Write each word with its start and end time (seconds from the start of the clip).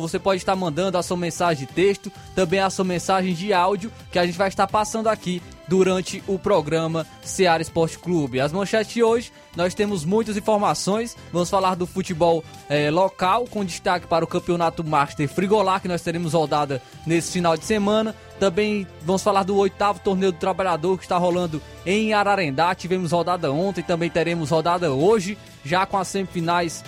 Você 0.00 0.18
pode 0.18 0.38
estar 0.38 0.56
mandando 0.56 0.98
a 0.98 1.02
sua 1.02 1.16
mensagem 1.16 1.66
de 1.66 1.72
texto, 1.72 2.10
também 2.34 2.60
a 2.60 2.70
sua 2.70 2.84
mensagem 2.84 3.34
de 3.34 3.52
áudio, 3.52 3.92
que 4.10 4.18
a 4.18 4.26
gente 4.26 4.36
vai 4.36 4.48
estar 4.48 4.66
passando 4.66 5.08
aqui 5.08 5.40
durante 5.68 6.22
o 6.26 6.38
programa 6.38 7.06
Seara 7.22 7.62
Esporte 7.62 7.98
Clube. 7.98 8.40
As 8.40 8.52
manchetes 8.52 8.92
de 8.94 9.02
hoje, 9.02 9.32
nós 9.56 9.74
temos 9.74 10.04
muitas 10.04 10.36
informações. 10.36 11.16
Vamos 11.32 11.50
falar 11.50 11.74
do 11.74 11.86
futebol 11.86 12.44
é, 12.68 12.90
local, 12.90 13.46
com 13.50 13.64
destaque 13.64 14.06
para 14.06 14.24
o 14.24 14.28
Campeonato 14.28 14.84
Master 14.84 15.28
Frigolar, 15.28 15.80
que 15.80 15.88
nós 15.88 16.02
teremos 16.02 16.32
rodada 16.32 16.82
nesse 17.06 17.32
final 17.32 17.56
de 17.56 17.64
semana. 17.64 18.14
Também 18.38 18.86
vamos 19.02 19.22
falar 19.22 19.42
do 19.42 19.56
oitavo 19.56 20.00
torneio 20.00 20.32
do 20.32 20.38
trabalhador 20.38 20.98
que 20.98 21.04
está 21.04 21.16
rolando 21.16 21.60
em 21.84 22.12
Ararendá. 22.12 22.74
Tivemos 22.74 23.12
rodada 23.12 23.50
ontem, 23.52 23.82
também 23.82 24.10
teremos 24.10 24.50
rodada 24.50 24.92
hoje, 24.92 25.38
já 25.64 25.86
com 25.86 25.96
as 25.96 26.08
semifinais 26.08 26.84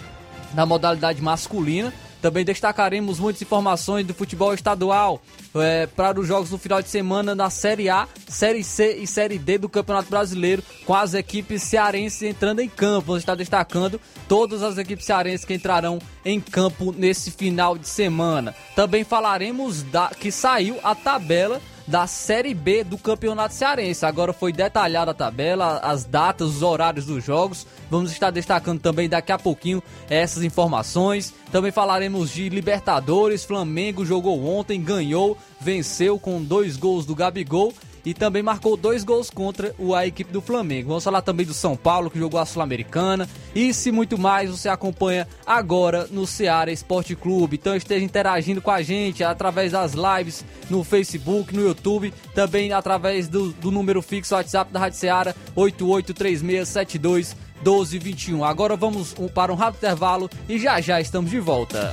na 0.54 0.64
modalidade 0.64 1.20
masculina. 1.22 1.92
Também 2.20 2.44
destacaremos 2.44 3.18
muitas 3.18 3.42
informações 3.42 4.06
do 4.06 4.12
futebol 4.14 4.52
estadual 4.52 5.22
é, 5.54 5.86
para 5.86 6.18
os 6.18 6.26
jogos 6.26 6.50
no 6.50 6.58
final 6.58 6.82
de 6.82 6.88
semana 6.88 7.34
na 7.34 7.48
Série 7.50 7.88
A, 7.88 8.08
Série 8.28 8.64
C 8.64 8.96
e 8.96 9.06
Série 9.06 9.38
D 9.38 9.58
do 9.58 9.68
Campeonato 9.68 10.10
Brasileiro, 10.10 10.62
com 10.84 10.94
as 10.94 11.14
equipes 11.14 11.62
cearenses 11.62 12.22
entrando 12.22 12.60
em 12.60 12.68
campo. 12.68 13.08
Vamos 13.08 13.22
estar 13.22 13.34
destacando 13.34 14.00
todas 14.28 14.62
as 14.62 14.78
equipes 14.78 15.06
cearenses 15.06 15.44
que 15.44 15.54
entrarão 15.54 15.98
em 16.24 16.40
campo 16.40 16.92
nesse 16.96 17.30
final 17.30 17.78
de 17.78 17.88
semana. 17.88 18.54
Também 18.74 19.04
falaremos 19.04 19.82
da 19.82 20.08
que 20.08 20.30
saiu 20.32 20.78
a 20.82 20.94
tabela 20.94 21.60
da 21.88 22.06
Série 22.06 22.53
B 22.53 22.84
do 22.84 22.99
Campeonato 22.99 23.54
Cearense. 23.54 24.04
Agora 24.04 24.32
foi 24.32 24.53
detalhada 24.53 25.10
a 25.10 25.15
tabela, 25.15 25.78
as 25.78 26.04
datas, 26.04 26.49
os 26.49 26.62
horários 26.62 27.06
dos 27.06 27.25
jogos. 27.25 27.66
Vamos 27.91 28.12
estar 28.12 28.31
destacando 28.31 28.78
também 28.78 29.09
daqui 29.09 29.32
a 29.32 29.38
pouquinho 29.38 29.82
essas 30.09 30.43
informações. 30.43 31.32
Também 31.50 31.72
falaremos 31.72 32.31
de 32.31 32.50
Libertadores. 32.50 33.43
Flamengo 33.43 34.04
jogou 34.04 34.47
ontem, 34.47 34.82
ganhou, 34.82 35.37
venceu 35.59 36.19
com 36.19 36.43
dois 36.43 36.76
gols 36.76 37.06
do 37.06 37.15
Gabigol 37.15 37.72
e 38.08 38.14
também 38.14 38.42
marcou 38.42 38.74
dois 38.74 39.04
gols 39.04 39.28
contra 39.28 39.74
a 39.94 40.06
equipe 40.06 40.32
do 40.32 40.41
Flamengo. 40.41 40.88
Vamos 40.88 41.04
falar 41.04 41.20
também 41.20 41.44
do 41.44 41.52
São 41.52 41.76
Paulo, 41.76 42.08
que 42.08 42.19
jogou 42.19 42.41
a 42.41 42.46
Sul-Americana. 42.46 43.28
E 43.54 43.74
se 43.74 43.92
muito 43.92 44.16
mais, 44.16 44.48
você 44.48 44.66
acompanha 44.66 45.28
agora 45.46 46.06
no 46.10 46.26
Ceará 46.26 46.72
Esporte 46.72 47.14
Clube. 47.14 47.58
Então 47.60 47.76
esteja 47.76 48.02
interagindo 48.02 48.62
com 48.62 48.70
a 48.70 48.80
gente 48.80 49.22
através 49.22 49.72
das 49.72 49.92
lives 49.92 50.42
no 50.70 50.82
Facebook, 50.82 51.54
no 51.54 51.60
YouTube, 51.60 52.14
também 52.34 52.72
através 52.72 53.28
do, 53.28 53.52
do 53.52 53.70
número 53.70 54.00
fixo 54.00 54.34
WhatsApp 54.34 54.72
da 54.72 54.80
Rádio 54.80 54.98
Ceará 54.98 55.34
883672 55.54 57.36
1221. 57.56 58.42
Agora 58.42 58.75
vamos 58.75 59.14
para 59.34 59.52
um 59.52 59.56
rápido 59.56 59.80
intervalo 59.84 60.30
e 60.48 60.58
já 60.58 60.80
já 60.80 60.98
estamos 60.98 61.30
de 61.30 61.40
volta. 61.40 61.92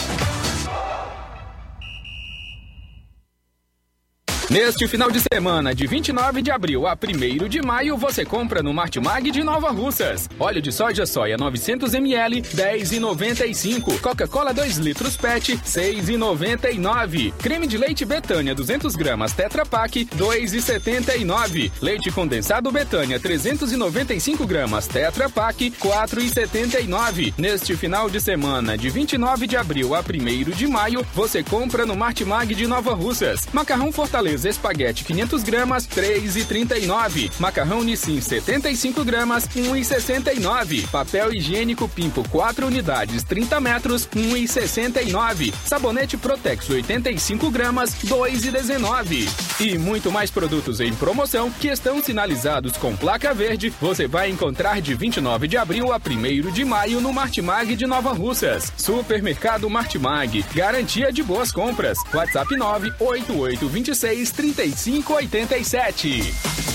Neste 4.51 4.85
final 4.85 5.09
de 5.09 5.21
semana, 5.33 5.73
de 5.73 5.87
29 5.87 6.41
de 6.41 6.51
abril 6.51 6.85
a 6.85 6.91
1 6.91 7.47
de 7.47 7.61
maio, 7.61 7.95
você 7.95 8.25
compra 8.25 8.61
no 8.61 8.73
Martimag 8.73 9.31
de 9.31 9.41
Nova 9.45 9.71
Russas. 9.71 10.27
Óleo 10.37 10.61
de 10.61 10.73
soja 10.73 11.05
soia 11.05 11.37
900ml, 11.37 12.41
10,95. 12.53 14.01
Coca-Cola 14.01 14.53
2 14.53 14.75
litros 14.75 15.15
PET, 15.15 15.57
6,99. 15.65 17.31
Creme 17.35 17.65
de 17.65 17.77
leite 17.77 18.03
Betânia 18.03 18.53
200 18.53 18.93
gramas 18.97 19.31
Tetra 19.31 19.65
Pak, 19.65 20.03
2,79. 20.17 21.71
Leite 21.81 22.11
condensado 22.11 22.69
Betânia 22.73 23.21
395 23.21 24.45
gramas 24.45 24.85
Tetra 24.85 25.29
Pak, 25.29 25.71
4,79. 25.79 27.33
Neste 27.37 27.77
final 27.77 28.09
de 28.09 28.19
semana, 28.19 28.77
de 28.77 28.89
29 28.89 29.47
de 29.47 29.55
abril 29.55 29.95
a 29.95 30.01
1 30.01 30.51
de 30.51 30.67
maio, 30.67 31.05
você 31.15 31.41
compra 31.41 31.85
no 31.85 31.95
Martimag 31.95 32.53
de 32.53 32.67
Nova 32.67 32.93
Russas. 32.93 33.47
Macarrão 33.53 33.93
Fortaleza 33.93 34.40
espaguete 34.45 35.03
500 35.03 35.43
gramas, 35.43 35.87
3,39. 35.87 37.31
Macarrão 37.39 37.83
Nissin 37.83 38.19
75 38.19 39.03
gramas, 39.03 39.47
1,69. 39.47 40.87
Papel 40.89 41.33
higiênico 41.33 41.87
Pimpo 41.87 42.27
4 42.29 42.65
unidades, 42.65 43.23
30 43.23 43.59
metros, 43.59 44.07
1,69. 44.07 45.53
Sabonete 45.65 46.17
Protex 46.17 46.69
85 46.69 47.49
gramas, 47.51 47.91
2,19. 48.05 49.27
E 49.59 49.77
muito 49.77 50.11
mais 50.11 50.31
produtos 50.31 50.79
em 50.79 50.93
promoção 50.93 51.51
que 51.51 51.67
estão 51.67 52.01
sinalizados 52.01 52.77
com 52.77 52.95
placa 52.95 53.33
verde, 53.33 53.73
você 53.79 54.07
vai 54.07 54.29
encontrar 54.29 54.81
de 54.81 54.93
29 54.93 55.47
de 55.47 55.57
abril 55.57 55.91
a 55.93 55.97
1 55.97 56.51
de 56.51 56.65
maio 56.65 57.01
no 57.01 57.13
Martimag 57.13 57.75
de 57.75 57.85
Nova 57.85 58.11
Russas. 58.11 58.71
Supermercado 58.77 59.69
Martimag, 59.69 60.43
garantia 60.53 61.11
de 61.11 61.21
boas 61.23 61.51
compras. 61.51 61.97
WhatsApp 62.13 62.55
98826 62.55 64.30
3587. 64.31 66.70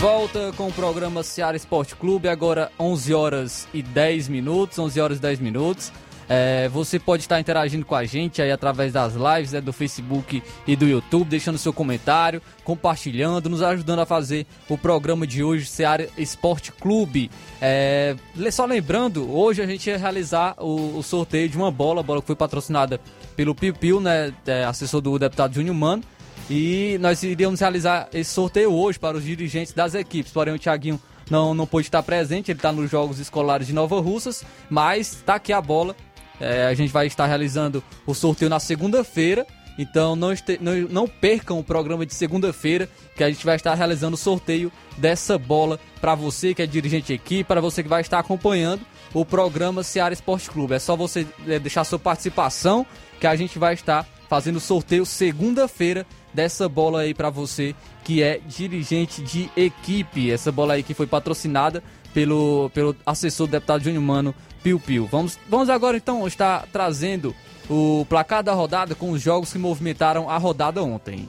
Volta 0.00 0.50
com 0.56 0.66
o 0.66 0.72
programa 0.72 1.22
Seara 1.22 1.58
Esporte 1.58 1.94
Clube, 1.94 2.26
agora 2.26 2.72
11 2.80 3.12
horas 3.12 3.68
e 3.74 3.82
10 3.82 4.28
minutos, 4.28 4.78
11 4.78 4.98
horas 4.98 5.18
e 5.18 5.20
10 5.20 5.40
minutos. 5.40 5.92
É, 6.26 6.70
você 6.70 6.98
pode 6.98 7.24
estar 7.24 7.38
interagindo 7.38 7.84
com 7.84 7.94
a 7.94 8.06
gente 8.06 8.40
aí 8.40 8.50
através 8.50 8.94
das 8.94 9.12
lives 9.12 9.52
né, 9.52 9.60
do 9.60 9.74
Facebook 9.74 10.42
e 10.66 10.74
do 10.74 10.88
YouTube, 10.88 11.28
deixando 11.28 11.58
seu 11.58 11.70
comentário, 11.70 12.40
compartilhando, 12.64 13.50
nos 13.50 13.60
ajudando 13.60 13.98
a 13.98 14.06
fazer 14.06 14.46
o 14.70 14.78
programa 14.78 15.26
de 15.26 15.44
hoje, 15.44 15.66
Seara 15.66 16.08
Esporte 16.16 16.72
Clube. 16.72 17.30
É, 17.60 18.16
só 18.50 18.64
lembrando, 18.64 19.30
hoje 19.30 19.60
a 19.60 19.66
gente 19.66 19.90
ia 19.90 19.98
realizar 19.98 20.54
o, 20.58 20.96
o 20.96 21.02
sorteio 21.02 21.46
de 21.46 21.58
uma 21.58 21.70
bola, 21.70 22.02
bola 22.02 22.22
que 22.22 22.26
foi 22.26 22.36
patrocinada 22.36 22.98
pelo 23.36 23.54
Piu 23.54 23.74
Piu, 23.74 24.00
né, 24.00 24.32
é, 24.46 24.64
assessor 24.64 25.02
do 25.02 25.18
deputado 25.18 25.52
Júnior 25.52 25.76
Mano. 25.76 26.02
E 26.50 26.98
nós 26.98 27.22
iríamos 27.22 27.60
realizar 27.60 28.08
esse 28.12 28.32
sorteio 28.32 28.72
hoje 28.72 28.98
para 28.98 29.16
os 29.16 29.22
dirigentes 29.22 29.72
das 29.72 29.94
equipes. 29.94 30.32
Porém, 30.32 30.52
o 30.52 30.58
Thiaguinho 30.58 31.00
não, 31.30 31.54
não 31.54 31.64
pôde 31.64 31.86
estar 31.86 32.02
presente, 32.02 32.50
ele 32.50 32.58
está 32.58 32.72
nos 32.72 32.90
Jogos 32.90 33.20
Escolares 33.20 33.68
de 33.68 33.72
Nova 33.72 34.00
Russas, 34.00 34.44
mas 34.68 35.12
está 35.12 35.36
aqui 35.36 35.52
a 35.52 35.60
bola. 35.60 35.94
É, 36.40 36.66
a 36.66 36.74
gente 36.74 36.92
vai 36.92 37.06
estar 37.06 37.26
realizando 37.26 37.84
o 38.04 38.14
sorteio 38.14 38.48
na 38.48 38.58
segunda-feira. 38.58 39.46
Então 39.78 40.16
não, 40.16 40.32
este, 40.32 40.58
não, 40.60 40.74
não, 40.90 41.06
percam 41.06 41.56
o 41.60 41.62
programa 41.62 42.04
de 42.04 42.14
segunda-feira, 42.14 42.88
que 43.16 43.22
a 43.22 43.30
gente 43.30 43.46
vai 43.46 43.54
estar 43.54 43.72
realizando 43.74 44.14
o 44.14 44.18
sorteio 44.18 44.72
dessa 44.98 45.38
bola 45.38 45.78
para 46.00 46.16
você 46.16 46.52
que 46.52 46.60
é 46.60 46.66
dirigente 46.66 47.12
equipe, 47.12 47.44
para 47.44 47.60
você 47.60 47.80
que 47.80 47.88
vai 47.88 48.00
estar 48.00 48.18
acompanhando 48.18 48.82
o 49.14 49.24
programa 49.24 49.84
Seara 49.84 50.12
Esporte 50.12 50.50
Clube. 50.50 50.74
É 50.74 50.80
só 50.80 50.96
você 50.96 51.24
é, 51.46 51.60
deixar 51.60 51.84
sua 51.84 51.98
participação 51.98 52.84
que 53.20 53.26
a 53.26 53.36
gente 53.36 53.56
vai 53.56 53.74
estar 53.74 54.04
fazendo 54.28 54.56
o 54.56 54.60
sorteio 54.60 55.06
segunda-feira 55.06 56.04
dessa 56.32 56.68
bola 56.68 57.00
aí 57.00 57.14
para 57.14 57.30
você 57.30 57.74
que 58.04 58.22
é 58.22 58.40
dirigente 58.46 59.22
de 59.22 59.50
equipe. 59.56 60.30
Essa 60.30 60.50
bola 60.50 60.74
aí 60.74 60.82
que 60.82 60.94
foi 60.94 61.06
patrocinada 61.06 61.82
pelo, 62.12 62.70
pelo 62.74 62.94
assessor 63.04 63.46
do 63.46 63.52
deputado 63.52 63.82
Júnior 63.82 64.02
Mano 64.02 64.34
Piu 64.62 64.78
Piu. 64.78 65.06
Vamos, 65.06 65.38
vamos 65.48 65.68
agora 65.68 65.96
então 65.96 66.26
estar 66.26 66.66
trazendo 66.72 67.34
o 67.68 68.04
placar 68.08 68.42
da 68.42 68.52
rodada 68.52 68.94
com 68.94 69.10
os 69.10 69.22
jogos 69.22 69.52
que 69.52 69.58
movimentaram 69.58 70.28
a 70.28 70.36
rodada 70.36 70.82
ontem. 70.82 71.28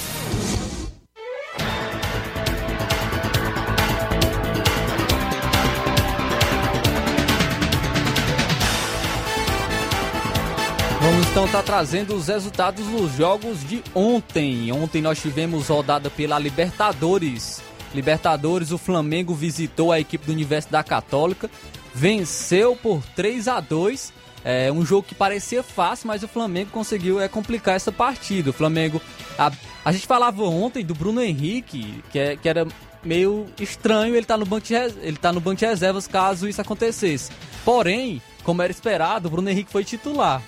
Então 11.31 11.47
tá 11.47 11.63
trazendo 11.63 12.13
os 12.13 12.27
resultados 12.27 12.85
dos 12.87 13.15
jogos 13.15 13.65
de 13.65 13.81
ontem. 13.95 14.69
Ontem 14.73 15.01
nós 15.01 15.21
tivemos 15.21 15.69
rodada 15.69 16.09
pela 16.09 16.37
Libertadores. 16.37 17.63
Libertadores, 17.95 18.71
o 18.71 18.77
Flamengo 18.77 19.33
visitou 19.33 19.93
a 19.93 19.99
equipe 19.99 20.25
do 20.25 20.33
Universo 20.33 20.69
da 20.69 20.83
Católica, 20.83 21.49
venceu 21.95 22.75
por 22.75 23.01
3 23.15 23.47
a 23.47 23.61
2 23.61 24.13
é 24.43 24.71
um 24.71 24.83
jogo 24.83 25.07
que 25.07 25.15
parecia 25.15 25.61
fácil, 25.63 26.07
mas 26.07 26.23
o 26.23 26.27
Flamengo 26.27 26.71
conseguiu 26.71 27.21
é, 27.21 27.27
complicar 27.29 27.75
essa 27.75 27.91
partida. 27.91 28.49
O 28.49 28.53
Flamengo. 28.53 28.99
A, 29.37 29.51
a 29.85 29.91
gente 29.93 30.07
falava 30.07 30.43
ontem 30.43 30.83
do 30.83 30.95
Bruno 30.95 31.21
Henrique, 31.21 32.03
que, 32.11 32.19
é, 32.19 32.35
que 32.35 32.49
era 32.49 32.67
meio 33.03 33.45
estranho 33.59 34.15
ele 34.15 34.25
tá 34.25 34.35
no 34.35 34.45
banco 34.45 34.67
de 34.67 34.73
ele 34.73 35.17
tá 35.17 35.31
no 35.31 35.39
banco 35.39 35.59
de 35.59 35.65
reservas 35.65 36.07
caso 36.07 36.47
isso 36.47 36.59
acontecesse. 36.59 37.31
Porém, 37.63 38.21
como 38.43 38.61
era 38.63 38.71
esperado, 38.71 39.27
o 39.27 39.31
Bruno 39.31 39.49
Henrique 39.49 39.71
foi 39.71 39.85
titular 39.85 40.41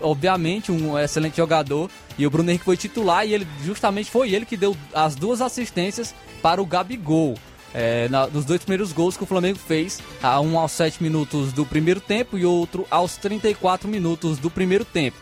obviamente 0.00 0.72
um 0.72 0.98
excelente 0.98 1.36
jogador. 1.36 1.90
E 2.18 2.26
o 2.26 2.30
Bruno 2.30 2.50
Henrique 2.50 2.64
foi 2.64 2.76
titular 2.76 3.26
e 3.26 3.32
ele 3.32 3.46
justamente 3.64 4.10
foi 4.10 4.32
ele 4.32 4.44
que 4.44 4.56
deu 4.56 4.76
as 4.94 5.14
duas 5.14 5.40
assistências 5.40 6.14
para 6.42 6.60
o 6.60 6.66
Gabigol. 6.66 7.34
É, 7.72 8.08
na, 8.08 8.26
nos 8.26 8.44
dois 8.44 8.60
primeiros 8.62 8.92
gols 8.92 9.16
que 9.16 9.22
o 9.22 9.26
Flamengo 9.26 9.58
fez, 9.58 10.00
um 10.42 10.58
aos 10.58 10.72
7 10.72 11.00
minutos 11.00 11.52
do 11.52 11.64
primeiro 11.64 12.00
tempo 12.00 12.36
e 12.36 12.44
outro 12.44 12.84
aos 12.90 13.16
34 13.16 13.88
minutos 13.88 14.38
do 14.38 14.50
primeiro 14.50 14.84
tempo. 14.84 15.16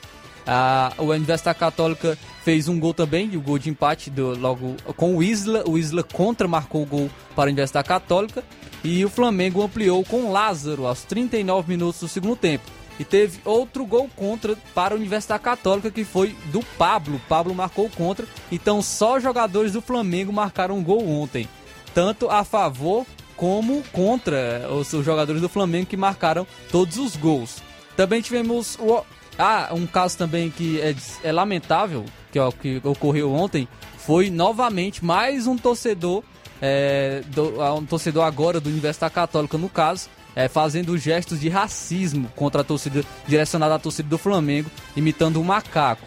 Ah, 0.51 0.95
o 0.97 1.05
Universidade 1.05 1.59
Católica 1.59 2.17
fez 2.43 2.69
um 2.69 2.81
gol 2.81 2.95
também, 2.95 3.37
o 3.37 3.41
gol 3.41 3.59
de 3.59 3.69
empate 3.69 4.09
do, 4.09 4.35
logo 4.35 4.77
com 4.97 5.15
o 5.15 5.23
Isla. 5.23 5.63
O 5.67 5.77
Isla 5.77 6.03
contra 6.03 6.49
marcou 6.49 6.83
o 6.83 6.87
gol 6.87 7.11
para 7.37 7.51
a 7.51 7.53
Universidade 7.53 7.87
Católica. 7.87 8.43
E 8.83 9.05
o 9.05 9.11
Flamengo 9.11 9.63
ampliou 9.63 10.03
com 10.05 10.33
Lázaro 10.33 10.87
aos 10.87 11.03
39 11.05 11.69
minutos 11.69 12.01
do 12.01 12.09
segundo 12.09 12.35
tempo. 12.35 12.78
E 12.99 13.05
teve 13.05 13.41
outro 13.45 13.87
gol 13.87 14.11
contra 14.17 14.57
para 14.75 14.95
a 14.95 14.97
Universidade 14.97 15.43
Católica, 15.43 15.91
que 15.91 16.05
foi 16.05 16.35
do 16.53 16.61
Pablo. 16.77 17.21
Pablo 17.29 17.55
marcou 17.55 17.89
contra. 17.91 18.27
Então 18.51 18.83
só 18.83 19.21
jogadores 19.21 19.73
do 19.73 19.81
Flamengo 19.81 20.33
marcaram 20.33 20.77
um 20.77 20.83
gol 20.83 21.09
ontem. 21.09 21.49
Tanto 21.95 22.29
a 22.29 22.45
favor 22.45 23.07
como 23.37 23.85
contra 23.93 24.69
os, 24.71 24.89
jogadores 25.05 25.41
do 25.41 25.49
Flamengo 25.49 25.87
que 25.87 25.97
marcaram 25.97 26.47
todos 26.73 26.99
os 26.99 27.15
gols. 27.15 27.63
Também 27.97 28.21
tivemos 28.21 28.77
o, 28.81 29.03
ah, 29.39 29.71
um 29.73 29.87
caso 29.87 30.19
também 30.19 30.51
que 30.51 30.81
é, 30.81 30.95
é 31.23 31.33
lamentável, 31.33 32.05
que, 32.33 32.39
ó, 32.39 32.51
que 32.51 32.81
ocorreu 32.83 33.33
ontem, 33.33 33.69
foi 33.97 34.29
novamente 34.29 35.05
mais 35.05 35.47
um 35.47 35.57
torcedor, 35.57 36.25
é, 36.61 37.23
do, 37.29 37.63
um 37.77 37.87
torcedor 37.87 38.25
agora 38.25 38.61
do 38.61 38.69
Universidade 38.69 39.15
Católica 39.15 39.57
no 39.57 39.69
caso, 39.69 40.09
é, 40.39 40.47
fazendo 40.47 40.97
gestos 40.97 41.41
de 41.41 41.49
racismo 41.49 42.31
contra 42.37 42.61
a 42.61 42.65
torcida, 42.65 43.03
direcionada 43.27 43.75
à 43.75 43.79
torcida 43.79 44.09
do 44.09 44.17
Flamengo, 44.17 44.71
imitando 44.95 45.41
um 45.41 45.43
macaco. 45.43 46.07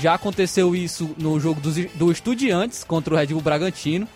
Já 0.00 0.14
aconteceu 0.14 0.76
isso 0.76 1.12
no 1.18 1.40
jogo 1.40 1.60
do, 1.60 1.72
do 1.96 2.12
Estudiantes 2.12 2.84
contra 2.84 3.12
o 3.12 3.16
Red 3.16 3.26
Bull 3.26 3.40
Bragantino. 3.40 4.06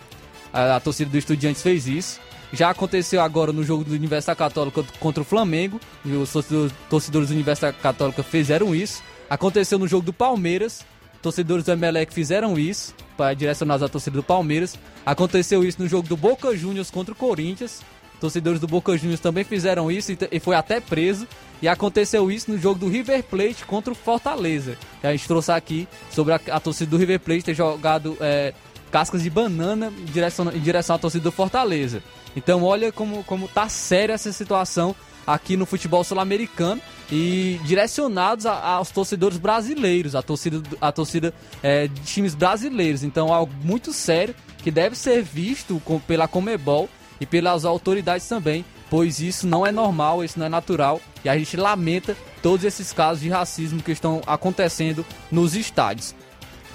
A, 0.53 0.77
a, 0.77 0.79
torcida 0.79 1.11
do 1.11 1.17
Estudiantes 1.17 1.61
fez 1.61 1.89
isso. 1.89 2.21
Já 2.53 2.69
aconteceu 2.69 3.19
agora 3.19 3.51
no 3.51 3.61
jogo 3.61 3.83
do 3.83 3.91
Universidade 3.91 4.39
Católica 4.39 4.81
contra 4.97 5.23
o 5.23 5.25
Flamengo. 5.25 5.77
Os 6.05 6.31
torcedores, 6.31 7.27
do 7.27 7.33
Universidade 7.33 7.75
Católica 7.79 8.23
fizeram 8.23 8.73
isso. 8.73 9.03
Aconteceu 9.29 9.77
no 9.77 9.89
jogo 9.89 10.05
do 10.05 10.13
Palmeiras. 10.13 10.85
Torcedores 11.21 11.65
do 11.65 11.73
Emelec 11.73 12.13
fizeram 12.13 12.57
isso, 12.57 12.95
direcionados 13.35 13.83
à 13.83 13.89
torcida 13.89 14.15
do 14.15 14.23
Palmeiras. 14.23 14.79
Aconteceu 15.05 15.65
isso 15.65 15.81
no 15.81 15.87
jogo 15.89 16.07
do 16.07 16.15
Boca 16.15 16.55
Juniors 16.55 16.89
contra 16.89 17.13
o 17.13 17.17
Corinthians. 17.17 17.81
Torcedores 18.19 18.59
do 18.59 18.67
Boca 18.67 18.97
Juniors 18.97 19.19
também 19.19 19.43
fizeram 19.43 19.91
isso 19.91 20.15
e 20.31 20.39
foi 20.39 20.55
até 20.55 20.79
preso. 20.79 21.27
E 21.61 21.67
aconteceu 21.67 22.31
isso 22.31 22.51
no 22.51 22.57
jogo 22.57 22.79
do 22.79 22.87
River 22.87 23.23
Plate 23.23 23.65
contra 23.65 23.91
o 23.91 23.95
Fortaleza. 23.95 24.77
Que 25.01 25.07
a 25.07 25.11
gente 25.11 25.27
trouxe 25.27 25.51
aqui 25.51 25.87
sobre 26.11 26.33
a, 26.33 26.39
a 26.51 26.59
torcida 26.59 26.89
do 26.89 26.97
River 26.97 27.19
Plate 27.19 27.43
ter 27.43 27.53
jogado, 27.53 28.17
é, 28.21 28.53
cascas 28.91 29.23
de 29.23 29.29
banana 29.29 29.91
em 29.97 30.05
direção, 30.05 30.49
em 30.51 30.59
direção 30.59 30.95
à 30.95 30.99
torcida 30.99 31.23
do 31.23 31.31
Fortaleza. 31.31 32.01
Então 32.35 32.63
olha 32.63 32.91
como, 32.91 33.23
como 33.23 33.47
tá 33.47 33.67
séria 33.67 34.13
essa 34.13 34.31
situação 34.31 34.95
aqui 35.25 35.55
no 35.55 35.65
futebol 35.65 36.03
sul-americano 36.03 36.81
e 37.11 37.59
direcionados 37.63 38.45
a, 38.45 38.53
aos 38.53 38.89
torcedores 38.89 39.37
brasileiros, 39.37 40.15
a 40.15 40.21
torcida, 40.21 40.61
a 40.81 40.91
torcida 40.91 41.33
é, 41.61 41.87
de 41.87 42.01
times 42.01 42.35
brasileiros. 42.35 43.03
Então 43.03 43.33
algo 43.33 43.53
muito 43.63 43.93
sério 43.93 44.33
que 44.57 44.71
deve 44.71 44.95
ser 44.95 45.21
visto 45.21 45.81
com, 45.85 45.99
pela 45.99 46.27
Comebol 46.27 46.89
e 47.19 47.25
pelas 47.25 47.65
autoridades 47.65 48.27
também, 48.27 48.65
pois 48.89 49.19
isso 49.19 49.47
não 49.47 49.65
é 49.65 49.71
normal, 49.71 50.23
isso 50.23 50.39
não 50.39 50.45
é 50.45 50.49
natural 50.49 51.01
e 51.23 51.29
a 51.29 51.37
gente 51.37 51.57
lamenta 51.57 52.17
todos 52.41 52.65
esses 52.65 52.93
casos 52.93 53.21
de 53.21 53.29
racismo 53.29 53.81
que 53.81 53.91
estão 53.91 54.21
acontecendo 54.25 55.05
nos 55.31 55.55
estádios. 55.55 56.15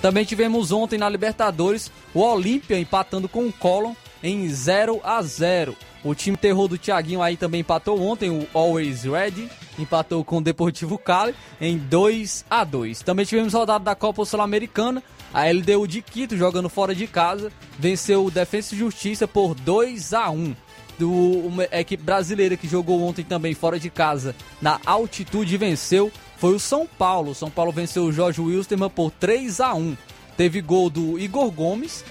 Também 0.00 0.24
tivemos 0.24 0.70
ontem 0.70 0.98
na 0.98 1.08
Libertadores 1.08 1.90
o 2.12 2.20
Olímpia 2.20 2.78
empatando 2.78 3.28
com 3.28 3.46
o 3.46 3.52
Colón 3.52 3.94
em 4.22 4.48
0 4.48 5.00
a 5.02 5.22
0. 5.22 5.76
O 6.04 6.14
time 6.14 6.36
terror 6.36 6.68
do 6.68 6.76
Thiaguinho 6.76 7.22
aí 7.22 7.36
também 7.36 7.60
empatou 7.60 8.00
ontem, 8.02 8.28
o 8.28 8.46
Always 8.52 9.04
Ready, 9.04 9.48
empatou 9.78 10.22
com 10.22 10.36
o 10.36 10.42
Deportivo 10.42 10.98
Cali 10.98 11.34
em 11.58 11.78
2 11.78 12.44
a 12.50 12.62
2. 12.64 13.00
Também 13.00 13.24
tivemos 13.24 13.54
rodada 13.54 13.82
da 13.82 13.94
Copa 13.94 14.24
Sul-Americana, 14.26 15.02
a 15.35 15.50
LDU 15.50 15.88
de 15.88 16.00
Quito 16.00 16.37
jogando 16.37 16.69
fora 16.69 16.95
de 16.95 17.09
casa, 17.09 17.50
venceu 17.76 18.25
o 18.25 18.31
Defensa 18.31 18.73
e 18.73 18.79
Justiça 18.79 19.26
por 19.26 19.57
2 19.57 20.14
a 20.14 20.31
1. 20.31 20.55
Do, 20.97 21.11
uma 21.11 21.64
equipe 21.73 22.05
brasileira 22.05 22.57
que 22.57 22.69
jogou 22.69 23.03
ontem 23.03 23.25
também 23.25 23.53
fora 23.53 23.81
de 23.81 23.91
casa, 23.91 24.33
na 24.62 24.79
altitude 24.87 25.57
venceu, 25.57 26.12
foi 26.37 26.55
o 26.55 26.61
São 26.61 26.87
Paulo. 26.87 27.35
São 27.35 27.50
Paulo 27.50 27.73
venceu 27.73 28.05
o 28.05 28.12
Jorge 28.12 28.41
Wilstermann 28.41 28.91
por 28.91 29.11
3 29.11 29.61
a 29.61 29.75
1. 29.75 29.97
Teve 30.37 30.61
gol 30.61 30.88
do 30.88 31.19
Igor 31.19 31.50
Gomes, 31.50 32.05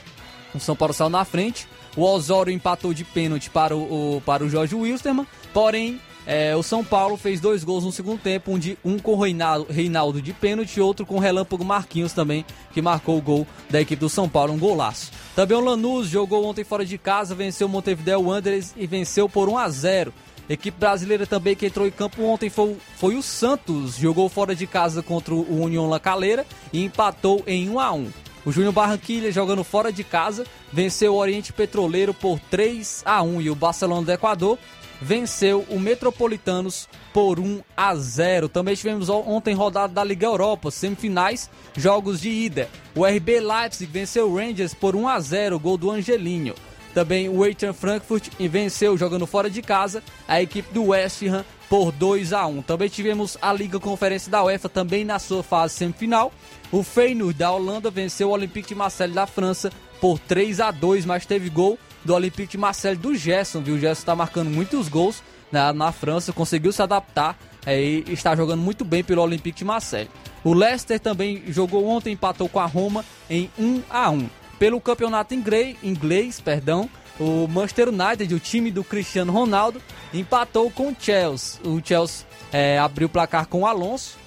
o 0.53 0.60
São 0.60 0.75
Paulo 0.75 0.94
saiu 0.94 1.10
na 1.10 1.24
frente. 1.24 1.65
O 1.96 2.01
Osório 2.03 2.51
empatou 2.51 2.94
de 2.94 3.06
pênalti 3.06 3.50
para 3.50 3.74
o, 3.74 4.18
o 4.18 4.22
para 4.22 4.44
o 4.44 4.50
Jorge 4.50 4.75
Wilstermann, 4.75 5.27
porém 5.53 6.01
é, 6.25 6.56
o 6.56 6.63
São 6.63 6.84
Paulo 6.84 7.18
fez 7.18 7.39
dois 7.39 7.63
gols 7.63 7.84
no 7.84 7.92
segundo 7.92 8.20
tempo, 8.20 8.51
um, 8.51 8.60
de, 8.60 8.77
um 8.84 8.98
com 8.98 9.13
o 9.13 9.22
Reinaldo, 9.22 9.72
Reinaldo 9.72 10.22
de 10.22 10.32
pênalti 10.34 10.77
e 10.77 10.82
outro 10.82 11.06
com 11.06 11.15
o 11.15 11.20
Relâmpago 11.20 11.65
Marquinhos 11.65 12.13
também, 12.13 12.46
que 12.74 12.82
marcou 12.82 13.18
o 13.18 13.22
gol 13.22 13.48
da 13.70 13.82
equipe 13.82 14.00
do 14.00 14.10
São 14.10 14.30
Paulo, 14.30 14.53
um 14.53 14.60
golaço. 14.60 15.12
Também 15.36 15.58
o 15.58 15.62
Lanús 15.62 16.08
jogou 16.08 16.46
ontem 16.46 16.63
fora 16.63 16.86
de 16.86 16.98
casa, 16.98 17.36
venceu 17.36 17.68
o 17.68 17.70
Montevideo 17.70 18.22
Wanderers 18.22 18.74
e 18.77 18.88
venceu 18.88 19.27
por 19.27 19.50
1 19.50 19.58
a 19.58 19.70
0 19.70 20.13
Equipe 20.50 20.77
brasileira 20.77 21.25
também 21.25 21.56
que 21.56 21.65
entrou 21.65 21.88
em 21.88 21.92
campo 21.92 22.22
ontem 22.24 22.50
foi, 22.50 22.75
foi 22.98 23.15
o 23.15 23.24
Santos, 23.24 23.96
jogou 23.96 24.27
fora 24.27 24.53
de 24.53 24.68
casa 24.68 25.01
contra 25.01 25.34
o 25.34 25.62
União 25.62 25.88
La 25.88 26.01
Calera 26.01 26.46
e 26.74 26.84
empatou 26.84 27.42
em 27.48 27.70
1 27.70 27.80
a 27.80 27.94
1 27.94 28.12
o 28.46 28.51
Júnior 28.51 28.74
Barranquilla, 28.74 29.32
jogando 29.32 29.63
fora 29.63 29.92
de 29.92 30.03
casa, 30.03 30.46
venceu 30.72 31.13
o 31.13 31.18
Oriente 31.18 31.53
Petroleiro 31.53 32.13
por 32.13 32.38
3 32.51 33.01
a 33.06 33.22
1 33.24 33.42
e 33.42 33.50
o 33.50 33.56
Barcelona 33.56 34.06
do 34.06 34.12
Equador 34.12 34.60
venceu 35.03 35.65
o 35.69 35.77
Metropolitanos 35.77 36.88
por 37.13 37.39
1 37.39 37.62
a 37.75 37.93
0. 37.93 38.48
Também 38.48 38.74
tivemos 38.74 39.10
ontem 39.10 39.53
rodada 39.53 39.93
da 39.93 40.03
Liga 40.03 40.25
Europa, 40.25 40.72
semifinais, 40.72 41.50
jogos 41.75 42.22
de 42.22 42.29
ida. 42.29 42.69
O 42.95 43.05
RB 43.05 43.41
Leipzig 43.41 43.91
venceu 43.91 44.29
o 44.29 44.38
Rangers 44.38 44.74
por 44.74 44.95
1 44.95 45.07
a 45.07 45.19
0, 45.19 45.60
gol 45.60 45.77
do 45.77 45.91
Angelinho. 45.91 46.55
Também 46.93 47.27
o 47.27 47.43
Eintracht 47.43 47.79
Frankfurt 47.79 48.29
venceu 48.39 48.98
jogando 48.98 49.27
fora 49.27 49.50
de 49.50 49.62
casa 49.62 50.01
a 50.27 50.41
equipe 50.41 50.74
do 50.74 50.86
West 50.86 51.24
Ham 51.24 51.43
por 51.67 51.91
2 51.91 52.31
a 52.31 52.45
1. 52.45 52.62
Também 52.62 52.88
tivemos 52.88 53.38
a 53.41 53.51
Liga 53.51 53.79
Conferência 53.79 54.31
da 54.31 54.43
UEFA 54.43 54.69
também 54.69 55.03
na 55.03 55.19
sua 55.19 55.43
fase 55.43 55.74
semifinal. 55.74 56.31
O 56.72 56.81
Feyenoord 56.81 57.38
da 57.38 57.51
Holanda 57.51 57.89
venceu 57.89 58.29
o 58.29 58.31
Olympique 58.31 58.69
de 58.69 58.75
Marseille 58.75 59.13
da 59.13 59.27
França 59.27 59.72
por 60.00 60.17
3 60.19 60.60
a 60.60 60.72
2, 60.72 61.05
mas 61.05 61.25
teve 61.25 61.50
gol 61.50 61.77
do 62.03 62.13
Olympique 62.13 62.51
de 62.51 62.57
Marseille 62.57 62.98
do 62.98 63.15
Gerson, 63.15 63.62
viu? 63.62 63.75
O 63.75 63.79
Gerson 63.79 64.01
está 64.01 64.15
marcando 64.15 64.50
muitos 64.50 64.88
gols 64.88 65.22
na, 65.51 65.72
na 65.72 65.91
França, 65.91 66.33
conseguiu 66.33 66.72
se 66.72 66.81
adaptar 66.81 67.38
é, 67.65 67.79
e 67.79 68.03
está 68.10 68.36
jogando 68.36 68.62
muito 68.62 68.83
bem 68.83 69.03
pelo 69.03 69.22
Olympique 69.22 69.60
de 69.60 69.65
Marseille. 69.65 70.10
O 70.43 70.53
Leicester 70.53 71.00
também 71.00 71.43
jogou 71.48 71.88
ontem, 71.88 72.13
empatou 72.13 72.50
com 72.50 72.60
a 72.60 72.65
Roma 72.65 73.05
em 73.29 73.50
1 73.57 73.83
a 73.89 74.10
1. 74.10 74.29
Pelo 74.60 74.81
campeonato 74.81 75.33
inglês, 75.33 75.77
inglês 75.83 76.41
perdão, 76.41 76.89
o 77.19 77.48
Manchester 77.48 77.89
United, 77.89 78.33
o 78.33 78.39
time 78.39 78.72
do 78.72 78.83
Cristiano 78.83 79.31
Ronaldo, 79.31 79.81
empatou 80.13 80.69
com 80.72 80.89
o 80.89 80.95
Chelsea. 80.98 81.60
O 81.63 81.81
Chelsea 81.83 82.25
é, 82.51 82.79
abriu 82.79 83.07
o 83.07 83.10
placar 83.10 83.48
com 83.48 83.62
o 83.62 83.67
Alonso. 83.67 84.17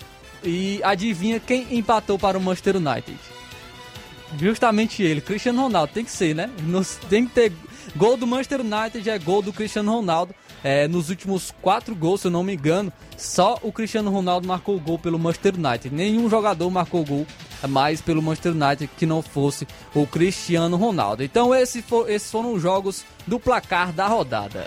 E 0.45 0.81
adivinha 0.85 1.41
quem 1.41 1.67
empatou 1.77 2.19
para 2.19 2.39
o 2.39 2.41
Manchester 2.41 2.77
United? 2.77 3.19
Justamente 4.39 5.03
ele, 5.03 5.21
Cristiano 5.21 5.63
Ronaldo. 5.63 5.93
Tem 5.93 6.05
que 6.05 6.11
ser, 6.11 6.35
né? 6.35 6.51
tem 7.09 7.27
que 7.27 7.33
ter. 7.33 7.53
Gol 7.95 8.17
do 8.17 8.27
Manchester 8.27 8.61
United 8.61 9.09
é 9.09 9.19
gol 9.19 9.41
do 9.41 9.53
Cristiano 9.53 9.93
Ronaldo. 9.93 10.35
É, 10.65 10.89
nos 10.89 11.11
últimos 11.11 11.55
quatro 11.63 11.95
gols, 11.95 12.23
se 12.23 12.27
eu 12.27 12.31
não 12.31 12.43
me 12.43 12.55
engano, 12.55 12.93
só 13.17 13.59
o 13.63 13.71
Cristiano 13.71 14.11
Ronaldo 14.11 14.49
marcou 14.49 14.79
gol 14.81 14.99
pelo 14.99 15.19
Manchester 15.19 15.55
United. 15.55 15.95
Nenhum 15.95 16.29
jogador 16.29 16.69
marcou 16.71 17.05
gol 17.05 17.27
mais 17.69 18.01
pelo 18.01 18.21
Manchester 18.21 18.53
United 18.53 18.91
que 18.99 19.07
não 19.07 19.23
fosse 19.23 19.67
o 19.95 20.07
Cristiano 20.07 20.77
Ronaldo. 20.77 21.23
Então 21.23 21.55
esse 21.55 21.83
for, 21.83 22.11
esses 22.11 22.31
foram 22.31 22.55
os 22.55 22.63
jogos 22.63 23.05
do 23.27 23.39
placar 23.39 23.93
da 23.93 24.07
rodada. 24.07 24.67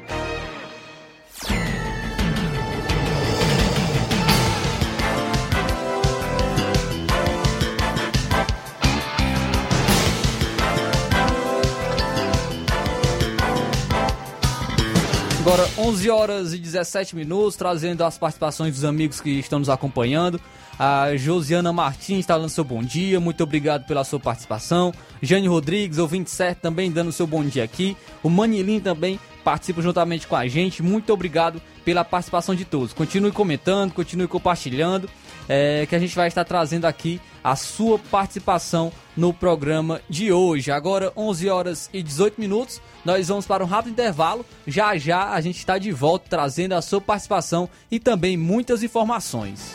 Agora 15.51 15.69
11 15.77 16.09
horas 16.09 16.53
e 16.53 16.57
17 16.57 17.13
minutos, 17.13 17.57
trazendo 17.57 18.05
as 18.05 18.17
participações 18.17 18.73
dos 18.73 18.85
amigos 18.85 19.19
que 19.19 19.31
estão 19.31 19.59
nos 19.59 19.67
acompanhando. 19.67 20.39
A 20.79 21.13
Josiana 21.17 21.73
Martins 21.73 22.19
está 22.19 22.37
dando 22.37 22.47
seu 22.47 22.63
bom 22.63 22.81
dia, 22.81 23.19
muito 23.19 23.43
obrigado 23.43 23.85
pela 23.85 24.05
sua 24.05 24.17
participação. 24.17 24.93
Jane 25.21 25.49
Rodrigues, 25.49 25.97
ouvinte 25.97 26.31
certo, 26.31 26.59
também 26.59 26.89
dando 26.89 27.11
seu 27.11 27.27
bom 27.27 27.43
dia 27.43 27.65
aqui. 27.65 27.97
O 28.23 28.29
Manilin 28.29 28.79
também 28.79 29.19
participa 29.43 29.81
juntamente 29.81 30.25
com 30.25 30.37
a 30.37 30.47
gente. 30.47 30.81
Muito 30.81 31.11
obrigado 31.11 31.61
pela 31.83 32.05
participação 32.05 32.55
de 32.55 32.63
todos. 32.63 32.93
Continue 32.93 33.33
comentando, 33.33 33.91
continue 33.91 34.29
compartilhando, 34.29 35.09
é, 35.47 35.85
que 35.85 35.95
a 35.95 35.99
gente 35.99 36.15
vai 36.15 36.27
estar 36.27 36.45
trazendo 36.45 36.85
aqui 36.85 37.19
a 37.43 37.55
sua 37.55 37.97
participação 37.97 38.91
no 39.15 39.33
programa 39.33 40.01
de 40.09 40.31
hoje. 40.31 40.71
Agora, 40.71 41.11
11 41.15 41.49
horas 41.49 41.89
e 41.93 42.01
18 42.03 42.39
minutos, 42.39 42.81
nós 43.03 43.27
vamos 43.27 43.45
para 43.45 43.63
um 43.63 43.67
rápido 43.67 43.91
intervalo. 43.91 44.45
Já 44.65 44.97
já 44.97 45.31
a 45.31 45.41
gente 45.41 45.57
está 45.57 45.77
de 45.77 45.91
volta 45.91 46.25
trazendo 46.29 46.73
a 46.73 46.81
sua 46.81 47.01
participação 47.01 47.69
e 47.89 47.99
também 47.99 48.37
muitas 48.37 48.83
informações. 48.83 49.73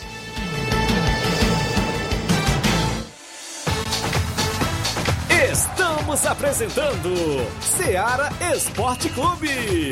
Estamos 5.51 6.25
apresentando 6.25 7.13
Seara 7.61 8.29
Esporte 8.53 9.09
Clube. 9.09 9.91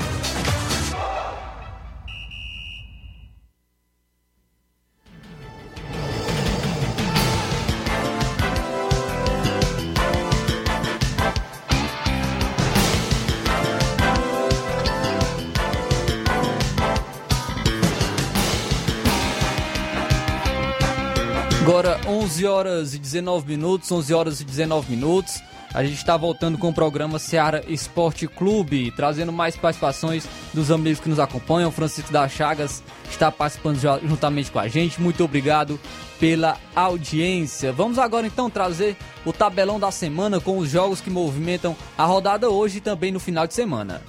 Agora 21.60 22.00
11 22.06 22.46
horas 22.46 22.94
e 22.94 22.98
19 22.98 23.46
minutos, 23.46 23.92
11 23.92 24.14
horas 24.14 24.40
e 24.40 24.44
19 24.44 24.90
minutos. 24.90 25.42
A 25.74 25.84
gente 25.84 25.98
está 25.98 26.16
voltando 26.16 26.56
com 26.56 26.70
o 26.70 26.74
programa 26.74 27.18
Seara 27.18 27.62
Esporte 27.68 28.26
Clube, 28.26 28.90
trazendo 28.92 29.30
mais 29.30 29.56
participações 29.56 30.26
dos 30.54 30.70
amigos 30.70 31.00
que 31.00 31.08
nos 31.08 31.20
acompanham. 31.20 31.70
Francisco 31.70 32.10
da 32.10 32.26
Chagas 32.28 32.82
está 33.10 33.30
participando 33.30 33.78
juntamente 34.02 34.50
com 34.50 34.58
a 34.58 34.68
gente. 34.68 35.00
Muito 35.00 35.22
obrigado 35.22 35.78
pela 36.18 36.56
audiência. 36.74 37.72
Vamos 37.72 37.98
agora 37.98 38.26
então 38.26 38.48
trazer 38.48 38.96
o 39.24 39.32
tabelão 39.32 39.78
da 39.78 39.90
semana 39.90 40.40
com 40.40 40.56
os 40.58 40.70
jogos 40.70 41.00
que 41.00 41.10
movimentam 41.10 41.76
a 41.96 42.04
rodada 42.04 42.48
hoje 42.48 42.78
e 42.78 42.80
também 42.80 43.12
no 43.12 43.20
final 43.20 43.46
de 43.46 43.52
semana. 43.54 44.02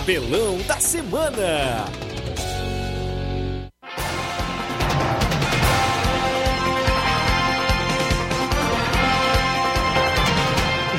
Tabelão 0.00 0.56
da 0.66 0.80
Semana. 0.80 1.84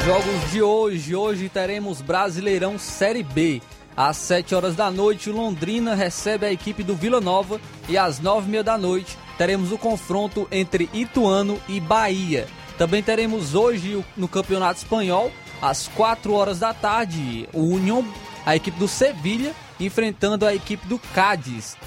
Jogos 0.05 0.51
de 0.51 0.62
hoje. 0.62 1.15
Hoje 1.15 1.50
teremos 1.50 2.00
Brasileirão 2.00 2.77
Série 2.77 3.24
B. 3.24 3.60
Às 3.98 4.17
7 4.17 4.53
horas 4.53 4.75
da 4.75 4.91
noite, 4.91 5.31
Londrina 5.31 5.96
recebe 5.96 6.46
a 6.46 6.53
equipe 6.53 6.84
do 6.84 6.96
Vila 6.96 7.20
Nova 7.20 7.60
e 7.89 7.98
às 7.98 8.20
9 8.20 8.48
e 8.48 8.51
meia 8.51 8.63
da 8.63 8.77
noite 8.77 9.17
teremos 9.36 9.72
o 9.72 9.79
confronto 9.79 10.48
entre 10.51 10.88
Ituano 10.93 11.60
e 11.67 11.79
Bahia. 11.79 12.48
Também 12.77 13.01
teremos 13.01 13.55
hoje 13.55 14.05
no 14.15 14.27
Campeonato 14.27 14.77
Espanhol, 14.77 15.31
às 15.60 15.88
4 15.88 16.34
horas 16.34 16.60
da 16.60 16.72
tarde, 16.72 17.50
o 17.51 17.63
União 17.63 18.05
a 18.46 18.56
equipe 18.56 18.78
do 18.80 18.88
Sevilha 18.88 19.54
enfrentando 19.80 20.46
a 20.46 20.54
equipe 20.54 20.88
do 20.88 21.00
Cádiz. 21.14 21.78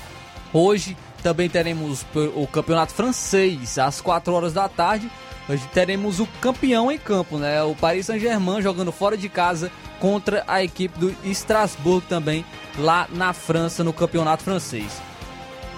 Hoje 0.53 0.97
também 1.23 1.49
teremos 1.49 2.05
o 2.37 2.47
campeonato 2.47 2.93
francês 2.93 3.79
às 3.79 4.01
4 4.01 4.33
horas 4.33 4.53
da 4.53 4.69
tarde. 4.69 5.11
Hoje 5.49 5.67
teremos 5.73 6.21
o 6.21 6.27
campeão 6.41 6.91
em 6.91 6.99
campo, 6.99 7.39
né? 7.39 7.63
O 7.63 7.75
Paris 7.75 8.07
Saint-Germain 8.07 8.63
jogando 8.63 8.93
fora 8.93 9.17
de 9.17 9.29
casa 9.29 9.71
contra 9.99 10.45
a 10.47 10.63
equipe 10.63 10.99
do 10.99 11.15
Strasbourg 11.25 12.05
também 12.09 12.45
lá 12.79 13.09
na 13.11 13.33
França 13.33 13.83
no 13.83 13.93
campeonato 13.93 14.43
francês. 14.43 15.01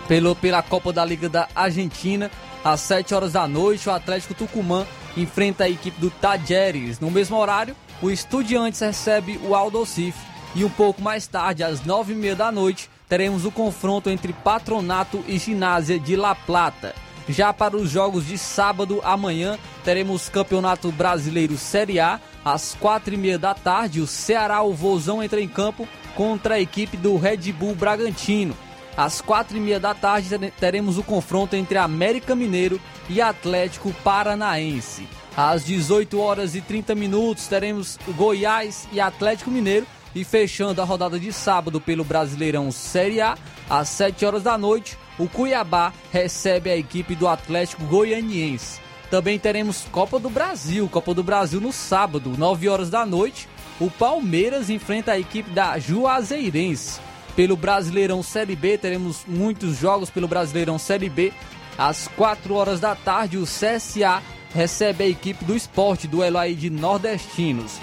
Pelo, 0.09 0.37
pela 0.37 0.63
Copa 0.63 0.93
da 0.93 1.05
Liga 1.05 1.29
da 1.29 1.49
Argentina, 1.55 2.31
às 2.65 2.81
7 2.81 3.15
horas 3.15 3.33
da 3.33 3.47
noite, 3.49 3.89
o 3.89 3.93
Atlético 3.93 4.35
Tucumã 4.35 4.87
enfrenta 5.17 5.65
a 5.65 5.71
equipe 5.71 6.01
do 6.01 6.11
Tajeres. 6.11 7.01
No 7.01 7.11
mesmo 7.11 7.37
horário, 7.37 7.75
o 8.03 8.11
Estudiantes 8.11 8.81
recebe 8.81 9.41
o 9.45 9.55
Aldocif 9.55 10.17
e 10.57 10.65
um 10.65 10.71
pouco 10.71 11.03
mais 11.03 11.27
tarde, 11.27 11.63
às 11.63 11.85
nove 11.85 12.15
e 12.15 12.17
meia 12.17 12.35
da 12.35 12.51
noite, 12.51 12.89
teremos 13.07 13.45
o 13.45 13.53
confronto 13.53 14.09
entre 14.09 14.33
Patronato 14.33 15.23
e 15.29 15.39
Ginásia 15.39 16.01
de 16.01 16.17
La 16.17 16.35
Plata. 16.35 16.95
Já 17.29 17.53
para 17.53 17.77
os 17.77 17.91
jogos 17.91 18.27
de 18.27 18.39
sábado, 18.39 19.03
amanhã, 19.05 19.59
teremos 19.85 20.31
Campeonato 20.31 20.91
Brasileiro 20.91 21.59
Série 21.59 22.01
A. 22.01 22.19
Às 22.43 22.75
quatro 22.81 23.13
e 23.13 23.19
meia 23.19 23.39
da 23.39 23.53
tarde, 23.53 24.01
o 24.01 24.07
Ceará, 24.07 24.63
o 24.63 24.73
Vozão, 24.73 25.23
entra 25.23 25.43
em 25.43 25.49
campo 25.49 25.87
contra 26.15 26.55
a 26.55 26.61
equipe 26.61 26.97
do 26.97 27.19
Red 27.19 27.53
Bull 27.53 27.75
Bragantino. 27.75 28.57
Às 28.97 29.21
quatro 29.21 29.59
e 29.59 29.61
meia 29.61 29.79
da 29.79 29.93
tarde, 29.93 30.39
teremos 30.59 30.97
o 30.97 31.03
confronto 31.03 31.55
entre 31.55 31.77
América 31.77 32.35
Mineiro 32.35 32.81
e 33.11 33.21
Atlético 33.21 33.93
Paranaense. 34.03 35.07
Às 35.37 35.67
18 35.67 36.19
horas 36.19 36.55
e 36.55 36.63
30 36.63 36.95
minutos, 36.95 37.47
teremos 37.47 37.99
Goiás 38.17 38.89
e 38.91 38.99
Atlético 38.99 39.51
Mineiro. 39.51 39.87
E 40.17 40.25
fechando 40.25 40.81
a 40.81 40.85
rodada 40.87 41.21
de 41.21 41.31
sábado 41.31 41.79
pelo 41.79 42.03
Brasileirão 42.03 42.73
Série 42.73 43.21
A, 43.21 43.37
às 43.69 43.91
7 43.91 44.25
horas 44.25 44.43
da 44.43 44.57
noite, 44.57 44.97
o 45.19 45.29
Cuiabá 45.29 45.93
recebe 46.11 46.71
a 46.71 46.77
equipe 46.77 47.15
do 47.15 47.29
Atlético 47.29 47.85
Goianiense. 47.85 48.81
Também 49.11 49.39
teremos 49.39 49.85
Copa 49.93 50.19
do 50.19 50.31
Brasil, 50.31 50.89
Copa 50.89 51.13
do 51.13 51.23
Brasil 51.23 51.61
no 51.61 51.71
sábado, 51.71 52.33
9 52.35 52.67
horas 52.67 52.89
da 52.89 53.05
noite. 53.05 53.47
O 53.79 53.91
Palmeiras 53.91 54.71
enfrenta 54.71 55.13
a 55.13 55.19
equipe 55.19 55.51
da 55.51 55.79
Juazeirense. 55.79 56.99
Pelo 57.37 57.55
Brasileirão 57.55 58.23
Série 58.23 58.57
B, 58.57 58.79
teremos 58.79 59.23
muitos 59.29 59.77
jogos 59.77 60.09
pelo 60.09 60.27
Brasileirão 60.27 60.79
Série 60.79 61.11
B. 61.11 61.31
Às 61.77 62.09
4 62.09 62.55
horas 62.55 62.81
da 62.81 62.95
tarde, 62.95 63.37
o 63.37 63.45
CSA 63.45 64.23
recebe 64.55 65.05
a 65.05 65.09
equipe 65.09 65.45
do 65.45 65.55
esporte, 65.55 66.09
duelo 66.09 66.39
aí 66.39 66.55
de 66.55 66.71
nordestinos. 66.71 67.79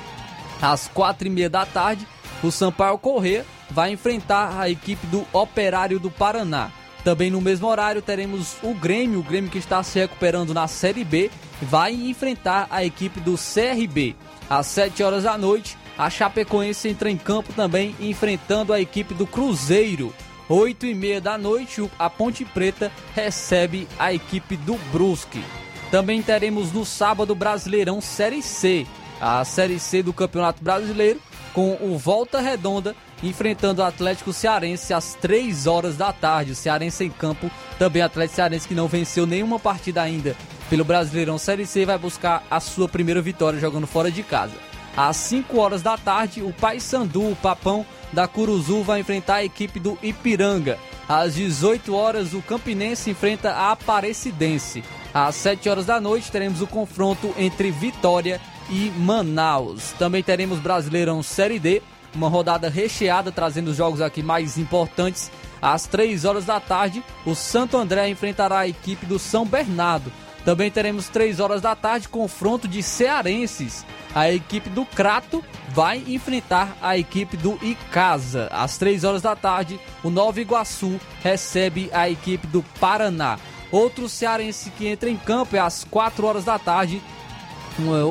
Às 0.60 0.88
4 0.88 1.28
e 1.28 1.30
meia 1.30 1.50
da 1.50 1.64
tarde, 1.64 2.08
o 2.44 2.52
Sampaio 2.52 2.98
Corrêa 2.98 3.46
vai 3.72 3.92
enfrentar 3.92 4.60
a 4.60 4.70
equipe 4.70 5.08
do 5.08 5.26
Operário 5.32 6.00
do 6.00 6.12
Paraná. 6.12 6.70
Também 7.04 7.30
no 7.30 7.42
mesmo 7.42 7.68
horário 7.68 8.02
teremos 8.02 8.56
o 8.64 8.74
Grêmio, 8.74 9.20
o 9.20 9.24
Grêmio 9.24 9.50
que 9.50 9.58
está 9.58 9.84
se 9.84 10.00
recuperando 10.00 10.54
na 10.54 10.68
Série 10.68 11.04
B, 11.04 11.30
vai 11.62 11.94
enfrentar 11.94 12.68
a 12.70 12.84
equipe 12.84 13.20
do 13.20 13.36
CRB. 13.36 14.16
Às 14.50 14.68
7 14.68 15.04
horas 15.04 15.24
da 15.24 15.38
noite, 15.38 15.78
a 15.98 16.10
Chapecoense 16.10 16.88
entra 16.88 17.10
em 17.10 17.18
campo 17.18 17.52
também 17.54 17.96
enfrentando 18.00 18.72
a 18.72 18.80
equipe 18.80 19.14
do 19.14 19.28
Cruzeiro. 19.28 20.14
8 20.48 20.86
e 20.86 20.94
meia 20.94 21.22
da 21.22 21.38
noite, 21.38 21.90
a 21.98 22.10
Ponte 22.10 22.46
Preta 22.46 22.92
recebe 23.14 23.88
a 23.98 24.14
equipe 24.14 24.56
do 24.56 24.76
Brusque. 24.92 25.44
Também 25.92 26.22
teremos 26.22 26.72
no 26.72 26.86
sábado 26.86 27.36
Brasileirão 27.36 28.02
Série 28.02 28.42
C, 28.42 28.86
a 29.22 29.44
Série 29.46 29.80
C 29.80 30.02
do 30.02 30.12
Campeonato 30.12 30.64
Brasileiro, 30.64 31.20
com 31.54 31.78
o 31.80 31.98
Volta 31.98 32.42
Redonda 32.42 32.96
enfrentando 33.22 33.82
o 33.82 33.86
Atlético 33.86 34.34
Cearense 34.34 34.94
às 34.94 35.14
3 35.16 35.68
horas 35.68 35.96
da 35.96 36.12
tarde. 36.12 36.52
O 36.52 36.56
Cearense 36.56 37.06
em 37.06 37.10
campo, 37.10 37.50
também 37.80 38.02
Atlético 38.02 38.36
Cearense 38.36 38.68
que 38.68 38.76
não 38.76 38.88
venceu 38.88 39.26
nenhuma 39.26 39.60
partida 39.60 40.02
ainda 40.02 40.36
pelo 40.70 40.84
Brasileirão 40.84 41.38
Série 41.38 41.66
C, 41.66 41.86
vai 41.86 41.98
buscar 41.98 42.44
a 42.50 42.60
sua 42.60 42.90
primeira 42.90 43.22
vitória 43.22 43.60
jogando 43.60 43.88
fora 43.88 44.12
de 44.12 44.24
casa. 44.24 44.54
Às 44.96 45.18
5 45.18 45.60
horas 45.60 45.82
da 45.82 45.98
tarde, 45.98 46.42
o 46.42 46.54
Paysandu, 46.54 47.32
o 47.32 47.36
Papão 47.36 47.86
da 48.12 48.28
Curuzu, 48.28 48.84
vai 48.84 49.00
enfrentar 49.00 49.36
a 49.36 49.44
equipe 49.44 49.80
do 49.80 49.98
Ipiranga. 50.04 50.78
Às 51.08 51.36
18 51.36 51.96
horas, 51.96 52.34
o 52.34 52.42
Campinense 52.42 53.10
enfrenta 53.10 53.52
a 53.52 53.72
Aparecidense. 53.72 54.84
Às 55.14 55.36
7 55.36 55.68
horas 55.68 55.86
da 55.86 56.00
noite, 56.00 56.32
teremos 56.32 56.62
o 56.62 56.68
confronto 56.68 57.34
entre 57.38 57.72
Vitória 57.72 58.40
e 58.40 58.53
Manaus. 58.98 59.92
Também 60.00 60.24
teremos 60.24 60.60
Brasileirão 60.60 61.22
Série 61.24 61.60
D, 61.60 61.82
uma 62.16 62.30
rodada 62.30 62.70
recheada, 62.70 63.32
trazendo 63.32 63.70
os 63.70 63.78
jogos 63.78 64.02
aqui 64.02 64.22
mais 64.22 64.58
importantes. 64.58 65.32
Às 65.62 65.88
3 65.88 66.26
horas 66.26 66.46
da 66.46 66.60
tarde, 66.60 67.04
o 67.26 67.34
Santo 67.34 67.78
André 67.78 68.10
enfrentará 68.10 68.60
a 68.60 68.68
equipe 68.68 69.06
do 69.06 69.18
São 69.18 69.46
Bernardo. 69.46 70.12
Também 70.44 70.70
teremos 70.70 71.08
3 71.08 71.40
horas 71.40 71.62
da 71.62 71.74
tarde, 71.74 72.10
confronto 72.10 72.68
de 72.68 72.84
cearenses. 72.84 73.86
A 74.14 74.30
equipe 74.30 74.70
do 74.70 74.86
Crato 74.86 75.44
vai 75.70 76.04
enfrentar 76.06 76.76
a 76.82 76.98
equipe 76.98 77.38
do 77.38 77.58
Icasa. 77.62 78.50
Às 78.52 78.78
3 78.78 79.06
horas 79.06 79.22
da 79.22 79.36
tarde, 79.36 79.80
o 80.04 80.10
Nova 80.10 80.42
Iguaçu 80.42 81.00
recebe 81.24 81.90
a 81.94 82.10
equipe 82.10 82.46
do 82.48 82.62
Paraná. 82.80 83.40
Outro 83.72 84.08
cearense 84.08 84.70
que 84.72 84.86
entra 84.86 85.10
em 85.10 85.18
campo 85.18 85.56
é 85.56 85.60
às 85.60 85.84
4 85.86 86.28
horas 86.28 86.44
da 86.44 86.60
tarde, 86.60 87.02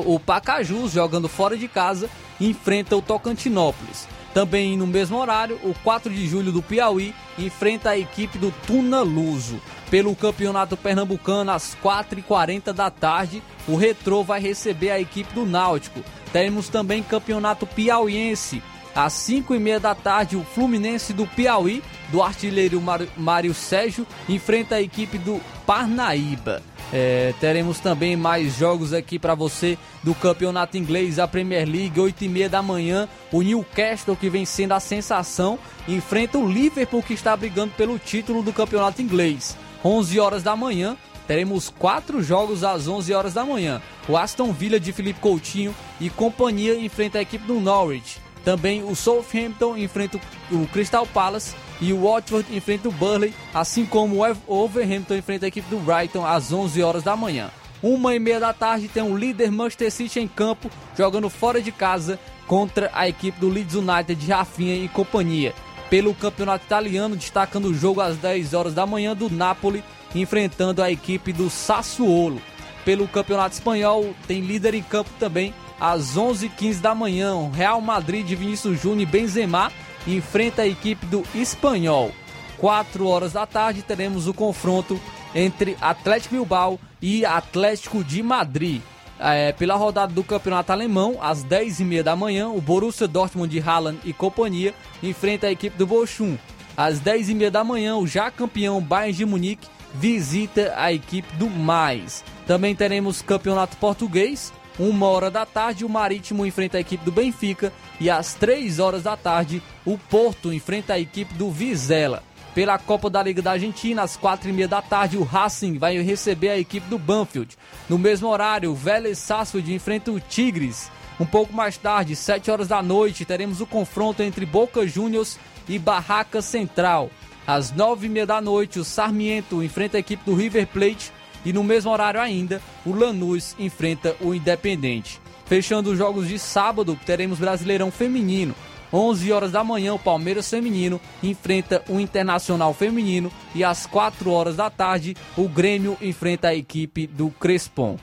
o 0.05 0.19
Pacajus, 0.19 0.91
jogando 0.91 1.27
fora 1.27 1.57
de 1.57 1.67
casa, 1.67 2.09
enfrenta 2.39 2.95
o 2.95 3.01
Tocantinópolis. 3.01 4.07
Também 4.33 4.75
no 4.75 4.87
mesmo 4.87 5.17
horário, 5.17 5.59
o 5.63 5.75
4 5.83 6.11
de 6.11 6.27
julho 6.27 6.51
do 6.51 6.61
Piauí 6.61 7.13
enfrenta 7.37 7.91
a 7.91 7.97
equipe 7.97 8.37
do 8.37 8.51
Tuna 8.65 9.01
Luso. 9.01 9.61
Pelo 9.91 10.15
Campeonato 10.15 10.75
Pernambucano, 10.75 11.51
às 11.51 11.77
4h40 11.83 12.73
da 12.73 12.89
tarde, 12.89 13.43
o 13.67 13.75
Retrô 13.75 14.23
vai 14.23 14.39
receber 14.39 14.89
a 14.89 14.99
equipe 14.99 15.31
do 15.35 15.45
Náutico. 15.45 16.01
Teremos 16.31 16.67
também 16.67 17.03
Campeonato 17.03 17.67
Piauiense. 17.67 18.63
Às 18.95 19.13
5h30 19.13 19.79
da 19.79 19.93
tarde, 19.93 20.35
o 20.35 20.43
Fluminense 20.43 21.13
do 21.13 21.27
Piauí, 21.27 21.83
do 22.09 22.21
artilheiro 22.21 22.81
Mário 23.15 23.53
Sérgio, 23.53 24.05
enfrenta 24.27 24.75
a 24.75 24.81
equipe 24.81 25.19
do 25.19 25.39
Parnaíba. 25.65 26.61
É, 26.95 27.33
teremos 27.39 27.79
também 27.79 28.15
mais 28.15 28.55
jogos 28.55 28.93
aqui 28.93 29.17
para 29.17 29.33
você 29.33 29.79
do 30.03 30.13
campeonato 30.13 30.77
inglês, 30.77 31.17
a 31.17 31.27
Premier 31.27 31.67
League, 31.67 31.99
8 31.99 32.23
e 32.23 32.29
meia 32.29 32.47
da 32.47 32.61
manhã. 32.61 33.09
O 33.31 33.41
Newcastle, 33.41 34.15
que 34.15 34.29
vem 34.29 34.45
sendo 34.45 34.73
a 34.73 34.79
sensação, 34.79 35.57
enfrenta 35.87 36.37
o 36.37 36.47
Liverpool, 36.47 37.01
que 37.01 37.15
está 37.15 37.35
brigando 37.35 37.73
pelo 37.75 37.97
título 37.97 38.43
do 38.43 38.53
campeonato 38.53 39.01
inglês. 39.01 39.57
11 39.83 40.19
horas 40.19 40.43
da 40.43 40.55
manhã, 40.55 40.95
teremos 41.27 41.67
quatro 41.67 42.21
jogos 42.21 42.63
às 42.63 42.87
11 42.87 43.11
horas 43.11 43.33
da 43.33 43.43
manhã. 43.43 43.81
O 44.07 44.15
Aston 44.15 44.53
Villa 44.53 44.79
de 44.79 44.93
Felipe 44.93 45.19
Coutinho 45.19 45.73
e 45.99 46.11
companhia 46.11 46.75
enfrenta 46.75 47.17
a 47.17 47.23
equipe 47.23 47.47
do 47.47 47.59
Norwich. 47.59 48.21
Também 48.45 48.83
o 48.83 48.95
Southampton 48.95 49.75
enfrenta 49.77 50.19
o 50.51 50.67
Crystal 50.67 51.07
Palace 51.07 51.55
e 51.83 51.91
o 51.91 52.01
Watford 52.01 52.55
enfrenta 52.55 52.87
o 52.87 52.91
Burley, 52.93 53.33
assim 53.53 53.85
como 53.85 54.23
o 54.23 54.63
Overhampton 54.63 55.15
enfrenta 55.15 55.45
a 55.45 55.49
equipe 55.49 55.69
do 55.69 55.79
Brighton 55.79 56.25
às 56.25 56.53
11 56.53 56.81
horas 56.81 57.03
da 57.03 57.13
manhã. 57.13 57.51
Uma 57.81 58.15
e 58.15 58.19
meia 58.19 58.39
da 58.39 58.53
tarde 58.53 58.87
tem 58.87 59.03
o 59.03 59.17
líder 59.17 59.51
Manchester 59.51 59.91
City 59.91 60.21
em 60.21 60.27
campo, 60.27 60.71
jogando 60.97 61.29
fora 61.29 61.61
de 61.61 61.73
casa 61.73 62.17
contra 62.47 62.89
a 62.93 63.09
equipe 63.09 63.37
do 63.37 63.49
Leeds 63.49 63.75
United 63.75 64.15
de 64.15 64.31
Rafinha 64.31 64.75
e 64.75 64.87
companhia. 64.87 65.53
Pelo 65.89 66.13
campeonato 66.13 66.63
italiano, 66.65 67.17
destacando 67.17 67.65
o 67.65 67.73
jogo 67.73 67.99
às 67.99 68.15
10 68.15 68.53
horas 68.53 68.73
da 68.73 68.85
manhã 68.85 69.13
do 69.13 69.29
Napoli, 69.29 69.83
enfrentando 70.15 70.81
a 70.81 70.89
equipe 70.89 71.33
do 71.33 71.49
Sassuolo. 71.49 72.41
Pelo 72.85 73.09
campeonato 73.09 73.55
espanhol, 73.55 74.15
tem 74.25 74.39
líder 74.39 74.73
em 74.73 74.83
campo 74.83 75.09
também 75.19 75.53
às 75.77 76.15
11h15 76.15 76.79
da 76.79 76.95
manhã. 76.95 77.51
Real 77.53 77.81
Madrid 77.81 78.25
de 78.25 78.37
Vinícius 78.37 78.81
Júnior 78.81 79.01
e 79.01 79.05
Benzema 79.05 79.69
enfrenta 80.07 80.63
a 80.63 80.67
equipe 80.67 81.05
do 81.05 81.23
Espanhol. 81.35 82.11
4 82.57 83.07
horas 83.07 83.33
da 83.33 83.45
tarde 83.45 83.81
teremos 83.81 84.27
o 84.27 84.33
confronto 84.33 84.99
entre 85.35 85.77
Atlético 85.81 86.35
Bilbao 86.35 86.79
e 87.01 87.25
Atlético 87.25 88.03
de 88.03 88.21
Madrid. 88.23 88.81
É, 89.19 89.51
pela 89.53 89.75
rodada 89.75 90.13
do 90.13 90.23
campeonato 90.23 90.71
alemão, 90.71 91.17
às 91.21 91.43
10h30 91.45 92.03
da 92.03 92.15
manhã, 92.15 92.49
o 92.49 92.59
Borussia 92.59 93.07
Dortmund 93.07 93.49
de 93.49 93.67
Haaland 93.67 93.99
e 94.03 94.11
companhia 94.11 94.73
enfrenta 95.01 95.47
a 95.47 95.51
equipe 95.51 95.77
do 95.77 95.87
Bochum. 95.87 96.37
Às 96.75 96.99
10h30 96.99 97.49
da 97.49 97.63
manhã, 97.63 97.95
o 97.95 98.07
já 98.07 98.29
campeão 98.31 98.81
Bayern 98.81 99.13
de 99.13 99.25
Munique 99.25 99.67
visita 99.93 100.73
a 100.75 100.91
equipe 100.91 101.31
do 101.35 101.49
Mais. 101.49 102.23
Também 102.47 102.75
teremos 102.75 103.21
campeonato 103.21 103.77
português, 103.77 104.51
uma 104.79 105.07
hora 105.07 105.29
da 105.29 105.45
tarde, 105.45 105.85
o 105.85 105.89
Marítimo 105.89 106.45
enfrenta 106.45 106.77
a 106.77 106.81
equipe 106.81 107.05
do 107.05 107.11
Benfica. 107.11 107.71
E 107.99 108.09
às 108.09 108.33
três 108.33 108.79
horas 108.79 109.03
da 109.03 109.15
tarde, 109.15 109.61
o 109.85 109.97
Porto 109.97 110.51
enfrenta 110.51 110.93
a 110.93 110.99
equipe 110.99 111.33
do 111.35 111.51
Vizela. 111.51 112.23
Pela 112.55 112.77
Copa 112.77 113.09
da 113.09 113.23
Liga 113.23 113.41
da 113.41 113.51
Argentina, 113.51 114.03
às 114.03 114.15
quatro 114.15 114.49
e 114.49 114.53
meia 114.53 114.67
da 114.67 114.81
tarde, 114.81 115.17
o 115.17 115.23
Racing 115.23 115.77
vai 115.77 115.97
receber 116.01 116.49
a 116.49 116.57
equipe 116.57 116.87
do 116.87 116.99
Banfield. 116.99 117.57
No 117.89 117.97
mesmo 117.97 118.27
horário, 118.27 118.71
o 118.71 118.75
Vélez 118.75 119.17
Sarsfield 119.17 119.73
enfrenta 119.73 120.11
o 120.11 120.19
Tigres. 120.19 120.91
Um 121.19 121.25
pouco 121.25 121.53
mais 121.53 121.77
tarde, 121.77 122.15
sete 122.15 122.51
horas 122.51 122.67
da 122.67 122.81
noite, 122.81 123.25
teremos 123.25 123.61
o 123.61 123.65
confronto 123.65 124.21
entre 124.21 124.45
Boca 124.45 124.85
Juniors 124.85 125.39
e 125.67 125.79
Barraca 125.79 126.41
Central. 126.41 127.09
Às 127.45 127.71
nove 127.71 128.05
e 128.05 128.09
meia 128.09 128.25
da 128.25 128.39
noite, 128.39 128.79
o 128.79 128.83
Sarmiento 128.83 129.63
enfrenta 129.63 129.97
a 129.97 129.99
equipe 129.99 130.23
do 130.23 130.35
River 130.35 130.67
Plate 130.67 131.11
e 131.45 131.53
no 131.53 131.63
mesmo 131.63 131.91
horário 131.91 132.19
ainda, 132.19 132.61
o 132.85 132.93
Lanús 132.93 133.55
enfrenta 133.59 134.15
o 134.21 134.33
Independente. 134.33 135.19
Fechando 135.45 135.91
os 135.91 135.97
jogos 135.97 136.27
de 136.27 136.39
sábado, 136.39 136.97
teremos 137.05 137.39
Brasileirão 137.39 137.91
Feminino. 137.91 138.55
11 138.91 139.31
horas 139.31 139.51
da 139.51 139.63
manhã, 139.63 139.93
o 139.95 139.99
Palmeiras 139.99 140.49
Feminino 140.49 141.01
enfrenta 141.21 141.83
o 141.89 141.99
Internacional 141.99 142.73
Feminino 142.73 143.31
e 143.55 143.63
às 143.63 143.87
4 143.87 144.29
horas 144.29 144.55
da 144.55 144.69
tarde, 144.69 145.17
o 145.35 145.49
Grêmio 145.49 145.97
enfrenta 145.99 146.49
a 146.49 146.55
equipe 146.55 147.07
do 147.07 147.29
Crespon. 147.31 147.97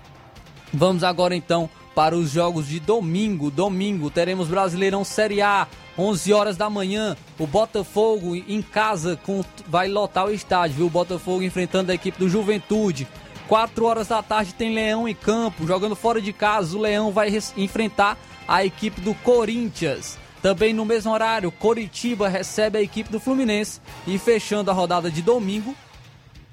Vamos 0.72 1.04
agora 1.04 1.34
então 1.34 1.70
para 1.94 2.16
os 2.16 2.30
jogos 2.30 2.66
de 2.66 2.80
domingo. 2.80 3.50
Domingo 3.50 4.10
teremos 4.10 4.48
Brasileirão 4.48 5.04
Série 5.04 5.40
A, 5.40 5.68
11 5.98 6.32
horas 6.32 6.56
da 6.56 6.70
manhã. 6.70 7.16
O 7.38 7.46
Botafogo 7.46 8.34
em 8.34 8.62
casa 8.62 9.18
com, 9.24 9.44
vai 9.66 9.88
lotar 9.88 10.26
o 10.26 10.32
estádio, 10.32 10.76
viu? 10.76 10.86
O 10.86 10.90
Botafogo 10.90 11.42
enfrentando 11.42 11.92
a 11.92 11.94
equipe 11.94 12.18
do 12.18 12.28
Juventude. 12.28 13.06
4 13.50 13.84
horas 13.84 14.06
da 14.06 14.22
tarde 14.22 14.54
tem 14.54 14.72
Leão 14.72 15.08
em 15.08 15.14
campo, 15.14 15.66
jogando 15.66 15.96
fora 15.96 16.22
de 16.22 16.32
casa. 16.32 16.78
O 16.78 16.80
Leão 16.80 17.10
vai 17.10 17.36
enfrentar 17.56 18.16
a 18.46 18.64
equipe 18.64 19.00
do 19.00 19.12
Corinthians. 19.12 20.16
Também 20.40 20.72
no 20.72 20.84
mesmo 20.84 21.10
horário, 21.10 21.50
Coritiba 21.50 22.28
recebe 22.28 22.78
a 22.78 22.80
equipe 22.80 23.10
do 23.10 23.18
Fluminense. 23.18 23.80
E 24.06 24.16
fechando 24.18 24.70
a 24.70 24.72
rodada 24.72 25.10
de 25.10 25.20
domingo, 25.20 25.74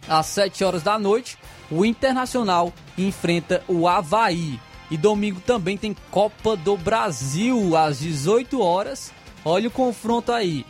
às 0.10 0.26
7 0.26 0.64
horas 0.64 0.82
da 0.82 0.98
noite, 0.98 1.38
o 1.70 1.86
Internacional 1.86 2.74
enfrenta 2.98 3.64
o 3.68 3.88
Havaí. 3.88 4.60
E 4.90 4.98
domingo 4.98 5.40
também 5.40 5.78
tem 5.78 5.96
Copa 6.10 6.56
do 6.56 6.76
Brasil 6.76 7.78
às 7.78 8.00
18 8.00 8.60
horas. 8.60 9.14
Olha 9.46 9.68
o 9.68 9.72
confronto 9.72 10.32
aí. 10.32 10.66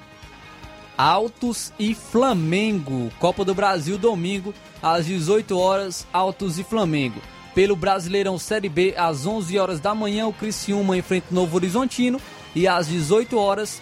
Altos 0.98 1.72
e 1.78 1.94
Flamengo. 1.94 3.12
Copa 3.20 3.46
do 3.46 3.54
Brasil 3.54 3.98
domingo 3.98 4.54
às 4.82 5.06
18 5.06 5.58
horas, 5.58 6.08
Altos 6.12 6.58
e 6.58 6.64
Flamengo. 6.64 7.22
Pelo 7.54 7.76
Brasileirão 7.76 8.38
Série 8.40 8.70
B, 8.70 8.96
às 8.98 9.26
11 9.26 9.60
horas 9.60 9.80
da 9.80 9.94
manhã, 9.94 10.28
o 10.28 10.34
Criciúma 10.34 10.98
enfrenta 10.98 11.28
o 11.32 11.36
Novo 11.36 11.56
Horizontino 11.56 12.20
e 12.56 12.68
às 12.68 12.88
18 12.88 13.38
horas, 13.38 13.82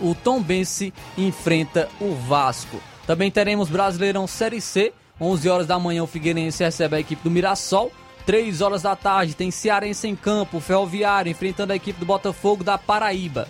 o 0.00 0.14
Tombense 0.14 0.92
enfrenta 1.18 1.88
o 2.00 2.14
Vasco. 2.14 2.80
Também 3.06 3.30
teremos 3.30 3.68
Brasileirão 3.68 4.26
Série 4.26 4.60
C, 4.60 4.92
11 5.20 5.48
horas 5.48 5.66
da 5.66 5.78
manhã, 5.78 6.02
o 6.02 6.06
Figueirense 6.06 6.62
recebe 6.62 6.96
a 6.96 7.00
equipe 7.00 7.22
do 7.22 7.30
Mirassol. 7.30 7.90
3 8.26 8.60
horas 8.60 8.82
da 8.82 8.96
tarde 8.96 9.34
tem 9.34 9.52
Cearense 9.52 10.08
em 10.08 10.16
campo, 10.16 10.58
Ferroviário 10.58 11.30
enfrentando 11.30 11.72
a 11.72 11.76
equipe 11.76 12.00
do 12.00 12.06
Botafogo 12.06 12.64
da 12.64 12.76
Paraíba. 12.76 13.48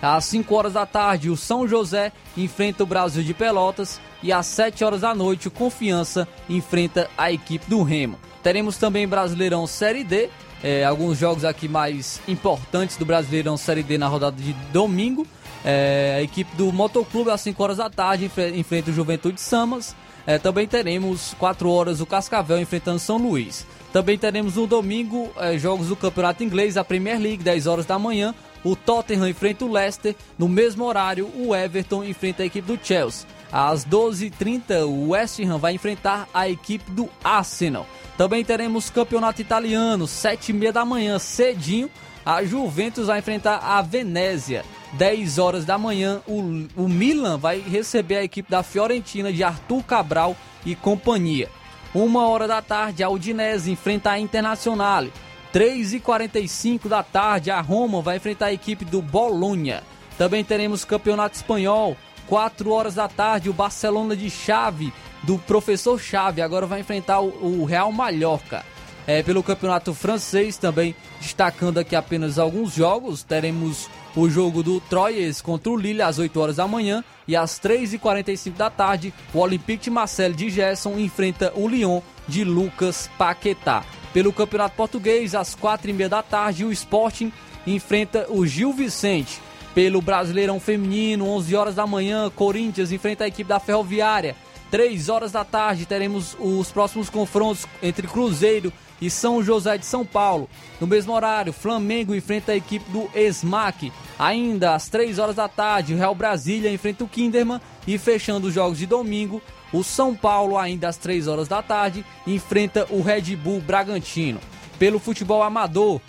Às 0.00 0.24
5 0.26 0.54
horas 0.54 0.72
da 0.74 0.84
tarde, 0.84 1.30
o 1.30 1.36
São 1.36 1.66
José 1.66 2.12
enfrenta 2.36 2.82
o 2.82 2.86
Brasil 2.86 3.22
de 3.22 3.32
Pelotas 3.32 4.00
e 4.22 4.32
às 4.32 4.46
7 4.46 4.84
horas 4.84 5.00
da 5.00 5.14
noite, 5.14 5.48
o 5.48 5.50
Confiança 5.50 6.28
enfrenta 6.48 7.08
a 7.16 7.32
equipe 7.32 7.68
do 7.68 7.82
Remo. 7.82 8.18
Teremos 8.42 8.76
também 8.76 9.08
Brasileirão 9.08 9.66
Série 9.66 10.04
D, 10.04 10.28
é, 10.62 10.84
alguns 10.84 11.18
jogos 11.18 11.44
aqui 11.44 11.68
mais 11.68 12.20
importantes 12.28 12.96
do 12.96 13.04
Brasileirão 13.04 13.56
Série 13.56 13.82
D 13.82 13.98
na 13.98 14.08
rodada 14.08 14.40
de 14.40 14.52
domingo. 14.72 15.26
É, 15.64 16.16
a 16.18 16.22
equipe 16.22 16.54
do 16.56 16.72
Motoclube 16.72 17.30
às 17.30 17.40
5 17.40 17.60
horas 17.62 17.76
da 17.78 17.90
tarde 17.90 18.30
enfrenta 18.54 18.90
o 18.90 18.94
Juventude 18.94 19.40
Samas. 19.40 19.96
É, 20.26 20.38
também 20.38 20.66
teremos 20.66 21.34
4 21.38 21.70
horas 21.70 22.00
o 22.00 22.06
Cascavel 22.06 22.60
enfrentando 22.60 22.98
São 22.98 23.16
Luís. 23.16 23.66
Também 23.92 24.18
teremos 24.18 24.56
no 24.56 24.66
domingo 24.66 25.30
é, 25.38 25.56
jogos 25.56 25.88
do 25.88 25.96
Campeonato 25.96 26.44
Inglês, 26.44 26.76
a 26.76 26.84
Premier 26.84 27.18
League, 27.18 27.42
10 27.42 27.66
horas 27.66 27.86
da 27.86 27.98
manhã. 27.98 28.34
O 28.66 28.74
Tottenham 28.74 29.28
enfrenta 29.28 29.64
o 29.64 29.70
Leicester. 29.70 30.16
No 30.36 30.48
mesmo 30.48 30.84
horário, 30.84 31.30
o 31.36 31.54
Everton 31.54 32.02
enfrenta 32.02 32.42
a 32.42 32.46
equipe 32.46 32.66
do 32.66 32.76
Chelsea. 32.82 33.24
Às 33.52 33.86
12h30, 33.86 34.84
o 34.84 35.10
West 35.10 35.38
Ham 35.38 35.56
vai 35.56 35.74
enfrentar 35.74 36.28
a 36.34 36.48
equipe 36.48 36.90
do 36.90 37.08
Arsenal. 37.22 37.86
Também 38.18 38.44
teremos 38.44 38.90
campeonato 38.90 39.40
italiano, 39.40 40.06
7h30 40.06 40.72
da 40.72 40.84
manhã, 40.84 41.16
cedinho. 41.16 41.88
A 42.24 42.42
Juventus 42.42 43.06
vai 43.06 43.20
enfrentar 43.20 43.58
a 43.58 43.80
Venezia. 43.82 44.64
10 44.94 45.38
horas 45.38 45.64
da 45.64 45.78
manhã, 45.78 46.20
o, 46.26 46.66
o 46.74 46.88
Milan 46.88 47.38
vai 47.38 47.60
receber 47.60 48.16
a 48.16 48.24
equipe 48.24 48.50
da 48.50 48.64
Fiorentina 48.64 49.32
de 49.32 49.44
Arthur 49.44 49.84
Cabral 49.84 50.36
e 50.64 50.74
companhia. 50.74 51.48
Uma 51.94 52.26
hora 52.26 52.48
da 52.48 52.60
tarde, 52.60 53.04
a 53.04 53.08
Udinese 53.08 53.70
enfrenta 53.70 54.10
a 54.10 54.18
Internazionale. 54.18 55.12
3h45 55.56 56.86
da 56.86 57.02
tarde, 57.02 57.50
a 57.50 57.62
Roma 57.62 58.02
vai 58.02 58.18
enfrentar 58.18 58.46
a 58.46 58.52
equipe 58.52 58.84
do 58.84 59.00
Bolonha. 59.00 59.82
Também 60.18 60.44
teremos 60.44 60.84
campeonato 60.84 61.36
espanhol. 61.36 61.96
4 62.26 62.70
horas 62.70 62.96
da 62.96 63.08
tarde, 63.08 63.48
o 63.48 63.54
Barcelona 63.54 64.14
de 64.14 64.28
Chave, 64.28 64.92
do 65.22 65.38
professor 65.38 65.98
Chave, 65.98 66.42
agora 66.42 66.66
vai 66.66 66.80
enfrentar 66.80 67.20
o, 67.20 67.62
o 67.62 67.64
Real 67.64 67.90
Mallorca. 67.90 68.66
É, 69.06 69.22
pelo 69.22 69.42
campeonato 69.42 69.94
francês 69.94 70.58
também, 70.58 70.94
destacando 71.22 71.78
aqui 71.78 71.96
apenas 71.96 72.38
alguns 72.38 72.74
jogos, 72.74 73.22
teremos 73.22 73.88
o 74.14 74.28
jogo 74.28 74.62
do 74.62 74.78
Troyes 74.78 75.40
contra 75.40 75.72
o 75.72 75.76
Lille 75.76 76.02
às 76.02 76.18
8 76.18 76.38
horas 76.38 76.56
da 76.56 76.68
manhã 76.68 77.02
e 77.26 77.34
às 77.34 77.58
3h45 77.58 78.52
da 78.56 78.68
tarde, 78.68 79.14
o 79.32 79.38
Olympique 79.38 79.84
de 79.84 79.90
Marseille 79.90 80.34
de 80.34 80.50
Gerson 80.50 80.98
enfrenta 80.98 81.50
o 81.56 81.66
Lyon 81.66 82.02
de 82.28 82.44
Lucas 82.44 83.08
Paquetá. 83.16 83.82
Pelo 84.12 84.32
Campeonato 84.32 84.76
Português, 84.76 85.34
às 85.34 85.54
4h30 85.54 86.08
da 86.08 86.22
tarde, 86.22 86.64
o 86.64 86.72
Sporting 86.72 87.32
enfrenta 87.66 88.26
o 88.30 88.46
Gil 88.46 88.72
Vicente. 88.72 89.40
Pelo 89.74 90.00
Brasileirão 90.00 90.58
Feminino, 90.58 91.28
11 91.28 91.54
horas 91.54 91.74
da 91.74 91.86
manhã, 91.86 92.30
Corinthians 92.34 92.92
enfrenta 92.92 93.24
a 93.24 93.28
equipe 93.28 93.48
da 93.48 93.60
Ferroviária. 93.60 94.34
3 94.70 95.08
horas 95.08 95.30
da 95.30 95.44
tarde, 95.44 95.86
teremos 95.86 96.36
os 96.40 96.72
próximos 96.72 97.10
confrontos 97.10 97.66
entre 97.82 98.06
Cruzeiro 98.06 98.72
e 99.00 99.10
São 99.10 99.42
José 99.42 99.76
de 99.78 99.86
São 99.86 100.04
Paulo. 100.04 100.48
No 100.80 100.86
mesmo 100.86 101.12
horário, 101.12 101.52
Flamengo 101.52 102.14
enfrenta 102.14 102.52
a 102.52 102.56
equipe 102.56 102.90
do 102.90 103.08
SMAC. 103.32 103.92
Ainda 104.18 104.74
às 104.74 104.88
3 104.88 105.18
horas 105.18 105.36
da 105.36 105.46
tarde, 105.46 105.94
o 105.94 105.98
Real 105.98 106.14
Brasília 106.14 106.72
enfrenta 106.72 107.04
o 107.04 107.08
Kinderman. 107.08 107.60
E 107.86 107.98
fechando 107.98 108.48
os 108.48 108.54
jogos 108.54 108.78
de 108.78 108.86
domingo, 108.86 109.40
o 109.76 109.84
São 109.84 110.14
Paulo, 110.14 110.56
ainda 110.56 110.88
às 110.88 110.96
3 110.96 111.28
horas 111.28 111.48
da 111.48 111.62
tarde, 111.62 112.04
enfrenta 112.26 112.86
o 112.90 113.02
Red 113.02 113.36
Bull 113.36 113.60
Bragantino. 113.60 114.40
Pelo 114.78 114.98
futebol 114.98 115.42
amador, 115.42 116.00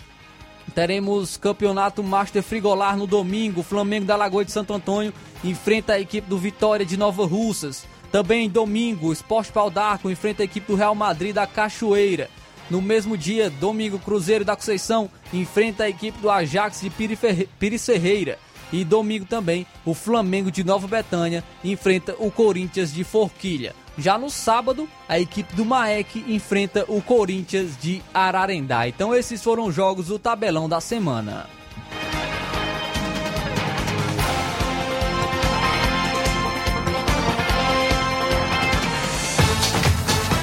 teremos 0.74 1.36
campeonato 1.36 2.02
Master 2.02 2.42
Frigolar 2.42 2.96
no 2.96 3.06
domingo. 3.06 3.62
Flamengo 3.62 4.06
da 4.06 4.16
Lagoa 4.16 4.44
de 4.44 4.52
Santo 4.52 4.72
Antônio 4.72 5.12
enfrenta 5.44 5.94
a 5.94 6.00
equipe 6.00 6.28
do 6.28 6.38
Vitória 6.38 6.86
de 6.86 6.96
Nova 6.96 7.26
Russas. 7.26 7.86
Também 8.10 8.48
domingo, 8.48 9.12
Esporte 9.12 9.52
Pau 9.52 9.70
d'Arco 9.70 10.10
enfrenta 10.10 10.42
a 10.42 10.44
equipe 10.44 10.66
do 10.66 10.76
Real 10.76 10.94
Madrid 10.94 11.34
da 11.34 11.46
Cachoeira. 11.46 12.30
No 12.70 12.80
mesmo 12.80 13.16
dia, 13.16 13.50
domingo, 13.50 13.98
Cruzeiro 13.98 14.44
da 14.44 14.56
Conceição 14.56 15.10
enfrenta 15.32 15.84
a 15.84 15.88
equipe 15.88 16.18
do 16.18 16.30
Ajax 16.30 16.80
de 16.80 16.90
Pires 16.90 17.84
Ferreira. 17.84 18.38
E 18.72 18.84
domingo 18.84 19.24
também, 19.24 19.66
o 19.84 19.94
Flamengo 19.94 20.50
de 20.50 20.62
Nova 20.62 20.86
Betânia 20.86 21.42
enfrenta 21.64 22.14
o 22.18 22.30
Corinthians 22.30 22.92
de 22.92 23.02
Forquilha. 23.02 23.74
Já 23.96 24.16
no 24.16 24.30
sábado, 24.30 24.88
a 25.08 25.18
equipe 25.18 25.54
do 25.56 25.64
Maek 25.64 26.24
enfrenta 26.28 26.84
o 26.86 27.02
Corinthians 27.02 27.76
de 27.80 28.00
Ararendá. 28.14 28.86
Então 28.86 29.14
esses 29.14 29.42
foram 29.42 29.66
os 29.66 29.74
jogos 29.74 30.06
do 30.06 30.18
tabelão 30.18 30.68
da 30.68 30.80
semana. 30.80 31.46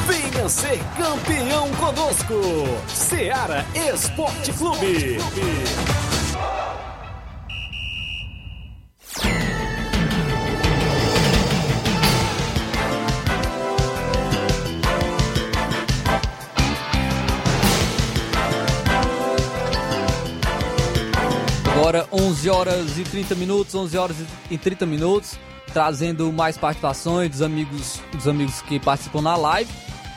Venha 0.05 0.49
ser 0.49 0.79
campeão 0.97 1.71
conosco, 1.75 2.33
Seara 2.89 3.65
Esporte 3.93 4.51
Clube. 4.51 5.17
Agora 21.85 22.07
11 22.11 22.49
horas 22.49 22.97
e 22.97 23.03
30 23.03 23.35
minutos, 23.35 23.75
11 23.75 23.95
horas 23.95 24.17
e 24.49 24.57
30 24.57 24.87
minutos, 24.87 25.37
trazendo 25.71 26.33
mais 26.33 26.57
participações 26.57 27.29
dos 27.29 27.43
amigos, 27.43 28.01
dos 28.11 28.27
amigos 28.27 28.59
que 28.63 28.79
participam 28.79 29.21
na 29.21 29.35
live. 29.35 29.71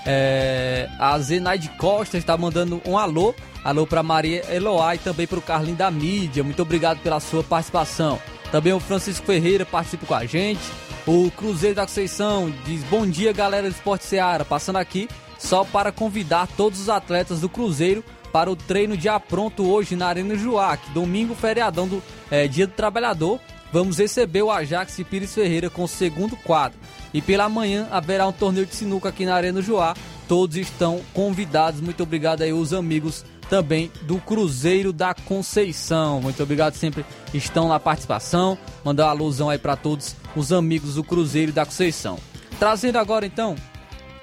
É, 0.07 0.89
a 0.99 1.19
Zenaide 1.19 1.69
Costa 1.77 2.17
está 2.17 2.39
mandando 2.39 2.81
um 2.87 2.97
alô, 2.97 3.35
alô 3.63 3.87
para 3.87 4.03
Maria 4.03 4.51
Eloá 4.51 4.95
e 4.95 4.99
também 4.99 5.27
para 5.27 5.39
o 5.39 5.43
Carlinho 5.43 5.77
da 5.77 5.91
Mídia. 5.91 6.43
Muito 6.43 6.63
obrigado 6.63 7.01
pela 7.01 7.21
sua 7.21 7.45
participação. 7.45 8.19
Também 8.51 8.73
o 8.73 8.81
Francisco 8.81 9.27
Ferreira 9.27 9.67
participa 9.67 10.07
com 10.07 10.15
a 10.15 10.25
gente. 10.25 10.63
O 11.07 11.31
Cruzeiro 11.33 11.77
da 11.77 11.83
Conceição 11.83 12.51
diz: 12.65 12.83
Bom 12.85 13.07
dia, 13.07 13.31
galera 13.31 13.69
do 13.69 13.75
Esporte 13.75 14.07
Seara. 14.07 14.43
Passando 14.43 14.77
aqui 14.77 15.07
só 15.39 15.65
para 15.65 15.93
convidar 15.93 16.49
todos 16.57 16.81
os 16.81 16.89
atletas 16.89 17.43
do 17.43 17.49
Cruzeiro 17.51 18.03
para 18.33 18.51
o 18.51 18.57
treino 18.57 18.97
de 18.97 19.09
apronto 19.09 19.69
hoje 19.69 19.97
na 19.97 20.07
Arena 20.07 20.37
Juac. 20.37 20.91
Domingo, 20.91 21.35
feriadão 21.35 21.89
do 21.89 22.03
é, 22.31 22.47
Dia 22.47 22.67
do 22.67 22.73
Trabalhador. 22.73 23.41
Vamos 23.73 23.99
receber 23.99 24.43
o 24.43 24.51
Ajax 24.51 24.99
e 24.99 25.05
Pires 25.05 25.35
Ferreira 25.35 25.69
com 25.69 25.85
o 25.85 25.89
segundo 25.89 26.37
quadro. 26.37 26.79
E 27.13 27.21
pela 27.21 27.49
manhã 27.49 27.87
haverá 27.91 28.27
um 28.27 28.33
torneio 28.33 28.67
de 28.67 28.75
sinuca 28.75 29.11
aqui 29.11 29.27
na 29.27 29.35
Arena 29.35 29.61
Joá. 29.61 29.95
Todos 30.27 30.57
estão 30.57 31.01
convidados. 31.13 31.81
Muito 31.81 32.03
obrigado 32.03 32.43
aí 32.43 32.53
os 32.53 32.73
amigos 32.73 33.25
também 33.49 33.91
do 34.03 34.19
Cruzeiro 34.19 34.93
da 34.93 35.15
Conceição. 35.15 36.21
Muito 36.21 36.43
obrigado, 36.43 36.75
sempre 36.75 37.05
estão 37.33 37.69
na 37.69 37.81
participação. 37.81 38.59
Mandar 38.85 39.09
alusão 39.09 39.49
aí 39.49 39.59
para 39.59 39.77
todos 39.77 40.15
os 40.37 40.53
amigos 40.53 40.95
do 40.95 41.05
Cruzeiro 41.05 41.53
da 41.53 41.65
Conceição. 41.65 42.19
Trazendo 42.59 42.99
agora 42.99 43.25
então 43.25 43.57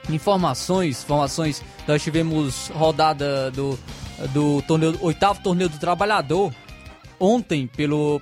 informações, 0.09 1.03
informações. 1.03 1.63
Nós 1.87 2.01
tivemos 2.01 2.69
rodada 2.69 3.51
do 3.51 3.77
do 4.31 4.61
torneio, 4.61 4.97
oitavo 5.01 5.41
torneio 5.41 5.69
do 5.69 5.77
trabalhador 5.77 6.53
ontem 7.19 7.67
pelo 7.67 8.21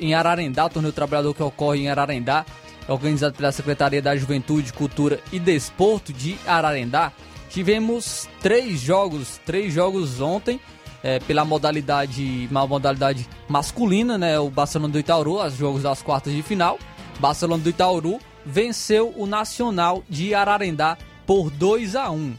em 0.00 0.12
Ararendá, 0.12 0.66
o 0.66 0.70
torneio 0.70 0.92
do 0.92 0.94
trabalhador 0.94 1.34
que 1.34 1.42
ocorre 1.42 1.82
em 1.82 1.88
Ararendá, 1.88 2.44
organizado 2.88 3.36
pela 3.36 3.52
Secretaria 3.52 4.02
da 4.02 4.16
Juventude, 4.16 4.72
Cultura 4.72 5.20
e 5.30 5.38
Desporto 5.38 6.12
de 6.12 6.36
Ararendá. 6.44 7.12
Tivemos 7.48 8.28
três 8.40 8.80
jogos, 8.80 9.40
três 9.46 9.72
jogos 9.72 10.20
ontem, 10.20 10.60
é, 11.00 11.20
pela 11.20 11.44
modalidade, 11.44 12.48
uma 12.50 12.66
modalidade 12.66 13.28
masculina, 13.48 14.18
né? 14.18 14.38
O 14.40 14.50
Barcelona 14.50 14.92
do 14.92 14.98
Itauru, 14.98 15.40
os 15.40 15.56
jogos 15.56 15.84
das 15.84 16.02
quartas 16.02 16.32
de 16.32 16.42
final. 16.42 16.76
Barcelona 17.20 17.62
do 17.62 17.70
Itauru 17.70 18.18
venceu 18.44 19.14
o 19.16 19.26
Nacional 19.26 20.02
de 20.08 20.34
Ararendá 20.34 20.98
por 21.28 21.50
2 21.50 21.94
a 21.94 22.10
1. 22.10 22.32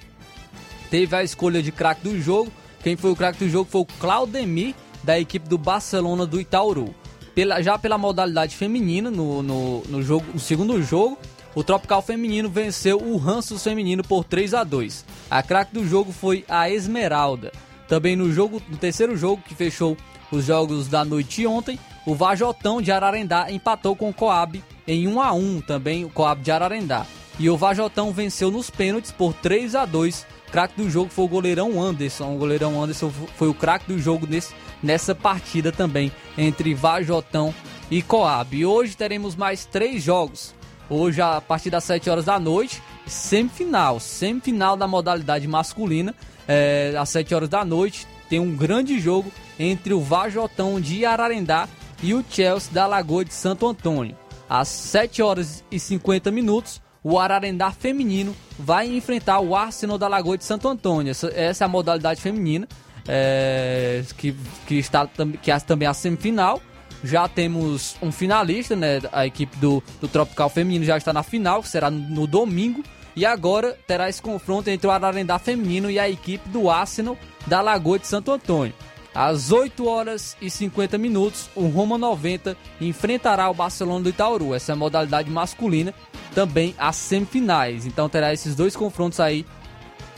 Teve 0.89 1.15
a 1.15 1.23
escolha 1.23 1.62
de 1.62 1.71
craque 1.71 2.02
do 2.02 2.19
jogo. 2.19 2.52
Quem 2.84 2.97
foi 2.97 3.12
o 3.12 3.15
craque 3.15 3.45
do 3.45 3.47
jogo 3.47 3.69
foi 3.69 3.82
o 3.82 3.86
Claudemir, 3.86 4.73
da 5.04 5.19
equipe 5.19 5.47
do 5.47 5.60
Barcelona 5.60 6.25
do 6.25 6.41
Itauru. 6.41 6.95
Pela, 7.36 7.62
já 7.62 7.78
pela 7.78 7.99
modalidade 7.99 8.56
feminina, 8.56 9.12
no, 9.12 9.43
no, 9.43 9.84
no, 9.84 10.02
jogo, 10.02 10.25
no 10.34 10.39
segundo 10.39 10.82
jogo, 10.82 11.19
o 11.54 11.63
Tropical 11.63 12.02
Feminino 12.02 12.49
venceu 12.49 12.97
o 12.97 13.15
Ranços 13.17 13.63
Feminino 13.63 14.04
por 14.04 14.23
3 14.23 14.56
a 14.56 14.63
2 14.63 15.06
A 15.30 15.43
craque 15.43 15.75
do 15.75 15.88
jogo 15.88 16.12
foi 16.12 16.43
a 16.49 16.67
Esmeralda. 16.67 17.52
Também 17.88 18.15
no 18.15 18.34
jogo, 18.34 18.60
no 18.67 18.78
terceiro 18.78 19.15
jogo 19.15 19.43
que 19.47 19.54
fechou 19.54 19.95
os 20.32 20.45
jogos 20.45 20.88
da 20.88 21.06
noite 21.06 21.45
ontem, 21.45 21.78
o 22.08 22.15
Vajotão 22.15 22.82
de 22.82 22.91
Ararendá 22.91 23.52
empatou 23.52 23.95
com 23.95 24.10
o 24.10 24.13
Coab 24.13 24.63
em 24.88 25.08
1 25.08 25.21
a 25.21 25.32
1 25.32 25.62
também 25.62 26.04
o 26.06 26.10
Coab 26.10 26.41
de 26.41 26.49
Ararendá. 26.49 27.06
E 27.39 27.49
o 27.49 27.58
Vajotão 27.58 28.12
venceu 28.12 28.52
nos 28.52 28.69
pênaltis 28.69 29.12
por 29.12 29.34
3 29.34 29.73
a 29.75 29.86
2 29.86 30.25
Craque 30.52 30.82
do 30.82 30.89
jogo 30.89 31.12
foi 31.12 31.25
o 31.25 31.28
goleirão 31.28 31.82
Anderson. 31.82 32.34
O 32.36 32.38
goleirão 32.38 32.82
Anderson 32.82 33.12
foi 33.36 33.47
o 33.47 33.54
craque 33.54 33.88
do 33.88 33.99
jogo 33.99 34.25
nesse, 34.28 34.54
nessa 34.82 35.13
partida 35.13 35.71
também 35.71 36.12
entre 36.38 36.73
Vajotão 36.73 37.54
e 37.89 38.02
Coab. 38.02 38.58
E 38.58 38.65
hoje 38.65 38.97
teremos 38.97 39.36
mais 39.36 39.65
três 39.65 40.02
jogos. 40.04 40.56
Hoje, 40.89 41.21
a 41.21 41.39
partir 41.39 41.69
das 41.69 41.84
7 41.84 42.10
horas 42.10 42.25
da 42.25 42.39
noite, 42.39 42.82
semifinal. 43.06 43.99
Semifinal 43.99 44.75
da 44.75 44.88
modalidade 44.88 45.47
masculina. 45.47 46.15
É, 46.47 46.95
às 46.97 47.10
7 47.10 47.36
horas 47.36 47.49
da 47.49 47.63
noite, 47.63 48.08
tem 48.28 48.39
um 48.39 48.56
grande 48.56 48.99
jogo 48.99 49.32
entre 49.60 49.93
o 49.93 50.02
Vajotão 50.02 50.82
de 50.82 51.06
Ararendá 51.06 51.69
e 52.02 52.15
o 52.15 52.25
Chelsea 52.28 52.73
da 52.73 52.88
Lagoa 52.88 53.23
de 53.23 53.36
Santo 53.36 53.67
Antônio. 53.67 54.17
Às 54.49 54.67
7 54.67 55.21
horas 55.21 55.63
e 55.69 55.80
50 55.80 56.32
minutos, 56.32 56.82
o 57.03 57.17
Ararendá 57.17 57.71
feminino 57.71 58.35
vai 58.57 58.88
enfrentar 58.88 59.39
o 59.39 59.55
Arsenal 59.55 59.97
da 59.97 60.07
Lagoa 60.07 60.38
de 60.38 60.43
Santo 60.43 60.67
Antônio. 60.67 61.12
Essa, 61.12 61.27
essa 61.33 61.63
é 61.63 61.65
a 61.65 61.67
modalidade 61.67 62.21
feminina, 62.21 62.67
é, 63.07 64.03
que, 64.17 64.35
que 64.67 64.75
está 64.75 65.07
que 65.41 65.51
é 65.51 65.59
também 65.59 65.88
a 65.88 65.93
semifinal. 65.93 66.62
Já 67.03 67.27
temos 67.29 67.95
um 68.01 68.12
finalista, 68.12 68.75
né? 68.75 68.99
A 69.13 69.25
equipe 69.25 69.55
do, 69.57 69.81
do 70.01 70.07
Tropical 70.07 70.49
Feminino 70.49 70.83
já 70.83 70.97
está 70.97 71.13
na 71.13 71.23
final, 71.23 71.62
que 71.62 71.69
será 71.69 71.89
no, 71.89 72.27
domingo. 72.27 72.83
E 73.15 73.25
agora 73.25 73.77
terá 73.88 74.09
esse 74.09 74.21
confronto 74.21 74.69
entre 74.69 74.85
o 74.85 74.91
Ararendá 74.91 75.39
Feminino 75.39 75.89
e 75.89 75.97
a 75.97 76.09
equipe 76.09 76.47
do 76.49 76.69
Arsenal 76.69 77.17
da 77.47 77.62
Lagoa 77.62 77.99
de 77.99 78.07
Santo 78.07 78.31
Antônio. 78.31 78.73
Às 79.13 79.51
8 79.51 79.88
horas 79.88 80.38
e 80.41 80.49
50 80.49 80.97
minutos, 80.97 81.49
o 81.55 81.67
Roma 81.67 81.97
90 81.97 82.55
enfrentará 82.79 83.49
o 83.49 83.53
Barcelona 83.53 84.03
do 84.03 84.09
Itaúru. 84.09 84.53
Essa 84.53 84.71
é 84.71 84.73
a 84.73 84.77
modalidade 84.77 85.29
masculina, 85.29 85.93
também 86.33 86.75
as 86.77 86.95
semifinais. 86.95 87.85
Então 87.85 88.09
terá 88.09 88.33
esses 88.33 88.55
dois 88.55 88.75
confrontos 88.75 89.19
aí 89.19 89.45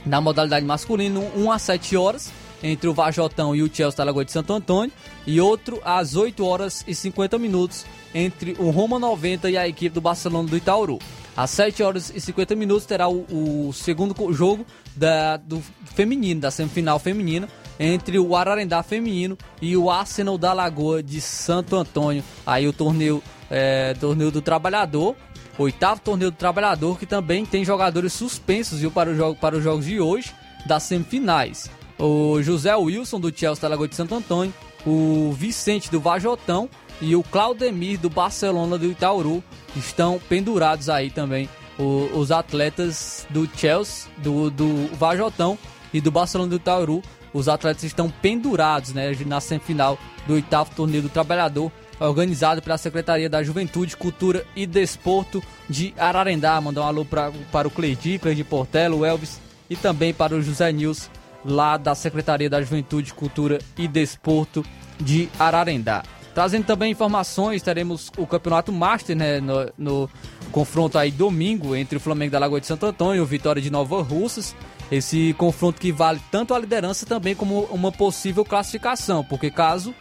na 0.05 0.19
modalidade 0.19 0.65
masculina, 0.65 1.19
um 1.35 1.51
às 1.51 1.61
7 1.61 1.95
horas 1.95 2.31
entre 2.63 2.87
o 2.87 2.93
Vajotão 2.93 3.55
e 3.55 3.63
o 3.63 3.73
Chelsea 3.73 3.97
da 3.97 4.03
Lagoa 4.03 4.25
de 4.25 4.31
Santo 4.31 4.53
Antônio 4.53 4.91
e 5.25 5.41
outro 5.41 5.81
às 5.83 6.15
8 6.15 6.45
horas 6.45 6.83
e 6.87 6.93
50 6.93 7.37
minutos 7.39 7.85
entre 8.13 8.55
o 8.59 8.69
Roma 8.69 8.99
90 8.99 9.49
e 9.49 9.57
a 9.57 9.67
equipe 9.67 9.93
do 9.93 10.01
Barcelona 10.01 10.47
do 10.47 10.57
Itaúru. 10.57 10.99
Às 11.35 11.49
7 11.51 11.81
horas 11.81 12.11
e 12.13 12.19
50 12.19 12.55
minutos 12.55 12.85
terá 12.85 13.07
o, 13.07 13.25
o 13.29 13.73
segundo 13.73 14.13
jogo 14.33 14.65
da, 14.95 15.37
do 15.37 15.61
feminino, 15.85 16.41
da 16.41 16.51
semifinal 16.51 16.99
feminina, 16.99 17.47
entre 17.79 18.19
o 18.19 18.35
Ararendá 18.35 18.83
feminino 18.83 19.37
e 19.61 19.75
o 19.77 19.89
Arsenal 19.89 20.37
da 20.37 20.53
Lagoa 20.53 21.01
de 21.01 21.21
Santo 21.21 21.75
Antônio. 21.75 22.23
Aí 22.45 22.67
o 22.67 22.73
torneio, 22.73 23.23
é, 23.49 23.93
torneio 23.93 24.29
do 24.29 24.41
Trabalhador, 24.41 25.15
oitavo 25.57 26.01
torneio 26.01 26.31
do 26.31 26.37
Trabalhador, 26.37 26.97
que 26.97 27.05
também 27.05 27.45
tem 27.45 27.63
jogadores 27.65 28.13
suspensos 28.13 28.79
viu, 28.79 28.91
para, 28.91 29.11
o 29.11 29.15
jogo, 29.15 29.39
para 29.39 29.57
os 29.57 29.63
jogos 29.63 29.85
de 29.85 29.99
hoje 29.99 30.33
das 30.65 30.83
semifinais. 30.83 31.69
O 31.99 32.41
José 32.41 32.75
Wilson 32.75 33.19
do 33.19 33.35
Chelsea 33.35 33.61
da 33.61 33.67
Lagoa 33.67 33.87
de 33.87 33.95
Santo 33.95 34.15
Antônio, 34.15 34.53
o 34.85 35.31
Vicente 35.33 35.91
do 35.91 35.99
Vajotão 35.99 36.69
e 36.99 37.15
o 37.15 37.23
Claudemir 37.23 37.99
do 37.99 38.09
Barcelona 38.09 38.77
do 38.77 38.85
Itauru 38.85 39.43
estão 39.75 40.19
pendurados 40.27 40.89
aí 40.89 41.09
também 41.09 41.47
o, 41.77 42.09
os 42.17 42.31
atletas 42.31 43.25
do 43.29 43.49
Chelsea, 43.55 44.09
do, 44.17 44.49
do 44.49 44.87
Vajotão 44.95 45.57
e 45.93 45.99
do 45.99 46.11
Barcelona 46.11 46.49
do 46.49 46.55
Itaúru. 46.57 47.01
Os 47.33 47.47
atletas 47.47 47.83
estão 47.83 48.09
pendurados 48.09 48.93
né, 48.93 49.15
na 49.25 49.39
semifinal 49.39 49.97
do 50.27 50.33
oitavo 50.33 50.71
torneio 50.75 51.03
do 51.03 51.09
trabalhador, 51.09 51.71
organizado 52.07 52.61
pela 52.61 52.77
Secretaria 52.77 53.29
da 53.29 53.43
Juventude, 53.43 53.95
Cultura 53.95 54.45
e 54.55 54.65
Desporto 54.65 55.43
de 55.69 55.93
Ararendá. 55.97 56.59
Mandar 56.59 56.81
um 56.81 56.87
alô 56.87 57.05
pra, 57.05 57.31
para 57.51 57.67
o 57.67 57.71
Cleidi, 57.71 58.19
Cleidi 58.19 58.43
Portela, 58.43 58.95
o 58.95 59.05
Elvis 59.05 59.39
e 59.69 59.75
também 59.75 60.13
para 60.13 60.35
o 60.35 60.41
José 60.41 60.71
Nils, 60.71 61.09
lá 61.45 61.77
da 61.77 61.95
Secretaria 61.95 62.49
da 62.49 62.61
Juventude, 62.61 63.13
Cultura 63.13 63.59
e 63.77 63.87
Desporto 63.87 64.65
de 64.99 65.29
Ararendá. 65.39 66.03
Trazendo 66.33 66.65
também 66.65 66.91
informações, 66.91 67.61
teremos 67.61 68.09
o 68.17 68.25
Campeonato 68.25 68.71
Master 68.71 69.15
né, 69.15 69.41
no, 69.41 69.71
no 69.77 70.09
confronto 70.51 70.97
aí 70.97 71.11
domingo 71.11 71.75
entre 71.75 71.97
o 71.97 71.99
Flamengo 71.99 72.31
da 72.31 72.39
Lagoa 72.39 72.59
de 72.59 72.67
Santo 72.67 72.85
Antônio 72.85 73.17
e 73.17 73.19
o 73.21 73.25
Vitória 73.25 73.61
de 73.61 73.69
Nova 73.69 74.01
Russas. 74.01 74.55
Esse 74.89 75.33
confronto 75.37 75.79
que 75.79 75.91
vale 75.91 76.21
tanto 76.31 76.53
a 76.53 76.59
liderança 76.59 77.05
também 77.05 77.35
como 77.35 77.63
uma 77.65 77.91
possível 77.91 78.43
classificação, 78.43 79.23
porque 79.23 79.49
caso 79.49 79.93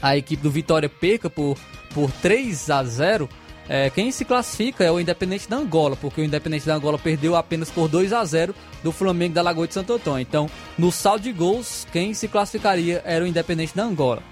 a 0.00 0.16
equipe 0.16 0.42
do 0.42 0.50
Vitória 0.50 0.88
perca 0.88 1.28
por, 1.30 1.56
por 1.94 2.10
3 2.10 2.70
a 2.70 2.84
0, 2.84 3.28
é, 3.68 3.90
quem 3.90 4.12
se 4.12 4.24
classifica 4.24 4.84
é 4.84 4.90
o 4.90 5.00
Independente 5.00 5.48
da 5.48 5.56
Angola, 5.56 5.96
porque 5.96 6.20
o 6.20 6.24
Independente 6.24 6.66
da 6.66 6.74
Angola 6.76 6.98
perdeu 6.98 7.34
apenas 7.34 7.70
por 7.70 7.88
2 7.88 8.12
a 8.12 8.24
0 8.24 8.54
do 8.82 8.92
Flamengo 8.92 9.34
da 9.34 9.42
Lagoa 9.42 9.66
de 9.66 9.74
Santo 9.74 9.92
Antônio. 9.92 10.20
Então, 10.20 10.48
no 10.78 10.92
saldo 10.92 11.24
de 11.24 11.32
gols, 11.32 11.86
quem 11.92 12.14
se 12.14 12.28
classificaria 12.28 13.02
era 13.04 13.24
o 13.24 13.26
Independente 13.26 13.74
da 13.74 13.82
Angola. 13.82 14.22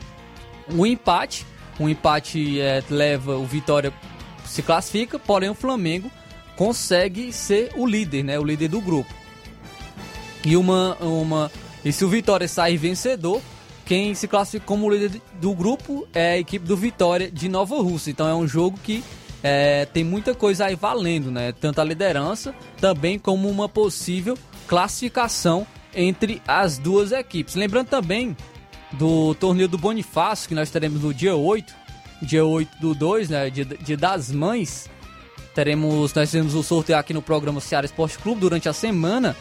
Um 0.73 0.87
empate, 0.87 1.45
um 1.81 1.89
empate 1.89 2.61
é, 2.61 2.83
leva 2.89 3.37
o 3.37 3.45
Vitória 3.45 3.93
se 4.47 4.63
classifica, 4.63 5.19
porém 5.19 5.49
o 5.49 5.55
Flamengo 5.55 6.11
consegue 6.55 7.33
ser 7.33 7.73
o 7.77 7.87
líder, 7.87 8.23
né, 8.23 8.39
o 8.39 8.45
líder 8.45 8.69
do 8.69 8.81
grupo. 8.81 9.13
E 10.45 10.57
uma 10.57 10.97
uma 11.01 11.51
e 11.85 11.93
se 11.93 12.05
o 12.05 12.09
Vitória 12.09 12.47
sair 12.47 12.77
vencedor, 12.77 13.43
quem 13.85 14.15
se 14.15 14.27
classifica 14.27 14.65
como 14.65 14.89
líder 14.91 15.21
do 15.41 15.55
grupo 15.55 16.09
é 16.13 16.33
a 16.33 16.39
equipe 16.39 16.67
do 16.67 16.77
Vitória 16.77 17.31
de 17.31 17.49
Nova 17.49 17.77
Rússia. 17.77 18.11
Então 18.11 18.27
é 18.27 18.35
um 18.35 18.47
jogo 18.47 18.79
que 18.83 19.05
é, 19.43 19.85
tem 19.85 20.03
muita 20.03 20.35
coisa 20.35 20.67
aí 20.67 20.75
valendo, 20.75 21.31
né? 21.31 21.53
Tanto 21.53 21.81
a 21.81 21.85
liderança, 21.85 22.55
também 22.81 23.19
como 23.19 23.49
uma 23.49 23.69
possível 23.69 24.39
classificação 24.67 25.67
entre 25.95 26.41
as 26.49 26.79
duas 26.79 27.13
equipes. 27.13 27.55
Lembrando 27.55 27.89
também 27.89 28.35
do 28.93 29.35
torneio 29.35 29.69
do 29.69 29.77
Bonifácio, 29.77 30.49
que 30.49 30.55
nós 30.55 30.71
teremos 30.71 31.03
no 31.03 31.13
dia 31.13 31.37
8, 31.37 31.75
dia 32.23 32.45
8 32.45 32.79
do 32.81 32.95
2, 32.95 33.29
né, 33.29 33.51
dia, 33.51 33.65
dia 33.65 33.97
das 33.97 34.31
mães. 34.31 34.89
Teremos, 35.55 36.13
nós 36.15 36.31
teremos 36.31 36.55
o 36.55 36.63
sorteio 36.63 36.99
aqui 36.99 37.13
no 37.13 37.23
programa 37.23 37.61
Ceará 37.61 37.85
Esporte 37.85 38.19
Clube 38.19 38.41
durante 38.41 38.69
a 38.69 38.73
semana. 38.73 39.37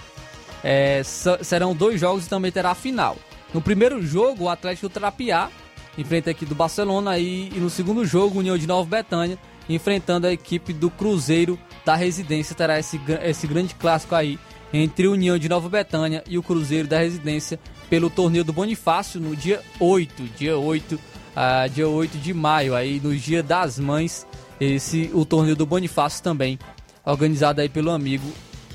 É, 0.63 1.01
serão 1.03 1.73
dois 1.73 1.99
jogos 1.99 2.25
e 2.25 2.29
também 2.29 2.51
terá 2.51 2.71
a 2.71 2.75
final. 2.75 3.17
No 3.53 3.61
primeiro 3.61 4.01
jogo, 4.05 4.45
o 4.45 4.49
Atlético 4.49 4.89
Trapiá 4.89 5.49
enfrenta 5.97 6.29
a 6.29 6.31
equipe 6.31 6.49
do 6.49 6.55
Barcelona 6.55 7.19
e, 7.19 7.49
e 7.49 7.59
no 7.59 7.69
segundo 7.69 8.05
jogo, 8.05 8.39
União 8.39 8.57
de 8.57 8.65
Nova 8.65 8.89
Betânia 8.89 9.37
enfrentando 9.69 10.27
a 10.27 10.33
equipe 10.33 10.73
do 10.73 10.89
Cruzeiro 10.89 11.57
da 11.85 11.95
Residência. 11.95 12.55
Terá 12.55 12.79
esse, 12.79 12.99
esse 13.23 13.47
grande 13.47 13.75
clássico 13.75 14.15
aí 14.15 14.39
entre 14.73 15.07
União 15.07 15.37
de 15.37 15.47
Nova 15.47 15.69
Betânia 15.69 16.23
e 16.27 16.37
o 16.37 16.43
Cruzeiro 16.43 16.87
da 16.87 16.99
Residência 16.99 17.59
pelo 17.89 18.09
torneio 18.09 18.43
do 18.43 18.51
Bonifácio 18.51 19.19
no 19.19 19.35
dia 19.35 19.61
8, 19.79 20.23
dia 20.35 20.57
8, 20.57 20.95
uh, 20.95 21.69
dia 21.69 21.87
8 21.87 22.17
de 22.17 22.33
maio, 22.33 22.75
aí 22.75 22.99
no 22.99 23.15
dia 23.15 23.43
das 23.43 23.77
mães, 23.77 24.25
esse 24.59 25.11
o 25.13 25.23
torneio 25.25 25.55
do 25.55 25.65
Bonifácio 25.65 26.23
também, 26.23 26.57
organizado 27.05 27.61
aí 27.61 27.69
pelo 27.69 27.91
amigo, 27.91 28.27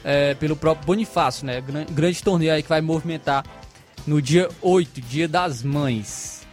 é, 0.05 0.35
pelo 0.35 0.55
próprio 0.55 0.87
Bonifácio, 0.87 1.45
né? 1.45 1.61
Grande, 1.61 1.93
grande 1.93 2.23
torneio 2.23 2.53
aí 2.53 2.63
que 2.63 2.69
vai 2.69 2.81
movimentar 2.81 3.45
no 4.09 4.23
dia 4.23 4.49
8, 4.63 5.01
dia 5.03 5.29
das 5.29 5.63
mães. 5.63 6.47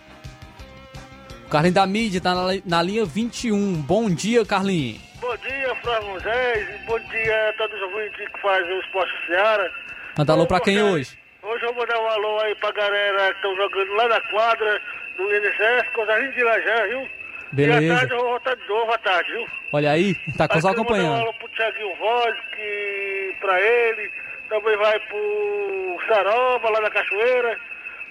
O 1.46 1.50
Carlinho 1.50 1.74
da 1.74 1.88
mídia 1.88 2.20
tá 2.20 2.36
na, 2.36 2.42
na 2.66 2.82
linha 2.82 3.06
21. 3.06 3.82
Bom 3.82 4.10
dia, 4.10 4.46
Carlinho. 4.46 5.00
Bom 5.22 5.36
dia, 5.38 5.76
Flávio 5.82 6.10
Moisés. 6.10 6.82
Bom 6.86 7.00
dia 7.00 7.50
a 7.50 7.54
todos 7.54 7.76
os 7.78 7.82
ouvintes 7.84 8.28
que 8.28 8.42
fazem 8.42 8.74
o 8.74 8.80
Esporte 8.82 9.14
Seara. 9.26 9.72
Manda 10.18 10.34
alô 10.34 10.46
pra 10.46 10.60
quem 10.60 10.82
hoje? 10.84 11.18
Hoje 11.42 11.64
eu 11.64 11.74
vou 11.74 11.88
dar 11.88 12.00
um 12.00 12.08
alô 12.08 12.40
aí 12.42 12.56
pra 12.56 12.72
galera 12.72 13.30
que 13.30 13.36
estão 13.36 13.56
jogando 13.56 13.94
lá 13.94 14.08
na 14.10 14.22
quadra 14.22 14.82
do 15.16 15.24
INSS, 15.24 15.90
Cosarinho 15.94 16.34
de 16.34 16.44
Lajé, 16.44 16.88
viu? 16.88 17.08
Beleza. 17.52 17.82
E 17.82 17.92
à 17.92 17.98
tarde 17.98 18.14
eu 18.14 18.20
vou 18.20 18.30
voltar 18.32 18.56
de 18.56 18.68
novo 18.68 18.92
à 18.92 18.98
tarde, 18.98 19.32
viu? 19.32 19.48
Olha 19.72 19.92
aí, 19.92 20.16
tá 20.36 20.60
só 20.60 20.70
acompanhando. 20.70 21.12
Um 21.12 21.22
alô 21.22 21.34
pro 21.36 21.48
Thiaguinho 21.50 21.96
Voz, 21.96 22.36
que 22.54 23.36
pra 23.40 23.62
ele, 23.62 24.12
também 24.50 24.78
vai 24.78 25.00
pro 25.00 25.98
Saroba, 26.08 26.70
lá 26.70 26.82
na 26.82 26.90
Cachoeira, 26.90 27.60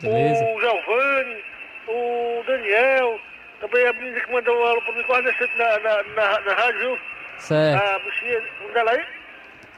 Beleza. 0.00 0.44
o 0.44 0.60
Giovanni, 0.60 1.44
o 1.88 2.44
Daniel, 2.46 3.20
também 3.60 3.86
a 3.86 3.92
menina 3.92 4.20
que 4.20 4.32
mandou 4.32 4.56
um 4.60 4.64
alô 4.66 4.82
pra 4.82 4.92
mim 4.94 5.02
quase 5.04 5.22
decente 5.24 5.56
na, 5.56 5.78
na, 5.80 6.02
na, 6.02 6.40
na 6.40 6.54
rádio, 6.54 6.80
viu? 6.80 6.98
Certo. 7.38 7.82
A 7.82 7.98
bichinha, 8.00 8.42
o 8.68 8.72
dela 8.72 8.90
aí? 8.92 9.04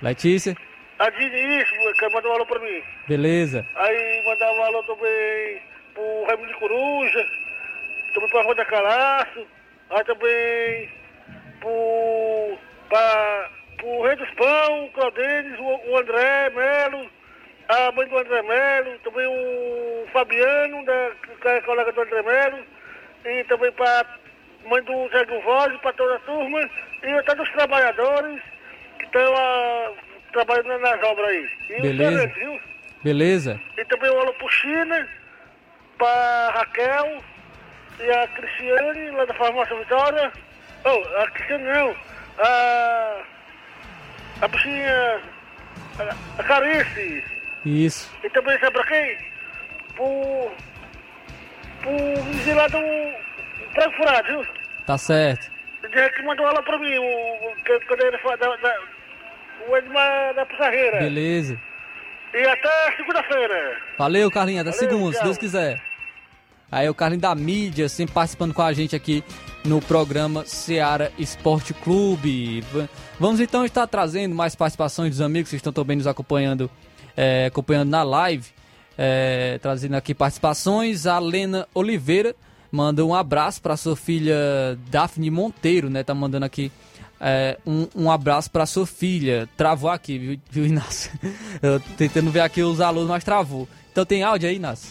Letícia, 0.03 0.57
A 0.99 1.11
Dini, 1.11 1.63
isso, 1.63 1.73
que 1.99 2.09
mandou 2.11 2.31
um 2.33 2.35
alô 2.37 2.47
pra 2.47 2.59
mim. 2.59 2.83
beleza. 3.09 3.67
Aí 3.77 4.23
mandar 4.27 4.53
um 4.53 4.63
alô 4.65 4.83
também 4.85 5.63
pro 5.95 6.25
Raimundo 6.27 6.49
de 6.49 6.59
Coruja, 6.59 7.27
também 8.15 8.31
pra 8.31 8.43
Roda 8.43 8.65
Calaço, 8.65 9.47
aí 9.91 10.05
também 10.05 10.91
pro, 11.61 12.59
pra, 12.89 13.51
pro 13.87 14.03
Rei 14.03 14.17
dos 14.17 14.31
Pão, 14.31 14.85
o 14.85 14.91
Claudenes, 14.91 15.59
o, 15.61 15.91
o 15.91 15.99
André 15.99 16.51
Melo, 16.51 17.09
a 17.69 17.93
mãe 17.93 18.09
do 18.09 18.19
André 18.19 18.43
Melo, 18.43 18.99
também 18.99 19.27
o 19.27 20.07
Fabiano, 20.13 20.85
da, 20.85 21.11
que 21.41 21.49
é 21.49 21.61
colega 21.61 21.93
do 21.93 22.01
André 22.01 22.23
Melo, 22.23 22.59
e 23.25 23.45
também 23.45 23.71
pra 23.73 24.05
mãe 24.65 24.83
do 24.83 25.09
Zé 25.11 25.25
do 25.25 25.41
Voz, 25.43 25.77
pra 25.81 25.93
toda 25.93 26.17
a 26.17 26.21
turma, 26.21 26.69
e 27.05 27.13
até 27.13 27.35
dos 27.37 27.49
trabalhadores 27.53 28.43
que 28.99 29.05
estão 29.05 29.35
ah, 29.37 29.93
trabalhando 30.33 30.79
nas 30.79 31.03
obras 31.05 31.29
aí. 31.29 31.49
E 31.71 31.81
Beleza. 31.83 32.27
viu? 32.27 32.61
Beleza? 33.05 33.61
E 33.79 33.85
também 33.85 34.11
um 34.11 34.21
alô 34.21 34.33
pro 34.35 34.49
China, 34.49 35.09
pra 35.97 36.51
Raquel 36.57 37.23
e 38.01 38.11
a 38.11 38.27
Cristiane, 38.29 39.11
lá 39.13 39.25
da 39.25 39.35
Farmácia 39.35 39.77
Vitória. 39.77 40.33
Oh, 40.85 41.23
a 41.23 41.31
Cristiane 41.31 41.65
não, 41.65 41.97
a. 42.39 43.36
A 44.41 44.49
bichinha. 44.49 45.21
A, 45.99 46.41
a 46.41 46.45
Carice. 46.45 47.25
Isso. 47.65 48.11
E 48.23 48.31
também 48.31 48.59
sabe 48.59 48.73
pra 48.73 48.87
quem? 48.87 49.19
Pro. 49.95 50.51
Pro 51.83 52.23
vizinho 52.25 52.57
lá 52.57 52.69
do. 52.69 52.79
Prego 53.75 53.93
Furado, 53.97 54.29
viu? 54.29 54.47
Tá 54.87 54.97
certo. 54.97 55.51
Ele 55.83 56.11
que 56.11 56.23
mandou 56.23 56.47
ela 56.47 56.63
pra 56.63 56.79
mim, 56.79 56.99
o, 56.99 57.53
quando 57.87 58.01
ele 58.03 58.19
foi 58.19 58.37
da, 58.39 58.57
da, 58.57 58.81
o 59.69 59.77
Edmar 59.77 60.35
da 60.35 60.47
Pizarreira. 60.47 60.99
Beleza. 60.99 61.61
E 62.35 62.47
até 62.47 62.97
segunda-feira. 62.97 63.79
Valeu, 63.99 64.31
Carlinhos. 64.31 64.67
Até 64.67 64.73
segunda, 64.73 65.17
se. 65.17 65.23
Deus 65.23 65.39
quiser. 65.39 65.81
Aí 66.71 66.89
o 66.89 66.95
Carlinhos 66.95 67.23
da 67.23 67.35
mídia, 67.35 67.89
sempre 67.89 68.15
participando 68.15 68.53
com 68.53 68.63
a 68.63 68.73
gente 68.73 68.97
aqui 68.97 69.23
no 69.65 69.81
programa 69.81 70.45
Seara 70.45 71.13
Esporte 71.19 71.73
Clube. 71.73 72.65
Va- 73.19 73.27
Vamos 73.27 73.41
então 73.41 73.65
estar 73.65 73.87
trazendo 73.87 74.35
mais 74.35 74.55
participações 74.55 75.11
dos 75.11 75.21
amigos 75.21 75.51
que 75.51 75.57
estão 75.57 75.73
também 75.73 75.97
nos 75.97 76.07
acompanhando, 76.07 76.71
é, 77.17 77.47
acompanhando 77.47 77.89
na 77.91 78.03
live. 78.03 78.47
É, 78.99 79.59
trazendo 79.61 79.95
aqui 79.95 80.15
participações. 80.15 81.07
A 81.07 81.19
Lena 81.19 81.69
Oliveira 81.75 82.35
manda 82.73 83.05
um 83.05 83.15
abraço 83.15 83.61
para 83.61 83.77
sua 83.77 83.95
filha 83.95 84.35
Daphne 84.91 85.31
Monteiro, 85.31 85.91
né? 85.91 86.03
Tá 86.03 86.15
mandando 86.15 86.47
aqui 86.47 86.73
é, 87.21 87.59
um, 87.67 87.87
um 87.95 88.11
abraço 88.11 88.51
para 88.51 88.65
sua 88.65 88.87
filha. 88.87 89.47
Travou 89.57 89.91
aqui, 89.91 90.19
viu, 90.19 90.41
viu 90.51 90.67
Inácio? 90.67 91.11
Eu 91.63 91.79
tentando 91.99 92.31
ver 92.31 92.41
aqui 92.41 92.63
os 92.63 92.81
alunos, 92.81 93.09
mas 93.11 93.23
travou. 93.23 93.69
Então 93.93 94.05
tem 94.07 94.23
áudio 94.23 94.49
aí, 94.49 94.57
Inácio? 94.57 94.91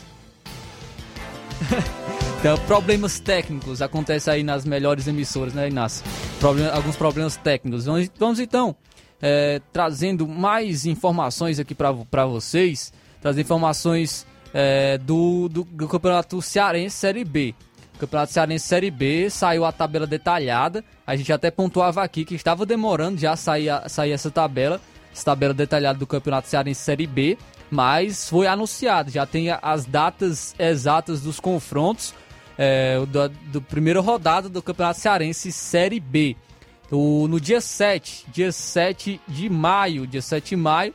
Então, 2.46 2.60
problemas 2.68 3.20
técnicos 3.20 3.82
acontecem 3.82 4.32
aí 4.32 4.44
nas 4.44 4.66
melhores 4.66 5.08
emissoras, 5.08 5.52
né, 5.52 5.68
Inácio? 5.68 6.06
Problem- 6.40 6.70
alguns 6.70 6.96
problemas 6.96 7.36
técnicos. 7.36 7.86
Vamos, 7.86 8.08
vamos 8.20 8.40
então 8.40 8.76
é, 9.20 9.60
trazendo 9.74 10.28
mais 10.28 10.86
informações 10.86 11.60
aqui 11.60 11.74
para 11.74 12.26
vocês, 12.28 12.94
trazer 13.20 13.42
informações 13.42 14.28
é, 14.54 15.00
do, 15.00 15.50
do, 15.50 15.64
do 15.64 15.88
Campeonato 15.88 16.40
Cearense 16.40 16.96
Série 16.96 17.26
B. 17.26 17.56
Campeonato 17.98 18.32
Cearense 18.32 18.68
Série 18.68 18.92
B 18.92 19.28
saiu 19.28 19.66
a 19.66 19.72
tabela 19.72 20.06
detalhada. 20.06 20.86
A 21.08 21.16
gente 21.16 21.34
até 21.34 21.50
pontuava 21.50 22.04
aqui 22.04 22.24
que 22.24 22.36
estava 22.36 22.64
demorando 22.64 23.20
já 23.20 23.36
sair, 23.36 23.72
sair 23.90 24.12
essa 24.12 24.30
tabela, 24.30 24.80
essa 25.12 25.26
tabela 25.26 25.52
detalhada 25.52 25.98
do 25.98 26.06
Campeonato 26.06 26.48
Cearense 26.48 26.82
Série 26.82 27.08
B, 27.08 27.40
mas 27.72 28.30
foi 28.30 28.46
anunciado, 28.46 29.10
já 29.10 29.26
tem 29.26 29.48
as 29.50 29.86
datas 29.86 30.54
exatas 30.60 31.22
dos 31.22 31.40
confrontos 31.40 32.14
é, 32.58 32.98
o 33.02 33.06
da 33.06 33.28
do 33.28 33.62
primeira 33.62 34.00
rodada 34.00 34.50
do 34.50 34.62
Campeonato 34.62 35.00
Cearense 35.00 35.52
Série 35.52 36.00
B. 36.00 36.36
O, 36.92 37.28
no 37.28 37.40
dia 37.40 37.60
7, 37.60 38.26
dia 38.32 38.52
7 38.52 39.20
de 39.28 39.50
maio, 39.50 40.06
dia 40.06 40.22
7 40.22 40.50
de 40.50 40.56
maio, 40.56 40.94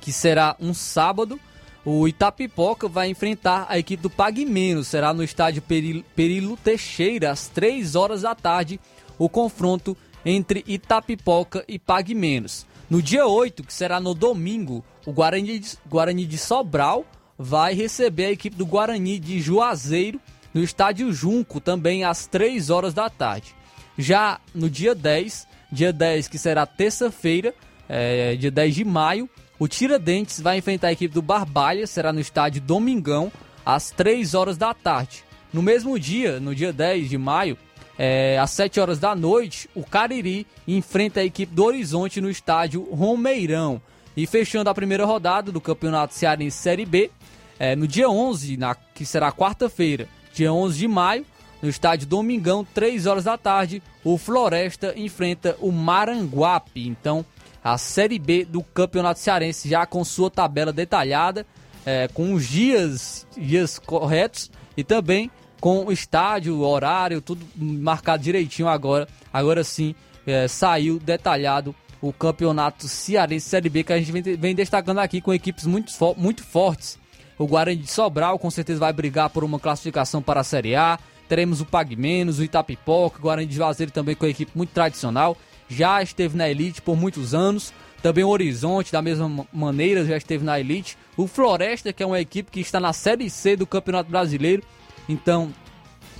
que 0.00 0.12
será 0.12 0.56
um 0.58 0.72
sábado, 0.72 1.38
o 1.84 2.08
Itapipoca 2.08 2.88
vai 2.88 3.08
enfrentar 3.10 3.66
a 3.68 3.78
equipe 3.78 4.02
do 4.02 4.08
Pague 4.08 4.46
Menos. 4.46 4.88
Será 4.88 5.12
no 5.12 5.22
estádio 5.22 5.62
Perilo 5.62 6.56
Teixeira, 6.56 7.30
às 7.30 7.48
3 7.48 7.94
horas 7.94 8.22
da 8.22 8.34
tarde, 8.34 8.80
o 9.18 9.28
confronto 9.28 9.96
entre 10.24 10.64
Itapipoca 10.66 11.62
e 11.68 11.78
Pague 11.78 12.14
Menos. 12.14 12.66
No 12.88 13.02
dia 13.02 13.26
8, 13.26 13.62
que 13.64 13.72
será 13.74 14.00
no 14.00 14.14
domingo, 14.14 14.82
o 15.04 15.12
Guarani 15.12 15.58
de, 15.58 15.78
Guarani 15.86 16.24
de 16.24 16.38
Sobral 16.38 17.04
vai 17.38 17.74
receber 17.74 18.26
a 18.26 18.32
equipe 18.32 18.56
do 18.56 18.64
Guarani 18.64 19.18
de 19.18 19.40
Juazeiro 19.40 20.20
no 20.54 20.62
estádio 20.62 21.12
Junco, 21.12 21.60
também 21.60 22.04
às 22.04 22.26
3 22.26 22.70
horas 22.70 22.94
da 22.94 23.10
tarde. 23.10 23.54
Já 23.98 24.40
no 24.54 24.70
dia 24.70 24.94
10, 24.94 25.46
dia 25.70 25.92
10 25.92 26.28
que 26.28 26.38
será 26.38 26.64
terça-feira, 26.64 27.52
é, 27.88 28.36
dia 28.36 28.50
10 28.50 28.74
de 28.76 28.84
maio, 28.84 29.28
o 29.58 29.68
Tiradentes 29.68 30.40
vai 30.40 30.58
enfrentar 30.58 30.88
a 30.88 30.92
equipe 30.92 31.12
do 31.12 31.22
Barbalha, 31.22 31.86
será 31.86 32.12
no 32.12 32.20
estádio 32.20 32.62
Domingão, 32.62 33.30
às 33.66 33.90
3 33.90 34.34
horas 34.34 34.56
da 34.56 34.72
tarde. 34.72 35.24
No 35.52 35.62
mesmo 35.62 35.98
dia, 35.98 36.40
no 36.40 36.54
dia 36.54 36.72
10 36.72 37.08
de 37.08 37.18
maio, 37.18 37.56
é, 37.96 38.38
às 38.38 38.50
7 38.50 38.80
horas 38.80 38.98
da 38.98 39.14
noite, 39.14 39.68
o 39.74 39.84
Cariri 39.84 40.46
enfrenta 40.66 41.20
a 41.20 41.24
equipe 41.24 41.54
do 41.54 41.64
Horizonte 41.64 42.20
no 42.20 42.30
estádio 42.30 42.82
Romeirão. 42.92 43.80
E 44.16 44.26
fechando 44.26 44.70
a 44.70 44.74
primeira 44.74 45.04
rodada 45.04 45.50
do 45.50 45.60
Campeonato 45.60 46.14
Cearense 46.14 46.56
Série 46.56 46.84
B, 46.84 47.10
é, 47.58 47.76
no 47.76 47.86
dia 47.86 48.08
11, 48.08 48.56
na, 48.56 48.74
que 48.74 49.06
será 49.06 49.30
quarta-feira, 49.30 50.08
dia 50.34 50.52
11 50.52 50.78
de 50.78 50.88
maio, 50.88 51.24
no 51.62 51.68
estádio 51.68 52.06
Domingão, 52.06 52.64
3 52.74 53.06
horas 53.06 53.24
da 53.24 53.38
tarde, 53.38 53.82
o 54.02 54.18
Floresta 54.18 54.92
enfrenta 54.96 55.56
o 55.60 55.72
Maranguape. 55.72 56.86
Então, 56.86 57.24
a 57.62 57.78
Série 57.78 58.18
B 58.18 58.44
do 58.44 58.62
Campeonato 58.62 59.20
Cearense 59.20 59.68
já 59.68 59.86
com 59.86 60.04
sua 60.04 60.30
tabela 60.30 60.72
detalhada, 60.72 61.46
é, 61.86 62.08
com 62.08 62.34
os 62.34 62.46
dias, 62.46 63.26
dias 63.36 63.78
corretos 63.78 64.50
e 64.76 64.84
também 64.84 65.30
com 65.60 65.86
o 65.86 65.92
estádio, 65.92 66.56
o 66.56 66.68
horário, 66.68 67.22
tudo 67.22 67.46
marcado 67.56 68.22
direitinho 68.22 68.68
agora. 68.68 69.08
Agora 69.32 69.64
sim, 69.64 69.94
é, 70.26 70.46
saiu 70.46 70.98
detalhado 70.98 71.74
o 72.02 72.12
Campeonato 72.12 72.86
Cearense 72.86 73.48
Série 73.48 73.70
B 73.70 73.82
que 73.82 73.92
a 73.92 73.98
gente 73.98 74.12
vem, 74.12 74.22
vem 74.36 74.54
destacando 74.54 74.98
aqui 74.98 75.22
com 75.22 75.32
equipes 75.32 75.64
muito, 75.64 75.90
muito 76.18 76.44
fortes. 76.44 76.98
O 77.38 77.46
Guarani 77.46 77.82
de 77.82 77.90
Sobral 77.90 78.38
com 78.38 78.50
certeza 78.50 78.80
vai 78.80 78.92
brigar 78.92 79.30
por 79.30 79.44
uma 79.44 79.58
classificação 79.58 80.22
para 80.22 80.40
a 80.40 80.44
Série 80.44 80.76
A. 80.76 80.98
Teremos 81.28 81.60
o 81.60 81.66
Pag 81.66 81.96
Menos, 81.96 82.38
o 82.38 82.44
Itapipoca, 82.44 83.18
o 83.18 83.22
Guarani 83.22 83.46
de 83.46 83.56
Juazeiro 83.56 83.90
também 83.90 84.14
com 84.14 84.26
a 84.26 84.28
equipe 84.28 84.52
muito 84.54 84.70
tradicional 84.70 85.36
já 85.68 86.02
esteve 86.02 86.36
na 86.36 86.48
elite 86.48 86.82
por 86.82 86.96
muitos 86.96 87.34
anos. 87.34 87.72
Também 88.02 88.22
o 88.22 88.28
Horizonte, 88.28 88.92
da 88.92 89.00
mesma 89.00 89.46
maneira, 89.52 90.04
já 90.04 90.16
esteve 90.16 90.44
na 90.44 90.60
elite. 90.60 90.96
O 91.16 91.26
Floresta, 91.26 91.92
que 91.92 92.02
é 92.02 92.06
uma 92.06 92.20
equipe 92.20 92.50
que 92.50 92.60
está 92.60 92.78
na 92.78 92.92
Série 92.92 93.30
C 93.30 93.56
do 93.56 93.66
Campeonato 93.66 94.10
Brasileiro. 94.10 94.62
Então, 95.08 95.52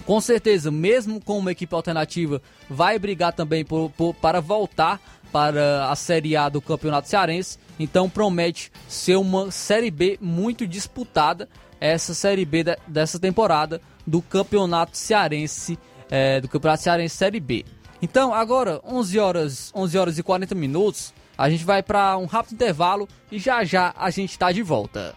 com 0.07 0.21
certeza, 0.21 0.71
mesmo 0.71 1.21
com 1.21 1.39
uma 1.39 1.53
equipe 1.53 1.75
alternativa, 1.75 2.41
vai 2.71 2.99
brigar 2.99 3.33
também 3.33 3.65
por, 3.65 3.91
por, 3.91 4.15
para 4.15 4.41
voltar 4.41 5.01
para 5.35 5.91
a 5.91 5.97
Série 5.97 6.37
A 6.37 6.49
do 6.49 6.63
Campeonato 6.63 7.09
Cearense. 7.09 7.59
Então, 7.77 8.09
promete 8.09 8.71
ser 8.87 9.17
uma 9.17 9.51
Série 9.51 9.91
B 9.91 10.17
muito 10.21 10.65
disputada. 10.65 11.49
Essa 11.81 12.15
Série 12.15 12.45
B 12.45 12.63
de, 12.63 12.79
dessa 12.87 13.19
temporada 13.19 13.81
do 14.07 14.23
Campeonato 14.23 14.97
Cearense, 14.97 15.77
é, 16.09 16.41
do 16.41 16.47
Campeonato 16.47 16.85
Cearense 16.85 17.17
Série 17.17 17.41
B. 17.41 17.65
Então, 18.01 18.33
agora, 18.33 18.81
11 18.85 19.19
horas, 19.19 19.73
11 19.75 19.99
horas 19.99 20.19
e 20.19 20.23
40 20.23 20.55
minutos, 20.55 21.13
a 21.37 21.51
gente 21.51 21.65
vai 21.65 21.83
para 21.83 22.17
um 22.17 22.27
rápido 22.27 22.55
intervalo 22.55 23.09
e 23.33 23.41
já 23.41 23.65
já 23.65 23.93
a 23.97 24.11
gente 24.11 24.31
está 24.31 24.53
de 24.53 24.63
volta. 24.63 25.17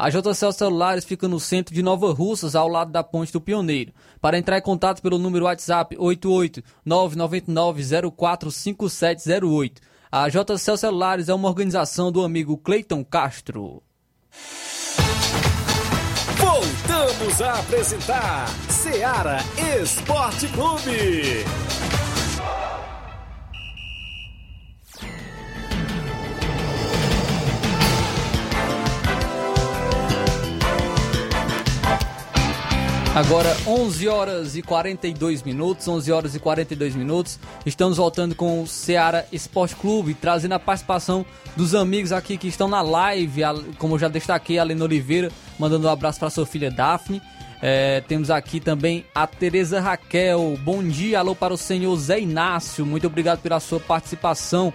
A 0.00 0.08
JCL 0.08 0.52
Celulares 0.54 1.04
fica 1.04 1.28
no 1.28 1.38
centro 1.38 1.74
de 1.74 1.82
Nova 1.82 2.10
Russas, 2.10 2.56
ao 2.56 2.66
lado 2.66 2.90
da 2.90 3.04
Ponte 3.04 3.30
do 3.30 3.40
Pioneiro. 3.40 3.92
Para 4.18 4.38
entrar 4.38 4.56
em 4.56 4.62
contato 4.62 5.02
pelo 5.02 5.18
número 5.18 5.44
WhatsApp 5.44 5.94
88999045708. 6.86 9.72
A 10.10 10.26
JCL 10.30 10.78
Celulares 10.78 11.28
é 11.28 11.34
uma 11.34 11.48
organização 11.48 12.10
do 12.10 12.24
amigo 12.24 12.56
Cleiton 12.56 13.04
Castro. 13.04 13.82
Voltamos 16.38 17.42
a 17.42 17.60
apresentar 17.60 18.48
Seara 18.70 19.40
Esporte 19.82 20.48
Clube. 20.48 21.44
Agora 33.20 33.54
11 33.66 34.08
horas 34.08 34.56
e 34.56 34.62
42 34.62 35.42
minutos, 35.42 35.86
11 35.86 36.10
horas 36.10 36.34
e 36.34 36.38
42 36.38 36.96
minutos. 36.96 37.38
Estamos 37.66 37.98
voltando 37.98 38.34
com 38.34 38.62
o 38.62 38.66
Ceará 38.66 39.26
Esporte 39.30 39.76
Clube, 39.76 40.14
trazendo 40.14 40.52
a 40.52 40.58
participação 40.58 41.26
dos 41.54 41.74
amigos 41.74 42.12
aqui 42.12 42.38
que 42.38 42.48
estão 42.48 42.66
na 42.66 42.80
live, 42.80 43.42
como 43.76 43.96
eu 43.96 43.98
já 43.98 44.08
destaquei, 44.08 44.58
a 44.58 44.64
Lena 44.64 44.84
Oliveira, 44.84 45.30
mandando 45.58 45.86
um 45.86 45.90
abraço 45.90 46.18
para 46.18 46.30
sua 46.30 46.46
filha 46.46 46.70
Daphne. 46.70 47.20
É, 47.60 48.00
temos 48.08 48.30
aqui 48.30 48.58
também 48.58 49.04
a 49.14 49.26
Tereza 49.26 49.82
Raquel. 49.82 50.58
Bom 50.64 50.82
dia, 50.82 51.18
alô 51.18 51.34
para 51.34 51.52
o 51.52 51.58
senhor 51.58 51.94
Zé 51.98 52.20
Inácio. 52.20 52.86
Muito 52.86 53.06
obrigado 53.06 53.42
pela 53.42 53.60
sua 53.60 53.78
participação. 53.78 54.72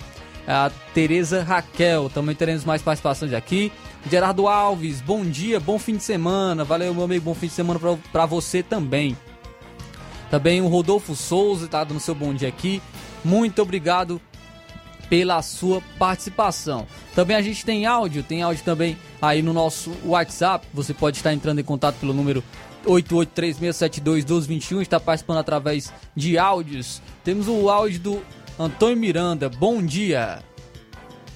A 0.47 0.69
Tereza 0.93 1.41
Raquel. 1.41 2.11
Também 2.11 2.35
teremos 2.35 2.63
mais 2.63 2.83
participações 2.83 3.33
aqui. 3.33 3.71
Gerardo 4.09 4.47
Alves, 4.47 5.01
bom 5.01 5.25
dia, 5.25 5.59
bom 5.59 5.79
fim 5.79 5.97
de 5.97 6.03
semana. 6.03 6.63
Valeu, 6.63 6.93
meu 6.93 7.03
amigo, 7.03 7.25
bom 7.25 7.33
fim 7.33 7.47
de 7.47 7.53
semana 7.53 7.79
para 8.11 8.25
você 8.27 8.61
também. 8.61 9.17
Também 10.29 10.61
o 10.61 10.67
Rodolfo 10.67 11.15
Souza 11.15 11.67
tá 11.67 11.83
dando 11.83 11.99
seu 11.99 12.13
bom 12.13 12.31
dia 12.33 12.47
aqui. 12.47 12.81
Muito 13.23 13.63
obrigado 13.63 14.21
pela 15.09 15.41
sua 15.41 15.81
participação. 15.97 16.85
Também 17.15 17.35
a 17.35 17.41
gente 17.41 17.65
tem 17.65 17.87
áudio, 17.87 18.21
tem 18.21 18.43
áudio 18.43 18.63
também 18.63 18.95
aí 19.19 19.41
no 19.41 19.53
nosso 19.53 19.91
WhatsApp. 20.05 20.67
Você 20.71 20.93
pode 20.93 21.17
estar 21.17 21.33
entrando 21.33 21.59
em 21.59 21.63
contato 21.63 21.95
pelo 21.95 22.13
número 22.13 22.43
8836721221, 22.85 24.81
está 24.81 24.99
participando 24.99 25.39
através 25.39 25.91
de 26.15 26.37
áudios. 26.37 27.01
Temos 27.23 27.47
o 27.47 27.69
áudio 27.71 27.99
do 27.99 28.21
Antônio 28.59 28.97
Miranda. 28.97 29.49
Bom 29.49 29.81
dia. 29.81 30.43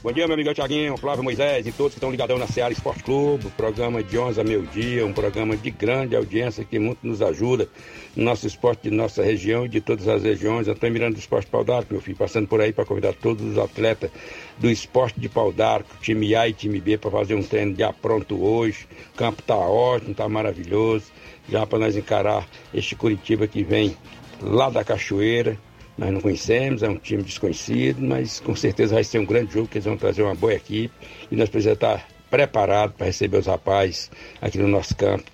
Bom 0.01 0.13
dia, 0.13 0.25
meu 0.25 0.35
amigo 0.35 0.53
Tiaguinho, 0.53 0.95
Flávio 0.95 1.25
Moisés 1.25 1.67
e 1.67 1.73
todos 1.73 1.91
que 1.91 1.97
estão 1.97 2.09
ligadão 2.09 2.37
na 2.37 2.47
Seara 2.47 2.71
Esporte 2.71 3.03
Clube. 3.03 3.49
Programa 3.57 4.01
de 4.01 4.17
11 4.17 4.39
a 4.39 4.43
meio-dia, 4.45 5.05
um 5.05 5.11
programa 5.11 5.57
de 5.57 5.69
grande 5.69 6.15
audiência 6.15 6.63
que 6.63 6.79
muito 6.79 7.05
nos 7.05 7.21
ajuda 7.21 7.67
no 8.15 8.23
nosso 8.23 8.47
esporte 8.47 8.83
de 8.83 8.91
nossa 8.91 9.21
região 9.21 9.65
e 9.65 9.67
de 9.67 9.81
todas 9.81 10.07
as 10.07 10.23
regiões. 10.23 10.69
Antônio 10.69 10.93
Miranda 10.93 11.15
do 11.15 11.19
Esporte 11.19 11.47
Pau 11.47 11.65
d'Arco, 11.65 11.91
meu 11.91 12.01
filho, 12.01 12.15
passando 12.15 12.47
por 12.47 12.61
aí 12.61 12.71
para 12.71 12.85
convidar 12.85 13.13
todos 13.13 13.45
os 13.45 13.57
atletas 13.57 14.09
do 14.57 14.69
esporte 14.69 15.19
de 15.19 15.27
Pau 15.27 15.51
d'Arco, 15.51 15.89
time 15.99 16.33
A 16.33 16.47
e 16.47 16.53
time 16.53 16.79
B, 16.79 16.97
para 16.97 17.11
fazer 17.11 17.35
um 17.35 17.43
treino 17.43 17.75
já 17.75 17.91
pronto 17.91 18.41
hoje. 18.41 18.87
O 19.13 19.17
campo 19.17 19.41
tá 19.41 19.57
ótimo, 19.57 20.15
tá 20.15 20.29
maravilhoso, 20.29 21.11
já 21.49 21.65
para 21.65 21.77
nós 21.77 21.97
encarar 21.97 22.47
este 22.73 22.95
Curitiba 22.95 23.47
que 23.47 23.63
vem 23.63 23.97
lá 24.41 24.69
da 24.69 24.81
Cachoeira 24.81 25.57
nós 25.99 26.13
não 26.13 26.21
conhecemos, 26.21 26.81
é 26.81 26.87
um 26.87 26.95
time 26.95 27.21
desconhecido, 27.21 28.01
mas 28.01 28.39
com 28.39 28.55
certeza 28.55 28.95
vai 28.95 29.03
ser 29.03 29.19
um 29.19 29.25
grande 29.25 29.53
jogo, 29.53 29.67
que 29.67 29.77
eles 29.77 29.85
vão 29.85 29.97
trazer 29.97 30.23
uma 30.23 30.33
boa 30.33 30.53
equipe 30.53 30.93
e 31.29 31.35
nós 31.35 31.49
precisamos 31.49 31.75
estar 31.75 32.07
preparados 32.29 32.95
para 32.95 33.07
receber 33.07 33.37
os 33.37 33.47
rapazes 33.47 34.09
aqui 34.41 34.57
no 34.57 34.67
nosso 34.69 34.95
campo 34.95 35.29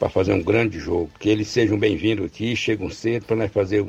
para 0.00 0.08
fazer 0.08 0.32
um 0.32 0.42
grande 0.42 0.80
jogo. 0.80 1.08
Que 1.20 1.28
eles 1.28 1.46
sejam 1.46 1.78
bem-vindos 1.78 2.26
aqui, 2.26 2.56
chegam 2.56 2.90
cedo 2.90 3.24
para 3.26 3.36
nós 3.36 3.52
fazer 3.52 3.86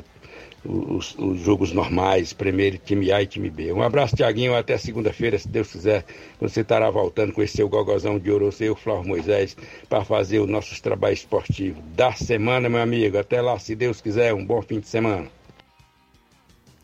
os, 0.64 1.16
os, 1.18 1.40
jogos 1.40 1.72
normais, 1.72 2.32
primeiro 2.32 2.78
time 2.78 3.10
A 3.10 3.20
e 3.20 3.26
time 3.26 3.50
B. 3.50 3.72
Um 3.72 3.82
abraço, 3.82 4.14
Tiaguinho, 4.14 4.54
até 4.54 4.78
segunda-feira, 4.78 5.36
se 5.36 5.48
Deus 5.48 5.72
quiser. 5.72 6.04
Você 6.40 6.60
estará 6.60 6.88
voltando 6.88 7.32
com 7.32 7.42
esse 7.42 7.56
seu 7.56 7.68
gogozão 7.68 8.16
de 8.16 8.30
ouro, 8.30 8.52
seu 8.52 8.76
Flávio 8.76 9.08
Moisés, 9.08 9.56
para 9.88 10.04
fazer 10.04 10.38
os 10.38 10.48
nossos 10.48 10.80
trabalhos 10.80 11.18
esportivos 11.18 11.82
da 11.96 12.12
semana, 12.12 12.68
meu 12.68 12.80
amigo. 12.80 13.18
Até 13.18 13.42
lá, 13.42 13.58
se 13.58 13.74
Deus 13.74 14.00
quiser, 14.00 14.32
um 14.32 14.46
bom 14.46 14.62
fim 14.62 14.78
de 14.78 14.86
semana. 14.86 15.41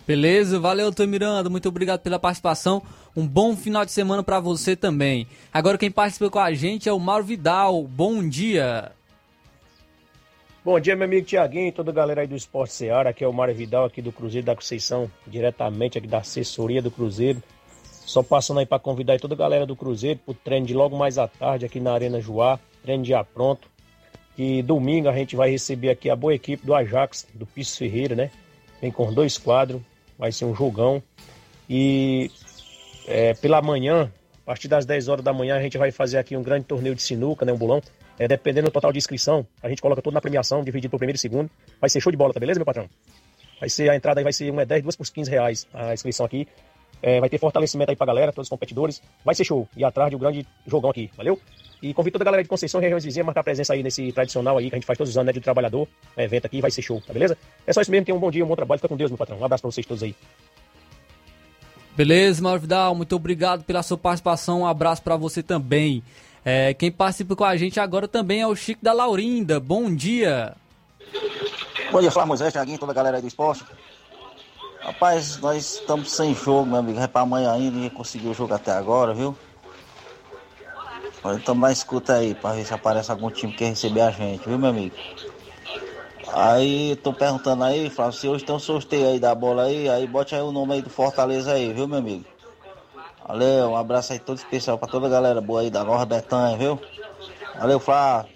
Beleza, 0.08 0.58
valeu, 0.58 0.90
Tom 0.90 1.06
Miranda, 1.06 1.50
muito 1.50 1.68
obrigado 1.68 2.00
pela 2.00 2.18
participação. 2.18 2.82
Um 3.14 3.26
bom 3.26 3.54
final 3.54 3.84
de 3.84 3.92
semana 3.92 4.22
para 4.22 4.40
você 4.40 4.74
também. 4.74 5.26
Agora 5.52 5.76
quem 5.76 5.90
participa 5.90 6.30
com 6.30 6.38
a 6.38 6.50
gente 6.54 6.88
é 6.88 6.92
o 6.94 6.98
Mauro 6.98 7.24
Vidal. 7.24 7.82
Bom 7.82 8.26
dia. 8.26 8.92
Bom 10.64 10.80
dia, 10.80 10.96
meu 10.96 11.04
amigo 11.04 11.26
Tiaguinho 11.26 11.68
e 11.68 11.72
toda 11.72 11.90
a 11.90 11.94
galera 11.94 12.22
aí 12.22 12.26
do 12.26 12.34
Esporte 12.34 12.72
Seara. 12.72 13.10
Aqui 13.10 13.22
é 13.22 13.28
o 13.28 13.34
Mário 13.34 13.54
Vidal, 13.54 13.84
aqui 13.84 14.00
do 14.00 14.10
Cruzeiro 14.10 14.46
da 14.46 14.54
Conceição, 14.54 15.10
diretamente 15.26 15.98
aqui 15.98 16.06
da 16.06 16.20
assessoria 16.20 16.80
do 16.80 16.90
Cruzeiro. 16.90 17.42
Só 17.82 18.22
passando 18.22 18.60
aí 18.60 18.66
para 18.66 18.78
convidar 18.78 19.20
toda 19.20 19.34
a 19.34 19.36
galera 19.36 19.66
do 19.66 19.76
Cruzeiro 19.76 20.20
pro 20.24 20.32
treino 20.32 20.64
de 20.64 20.72
logo 20.72 20.96
mais 20.96 21.18
à 21.18 21.28
tarde 21.28 21.66
aqui 21.66 21.80
na 21.80 21.92
Arena 21.92 22.18
Joá, 22.18 22.58
treino 22.82 23.04
já 23.04 23.22
pronto. 23.22 23.68
E 24.38 24.62
domingo 24.62 25.06
a 25.10 25.12
gente 25.12 25.36
vai 25.36 25.50
receber 25.50 25.90
aqui 25.90 26.08
a 26.08 26.16
boa 26.16 26.34
equipe 26.34 26.64
do 26.64 26.74
Ajax, 26.74 27.26
do 27.34 27.44
Piso 27.44 27.76
Ferreira, 27.76 28.14
né? 28.14 28.30
Vem 28.80 28.90
com 28.90 29.12
dois 29.12 29.36
quadros, 29.36 29.82
vai 30.18 30.32
ser 30.32 30.44
um 30.44 30.54
jogão. 30.54 31.02
E 31.68 32.30
é, 33.06 33.34
pela 33.34 33.62
manhã, 33.62 34.12
a 34.42 34.46
partir 34.46 34.68
das 34.68 34.84
10 34.84 35.08
horas 35.08 35.24
da 35.24 35.32
manhã, 35.32 35.56
a 35.56 35.62
gente 35.62 35.78
vai 35.78 35.90
fazer 35.90 36.18
aqui 36.18 36.36
um 36.36 36.42
grande 36.42 36.64
torneio 36.64 36.94
de 36.94 37.02
sinuca, 37.02 37.44
né? 37.44 37.52
Um 37.52 37.58
bolão. 37.58 37.80
É, 38.18 38.26
dependendo 38.26 38.68
do 38.68 38.72
total 38.72 38.90
de 38.90 38.98
inscrição, 38.98 39.46
a 39.62 39.68
gente 39.68 39.80
coloca 39.80 40.02
tudo 40.02 40.14
na 40.14 40.20
premiação, 40.20 40.64
dividido 40.64 40.90
por 40.90 40.98
primeiro 40.98 41.16
e 41.16 41.20
segundo. 41.20 41.48
Vai 41.80 41.88
ser 41.88 42.00
show 42.00 42.10
de 42.10 42.18
bola, 42.18 42.34
tá 42.34 42.40
beleza, 42.40 42.58
meu 42.58 42.66
patrão? 42.66 42.88
Vai 43.60 43.68
ser 43.68 43.88
a 43.90 43.96
entrada 43.96 44.18
aí, 44.18 44.24
vai 44.24 44.32
ser 44.32 44.52
1 44.52 44.60
é 44.60 44.66
10, 44.66 44.82
2 44.82 44.96
por 44.96 45.06
15 45.06 45.30
reais 45.30 45.66
a 45.72 45.94
inscrição 45.94 46.26
aqui. 46.26 46.48
É, 47.00 47.20
vai 47.20 47.28
ter 47.28 47.38
fortalecimento 47.38 47.90
aí 47.90 47.96
pra 47.96 48.06
galera, 48.06 48.32
todos 48.32 48.46
os 48.46 48.50
competidores. 48.50 49.00
Vai 49.24 49.34
ser 49.34 49.44
show. 49.44 49.68
E 49.76 49.84
atrás 49.84 50.10
de 50.10 50.16
um 50.16 50.18
grande 50.18 50.46
jogão 50.66 50.90
aqui, 50.90 51.10
valeu? 51.16 51.40
E 51.80 51.94
convido 51.94 52.14
toda 52.14 52.24
a 52.24 52.26
galera 52.26 52.42
de 52.42 52.48
Conceição 52.48 52.80
e 52.80 52.82
regiões 52.82 53.04
vizinhas 53.04 53.24
a 53.24 53.26
marcar 53.26 53.44
presença 53.44 53.72
aí 53.72 53.82
nesse 53.82 54.10
tradicional 54.12 54.58
aí 54.58 54.68
que 54.68 54.74
a 54.74 54.78
gente 54.78 54.86
faz 54.86 54.96
todos 54.96 55.10
os 55.10 55.16
anos, 55.16 55.26
né? 55.26 55.32
De 55.32 55.40
trabalhador, 55.40 55.86
é, 56.16 56.24
evento 56.24 56.46
aqui, 56.46 56.60
vai 56.60 56.70
ser 56.70 56.82
show, 56.82 57.00
tá 57.00 57.12
beleza? 57.12 57.38
É 57.66 57.72
só 57.72 57.80
isso 57.80 57.90
mesmo, 57.90 58.04
tenham 58.04 58.16
um 58.16 58.20
bom 58.20 58.30
dia, 58.30 58.44
um 58.44 58.48
bom 58.48 58.56
trabalho, 58.56 58.78
fica 58.78 58.88
com 58.88 58.96
Deus, 58.96 59.10
meu 59.10 59.18
patrão. 59.18 59.38
Um 59.38 59.44
abraço 59.44 59.62
pra 59.62 59.70
vocês 59.70 59.86
todos 59.86 60.02
aí. 60.02 60.14
Beleza, 61.96 62.42
Mauro 62.42 62.60
Vidal, 62.60 62.94
muito 62.94 63.14
obrigado 63.16 63.64
pela 63.64 63.82
sua 63.82 63.98
participação, 63.98 64.60
um 64.60 64.66
abraço 64.66 65.02
para 65.02 65.16
você 65.16 65.42
também. 65.42 66.02
É, 66.44 66.72
quem 66.72 66.90
participa 66.90 67.34
com 67.34 67.44
a 67.44 67.56
gente 67.56 67.80
agora 67.80 68.06
também 68.06 68.40
é 68.40 68.46
o 68.46 68.54
Chico 68.54 68.84
da 68.84 68.92
Laurinda, 68.92 69.58
bom 69.60 69.92
dia. 69.94 70.54
Bom 71.90 72.00
dia, 72.00 72.10
Flávio 72.10 72.28
Moisés, 72.28 72.52
Thiaguinho, 72.52 72.78
toda 72.78 72.92
a 72.92 72.94
galera 72.94 73.16
aí 73.16 73.22
do 73.22 73.28
esporte. 73.28 73.64
Rapaz, 74.80 75.38
nós 75.38 75.74
estamos 75.74 76.12
sem 76.12 76.34
jogo, 76.34 76.66
meu 76.66 76.78
amigo, 76.78 77.00
é 77.00 77.06
pra 77.06 77.22
amanhã 77.22 77.52
ainda, 77.52 77.72
ninguém 77.72 77.90
conseguiu 77.90 78.30
o 78.30 78.34
jogo 78.34 78.54
até 78.54 78.70
agora, 78.70 79.12
viu? 79.12 79.36
Estamos 81.24 81.60
na 81.60 81.72
escuta 81.72 82.14
aí, 82.14 82.34
pra 82.34 82.52
ver 82.52 82.64
se 82.64 82.72
aparece 82.72 83.10
algum 83.10 83.30
time 83.30 83.52
que 83.52 83.58
quer 83.58 83.70
receber 83.70 84.00
a 84.00 84.10
gente, 84.10 84.48
viu, 84.48 84.58
meu 84.58 84.70
amigo? 84.70 84.94
Aí, 86.28 86.94
tô 86.96 87.12
perguntando 87.12 87.64
aí, 87.64 87.90
Flávio, 87.90 88.12
se 88.12 88.28
hoje 88.28 88.44
tem 88.44 88.54
um 88.54 88.58
sorteio 88.60 89.08
aí 89.08 89.18
da 89.18 89.34
bola 89.34 89.64
aí, 89.64 89.88
aí 89.88 90.06
bote 90.06 90.34
aí 90.34 90.40
o 90.40 90.52
nome 90.52 90.74
aí 90.74 90.82
do 90.82 90.90
Fortaleza 90.90 91.52
aí, 91.52 91.72
viu, 91.72 91.88
meu 91.88 91.98
amigo? 91.98 92.24
Valeu, 93.26 93.70
um 93.70 93.76
abraço 93.76 94.12
aí 94.12 94.18
todo 94.18 94.38
especial 94.38 94.78
pra 94.78 94.88
toda 94.88 95.06
a 95.06 95.10
galera 95.10 95.40
boa 95.40 95.60
aí 95.60 95.70
da 95.70 95.84
Nova 95.84 96.06
Betanha, 96.06 96.56
viu? 96.56 96.78
Valeu, 97.54 97.80
Flávio. 97.80 98.30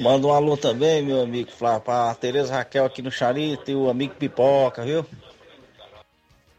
Manda 0.00 0.26
um 0.26 0.32
alô 0.32 0.56
também, 0.56 1.02
meu 1.02 1.22
amigo 1.22 1.50
Flávio, 1.52 1.82
pra 1.82 2.14
Tereza 2.16 2.52
Raquel 2.52 2.84
aqui 2.84 3.00
no 3.00 3.10
Charito 3.10 3.70
e 3.70 3.76
o 3.76 3.88
amigo 3.88 4.14
Pipoca, 4.16 4.82
viu? 4.82 5.06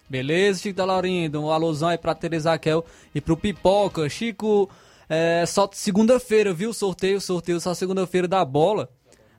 Beleza, 0.10 0.60
Chico 0.60 0.78
da 0.78 0.86
Laurinda, 0.86 1.40
um 1.40 1.50
alôzão 1.50 1.90
aí 1.90 1.98
pra 1.98 2.14
Tereza 2.14 2.52
Raquel 2.52 2.86
e 3.14 3.20
pro 3.20 3.36
Pipoca. 3.36 4.08
Chico, 4.08 4.70
é, 5.10 5.44
só 5.46 5.70
segunda-feira, 5.72 6.54
viu? 6.54 6.74
Sorteio, 6.74 7.20
sorteio 7.20 7.60
só 7.60 7.74
segunda-feira 7.74 8.28
da 8.28 8.44
bola. 8.46 8.90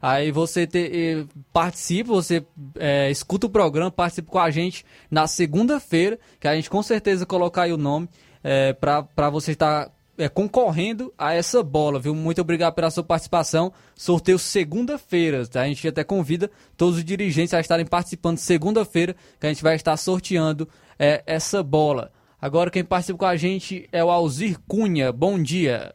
Aí 0.01 0.31
você 0.31 0.67
te, 0.67 1.27
participa, 1.53 2.13
você 2.13 2.45
é, 2.79 3.11
escuta 3.11 3.47
o 3.47 3.51
programa, 3.51 3.91
participa 3.91 4.31
com 4.31 4.39
a 4.39 4.51
gente 4.51 4.85
na 5.11 5.27
segunda-feira, 5.27 6.19
que 6.39 6.47
a 6.47 6.55
gente 6.55 6.69
com 6.69 6.83
certeza 6.83 7.25
colocar 7.25 7.63
aí 7.63 7.73
o 7.73 7.79
nome 7.79 8.09
é, 8.45 8.73
para 8.73 9.31
você 9.31 9.53
estar 9.53 9.91
é, 10.19 10.29
concorrendo 10.29 11.13
a 11.17 11.35
essa 11.35 11.63
bola, 11.63 12.01
viu? 12.01 12.15
Muito 12.15 12.41
obrigado 12.41 12.75
pela 12.75 12.91
sua 12.91 13.05
participação. 13.05 13.73
Sorteio 13.95 14.39
segunda-feira, 14.39 15.47
tá? 15.47 15.63
A 15.63 15.67
gente 15.67 15.87
até 15.87 16.03
convida 16.03 16.51
todos 16.77 16.97
os 16.99 17.05
dirigentes 17.05 17.55
a 17.55 17.61
estarem 17.61 17.87
participando 17.87 18.39
segunda-feira, 18.39 19.15
que 19.39 19.47
a 19.47 19.49
gente 19.49 19.63
vai 19.63 19.77
estar 19.77 19.97
sorteando 19.97 20.69
é, 20.99 21.23
essa 21.27 21.63
bola. 21.63 22.11
Agora 22.41 22.71
quem 22.71 22.85
participa 22.85 23.19
com 23.19 23.27
a 23.27 23.37
gente 23.37 23.89
é 23.93 24.05
o 24.05 24.11
Alzir 24.11 24.59
Cunha. 24.69 25.13
Bom 25.13 25.43
dia. 25.43 25.95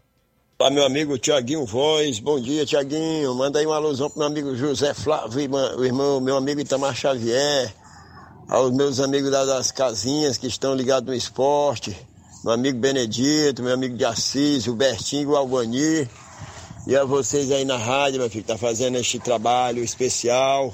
Olá, 0.60 0.70
meu 0.70 0.86
amigo 0.86 1.18
Tiaguinho 1.18 1.66
Voz. 1.66 2.20
Bom 2.20 2.40
dia, 2.40 2.66
Tiaguinho. 2.66 3.34
Manda 3.34 3.60
aí 3.60 3.66
uma 3.66 3.78
alusão 3.78 4.10
pro 4.10 4.20
meu 4.20 4.28
amigo 4.28 4.56
José 4.56 4.94
Flávio, 4.94 5.40
o 5.78 5.84
irmão, 5.84 6.22
meu 6.22 6.38
amigo 6.38 6.62
Itamar 6.62 6.96
Xavier, 6.96 7.74
aos 8.48 8.72
meus 8.72 9.00
amigos 9.00 9.32
das 9.32 9.72
casinhas 9.72 10.38
que 10.38 10.46
estão 10.46 10.76
ligados 10.76 11.08
no 11.08 11.16
esporte, 11.16 11.98
meu 12.44 12.54
amigo 12.54 12.80
Benedito, 12.80 13.64
meu 13.64 13.74
amigo 13.74 13.96
de 13.96 14.06
Assis, 14.06 14.68
o 14.68 14.76
Bertinho, 14.76 15.30
o 15.30 15.36
Albani, 15.36 16.08
e 16.88 16.96
a 16.96 17.04
vocês 17.04 17.52
aí 17.52 17.64
na 17.66 17.78
rádio, 17.78 18.20
meu 18.20 18.30
filho, 18.30 18.44
que 18.44 18.48
tá 18.48 18.58
fazendo 18.58 18.98
este 18.98 19.20
trabalho 19.20 19.84
especial 19.84 20.74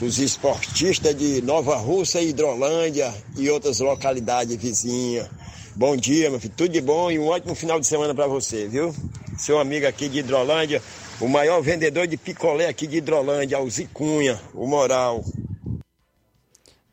os 0.00 0.18
esportistas 0.18 1.16
de 1.16 1.40
Nova 1.40 1.76
Rússia, 1.76 2.20
Hidrolândia 2.20 3.12
e 3.36 3.48
outras 3.48 3.80
localidades 3.80 4.54
vizinhas. 4.56 5.28
Bom 5.74 5.96
dia, 5.96 6.30
meu 6.30 6.38
filho. 6.38 6.52
Tudo 6.56 6.70
de 6.70 6.80
bom 6.80 7.10
e 7.10 7.18
um 7.18 7.28
ótimo 7.28 7.54
final 7.54 7.80
de 7.80 7.86
semana 7.86 8.14
para 8.14 8.26
você, 8.26 8.68
viu? 8.68 8.94
Seu 9.38 9.58
amigo 9.58 9.86
aqui 9.86 10.08
de 10.08 10.18
Hidrolândia, 10.18 10.82
o 11.20 11.28
maior 11.28 11.60
vendedor 11.62 12.06
de 12.06 12.16
picolé 12.16 12.68
aqui 12.68 12.86
de 12.86 12.98
Hidrolândia, 12.98 13.56
Alzicunha, 13.56 14.38
o 14.54 14.66
Moral. 14.66 15.24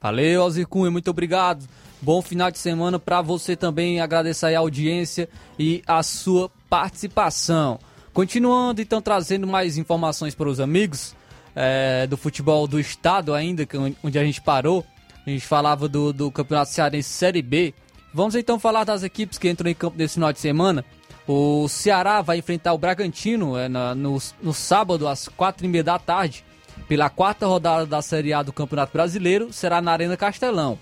Valeu, 0.02 0.42
Alzicunha, 0.42 0.92
muito 0.92 1.10
obrigado. 1.10 1.68
Bom 2.04 2.22
final 2.22 2.52
de 2.52 2.60
semana 2.60 3.00
para 3.00 3.22
você 3.22 3.56
também. 3.56 4.02
Agradecer 4.02 4.54
a 4.54 4.60
audiência 4.60 5.30
e 5.58 5.82
a 5.88 6.04
sua 6.04 6.52
participação. 6.70 7.80
Continuando, 8.12 8.82
então, 8.82 9.02
trazendo 9.02 9.48
mais 9.48 9.78
informações 9.78 10.36
para 10.36 10.50
os 10.50 10.60
amigos 10.60 11.16
é, 11.56 12.06
do 12.06 12.18
futebol 12.18 12.68
do 12.68 12.78
estado 12.78 13.34
ainda, 13.34 13.66
onde 14.04 14.20
a 14.20 14.24
gente 14.26 14.42
parou. 14.42 14.86
A 15.26 15.30
gente 15.30 15.48
falava 15.48 15.88
do, 15.88 16.12
do 16.12 16.30
Campeonato 16.30 16.72
Cearense 16.72 17.08
Série 17.08 17.42
B. 17.42 17.74
Vamos 18.14 18.36
então 18.36 18.60
falar 18.60 18.84
das 18.84 19.02
equipes 19.02 19.38
que 19.38 19.50
entram 19.50 19.72
em 19.72 19.74
campo 19.74 19.98
nesse 19.98 20.16
final 20.16 20.34
de 20.34 20.42
semana. 20.42 20.84
O 21.26 21.70
Ceará 21.70 22.22
vai 22.22 22.38
enfrentar 22.38 22.74
o 22.74 22.78
Bragantino 22.78 23.58
é, 23.58 23.70
na, 23.70 23.96
no, 23.96 24.18
no 24.42 24.54
sábado, 24.54 25.08
às 25.08 25.30
quatro 25.30 25.66
e 25.66 25.70
meia 25.70 25.86
da 25.86 25.98
tarde, 25.98 26.44
pela 26.86 27.10
quarta 27.10 27.48
rodada 27.48 27.86
da 27.86 28.02
Série 28.02 28.34
A 28.34 28.44
do 28.44 28.52
Campeonato 28.52 28.92
Brasileiro, 28.92 29.54
será 29.54 29.82
na 29.82 29.94
Arena 29.94 30.18
Castelão. 30.18 30.78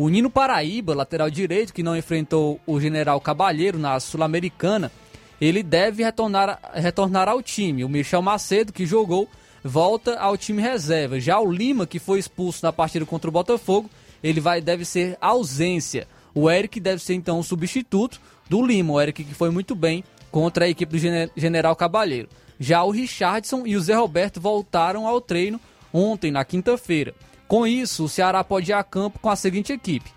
O 0.00 0.08
Nino 0.08 0.30
Paraíba, 0.30 0.94
lateral 0.94 1.28
direito, 1.28 1.74
que 1.74 1.82
não 1.82 1.96
enfrentou 1.96 2.60
o 2.64 2.80
General 2.80 3.20
Cabalheiro 3.20 3.80
na 3.80 3.98
Sul-Americana, 3.98 4.92
ele 5.40 5.60
deve 5.60 6.04
retornar, 6.04 6.60
retornar 6.72 7.28
ao 7.28 7.42
time. 7.42 7.82
O 7.82 7.88
Michel 7.88 8.22
Macedo, 8.22 8.72
que 8.72 8.86
jogou, 8.86 9.28
volta 9.64 10.16
ao 10.20 10.36
time 10.36 10.62
reserva. 10.62 11.18
Já 11.18 11.40
o 11.40 11.50
Lima, 11.50 11.84
que 11.84 11.98
foi 11.98 12.20
expulso 12.20 12.64
na 12.64 12.72
partida 12.72 13.04
contra 13.04 13.28
o 13.28 13.32
Botafogo, 13.32 13.90
ele 14.22 14.40
vai 14.40 14.60
deve 14.60 14.84
ser 14.84 15.18
ausência. 15.20 16.06
O 16.32 16.48
Eric 16.48 16.78
deve 16.78 17.02
ser 17.02 17.14
então 17.14 17.40
o 17.40 17.42
substituto 17.42 18.20
do 18.48 18.64
Lima. 18.64 18.92
O 18.92 19.00
Eric 19.00 19.24
que 19.24 19.34
foi 19.34 19.50
muito 19.50 19.74
bem 19.74 20.04
contra 20.30 20.66
a 20.66 20.68
equipe 20.68 20.96
do 20.96 21.30
General 21.36 21.74
Cabalheiro. 21.74 22.28
Já 22.60 22.84
o 22.84 22.92
Richardson 22.92 23.66
e 23.66 23.76
o 23.76 23.80
Zé 23.80 23.96
Roberto 23.96 24.40
voltaram 24.40 25.08
ao 25.08 25.20
treino 25.20 25.60
ontem, 25.92 26.30
na 26.30 26.44
quinta-feira. 26.44 27.16
Com 27.48 27.66
isso, 27.66 28.04
o 28.04 28.08
Ceará 28.08 28.44
pode 28.44 28.70
ir 28.70 28.74
a 28.74 28.84
campo 28.84 29.18
com 29.18 29.30
a 29.30 29.34
seguinte 29.34 29.72
equipe: 29.72 30.12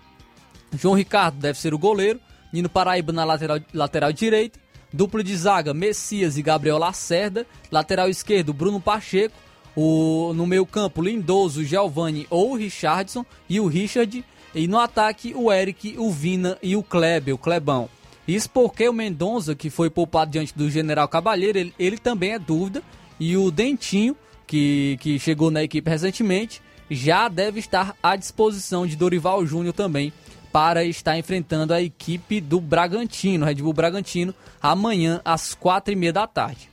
João 0.78 0.94
Ricardo 0.94 1.38
deve 1.38 1.58
ser 1.58 1.72
o 1.72 1.78
goleiro. 1.78 2.20
Nino 2.52 2.68
Paraíba 2.68 3.12
na 3.12 3.24
lateral, 3.24 3.58
lateral 3.72 4.12
direita. 4.12 4.60
Duplo 4.92 5.24
de 5.24 5.34
zaga, 5.34 5.72
Messias 5.72 6.36
e 6.36 6.42
Gabriel 6.42 6.76
Lacerda. 6.76 7.46
Lateral 7.70 8.10
esquerdo, 8.10 8.52
Bruno 8.52 8.78
Pacheco. 8.78 9.34
O, 9.74 10.34
no 10.34 10.46
meio 10.46 10.66
campo, 10.66 11.00
Lindoso, 11.00 11.64
Giovanni 11.64 12.26
ou 12.28 12.54
Richardson. 12.54 13.24
E 13.48 13.58
o 13.58 13.66
Richard. 13.66 14.22
E 14.54 14.68
no 14.68 14.78
ataque, 14.78 15.32
o 15.34 15.50
Eric, 15.50 15.94
o 15.96 16.10
Vina 16.10 16.58
e 16.62 16.76
o 16.76 16.82
Kleber, 16.82 17.34
o 17.34 17.38
Klebão. 17.38 17.88
Isso 18.28 18.50
porque 18.50 18.86
o 18.86 18.92
Mendonça, 18.92 19.54
que 19.54 19.70
foi 19.70 19.88
poupado 19.88 20.30
diante 20.30 20.56
do 20.56 20.70
General 20.70 21.08
Cabalheiro, 21.08 21.58
ele, 21.58 21.74
ele 21.78 21.96
também 21.96 22.32
é 22.32 22.38
dúvida. 22.38 22.82
E 23.18 23.34
o 23.34 23.50
Dentinho, 23.50 24.14
que, 24.46 24.98
que 25.00 25.18
chegou 25.18 25.50
na 25.50 25.62
equipe 25.62 25.88
recentemente, 25.88 26.60
já 26.94 27.28
deve 27.28 27.60
estar 27.60 27.96
à 28.02 28.16
disposição 28.16 28.86
de 28.86 28.96
Dorival 28.96 29.44
Júnior 29.46 29.72
também 29.72 30.12
para 30.52 30.84
estar 30.84 31.16
enfrentando 31.16 31.72
a 31.72 31.80
equipe 31.80 32.40
do 32.40 32.60
Bragantino, 32.60 33.46
Red 33.46 33.54
Bull 33.56 33.72
Bragantino, 33.72 34.34
amanhã 34.60 35.20
às 35.24 35.54
quatro 35.54 35.92
e 35.92 35.96
meia 35.96 36.12
da 36.12 36.26
tarde. 36.26 36.70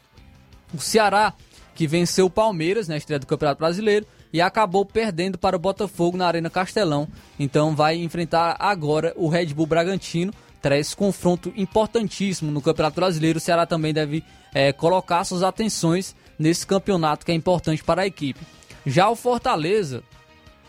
O 0.74 0.80
Ceará, 0.80 1.34
que 1.74 1.88
venceu 1.88 2.26
o 2.26 2.30
Palmeiras 2.30 2.88
na 2.88 2.98
estreia 2.98 3.20
do 3.20 3.26
Campeonato 3.26 3.60
Brasileiro 3.60 4.06
e 4.34 4.42
acabou 4.42 4.86
perdendo 4.86 5.38
para 5.38 5.56
o 5.56 5.60
Botafogo 5.60 6.18
na 6.18 6.28
Arena 6.28 6.50
Castelão, 6.50 7.08
então 7.40 7.76
vai 7.76 7.96
enfrentar 7.96 8.58
agora 8.60 9.14
o 9.16 9.30
Red 9.30 9.48
Bull 9.48 9.66
Bragantino. 9.66 10.34
Esse 10.62 10.94
confronto 10.94 11.54
importantíssimo 11.56 12.52
no 12.52 12.62
Campeonato 12.62 12.98
Brasileiro. 12.98 13.38
O 13.38 13.42
Ceará 13.42 13.66
também 13.66 13.94
deve 13.94 14.26
é, 14.54 14.74
colocar 14.74 15.24
suas 15.24 15.42
atenções 15.42 16.14
nesse 16.38 16.68
campeonato 16.68 17.26
que 17.26 17.32
é 17.32 17.36
importante 17.36 17.82
para 17.82 18.02
a 18.02 18.06
equipe. 18.06 18.42
Já 18.86 19.10
o 19.10 19.16
Fortaleza, 19.16 20.04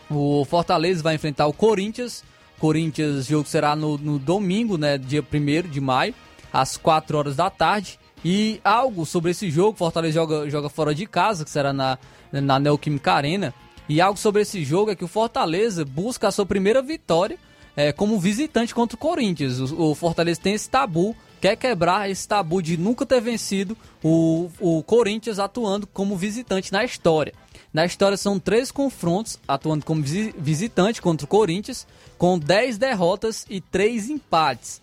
o 0.09 0.45
Fortaleza 0.45 1.01
vai 1.01 1.15
enfrentar 1.15 1.47
o 1.47 1.53
Corinthians. 1.53 2.23
Corinthians, 2.59 3.25
jogo 3.25 3.47
será 3.47 3.75
no, 3.75 3.97
no 3.97 4.19
domingo, 4.19 4.77
né, 4.77 4.97
dia 4.97 5.21
1 5.21 5.69
de 5.69 5.81
maio, 5.81 6.13
às 6.53 6.77
4 6.77 7.17
horas 7.17 7.35
da 7.35 7.49
tarde. 7.49 7.99
E 8.23 8.61
algo 8.63 9.05
sobre 9.05 9.31
esse 9.31 9.49
jogo, 9.49 9.77
Fortaleza 9.77 10.13
joga, 10.13 10.49
joga 10.49 10.69
fora 10.69 10.93
de 10.93 11.07
casa, 11.07 11.43
que 11.43 11.49
será 11.49 11.73
na, 11.73 11.97
na 12.31 12.59
Neoquímica 12.59 13.13
Arena. 13.13 13.53
E 13.89 13.99
algo 13.99 14.19
sobre 14.19 14.43
esse 14.43 14.63
jogo 14.63 14.91
é 14.91 14.95
que 14.95 15.03
o 15.03 15.07
Fortaleza 15.07 15.83
busca 15.83 16.27
a 16.27 16.31
sua 16.31 16.45
primeira 16.45 16.81
vitória 16.81 17.37
é, 17.75 17.91
como 17.91 18.19
visitante 18.19 18.75
contra 18.75 18.95
o 18.95 18.99
Corinthians. 18.99 19.59
O, 19.59 19.91
o 19.91 19.95
Fortaleza 19.95 20.39
tem 20.39 20.53
esse 20.53 20.69
tabu 20.69 21.15
quer 21.41 21.55
quebrar 21.55 22.09
esse 22.09 22.27
tabu 22.27 22.61
de 22.61 22.77
nunca 22.77 23.03
ter 23.03 23.19
vencido 23.19 23.75
o, 24.03 24.49
o 24.59 24.83
Corinthians 24.83 25.39
atuando 25.39 25.87
como 25.87 26.15
visitante 26.15 26.71
na 26.71 26.85
história. 26.85 27.33
Na 27.73 27.85
história 27.85 28.17
são 28.17 28.37
três 28.37 28.71
confrontos 28.71 29.39
atuando 29.47 29.85
como 29.85 30.03
visitante 30.03 31.01
contra 31.01 31.25
o 31.25 31.27
Corinthians, 31.27 31.87
com 32.17 32.37
10 32.37 32.77
derrotas 32.77 33.45
e 33.49 33.61
3 33.61 34.09
empates. 34.09 34.81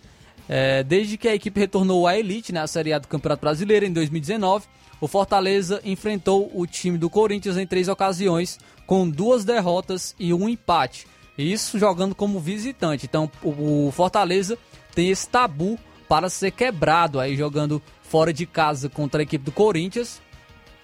É, 0.48 0.82
desde 0.82 1.18
que 1.18 1.28
a 1.28 1.34
equipe 1.34 1.60
retornou 1.60 2.06
à 2.06 2.18
elite 2.18 2.52
na 2.52 2.62
né, 2.62 2.66
Série 2.66 2.94
A 2.94 2.98
do 2.98 3.06
Campeonato 3.06 3.42
Brasileiro 3.42 3.84
em 3.84 3.92
2019, 3.92 4.66
o 5.00 5.06
Fortaleza 5.06 5.80
enfrentou 5.84 6.50
o 6.54 6.66
time 6.66 6.96
do 6.96 7.10
Corinthians 7.10 7.58
em 7.58 7.66
três 7.66 7.86
ocasiões, 7.86 8.58
com 8.86 9.08
duas 9.08 9.44
derrotas 9.44 10.14
e 10.18 10.32
um 10.32 10.48
empate. 10.48 11.06
Isso 11.36 11.78
jogando 11.78 12.14
como 12.14 12.40
visitante. 12.40 13.06
Então 13.06 13.30
o 13.44 13.92
Fortaleza 13.92 14.58
tem 14.94 15.10
esse 15.10 15.28
tabu 15.28 15.78
para 16.08 16.30
ser 16.30 16.50
quebrado 16.50 17.20
aí 17.20 17.36
jogando 17.36 17.82
fora 18.02 18.32
de 18.32 18.46
casa 18.46 18.88
contra 18.88 19.20
a 19.20 19.24
equipe 19.24 19.44
do 19.44 19.52
Corinthians, 19.52 20.20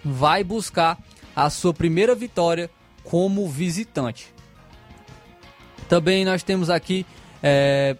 vai 0.04 0.44
buscar 0.44 0.98
a 1.34 1.50
sua 1.50 1.74
primeira 1.74 2.14
vitória 2.14 2.70
como 3.02 3.48
visitante. 3.48 4.32
Também 5.88 6.24
nós 6.24 6.42
temos 6.42 6.70
aqui 6.70 7.04
é, 7.42 7.96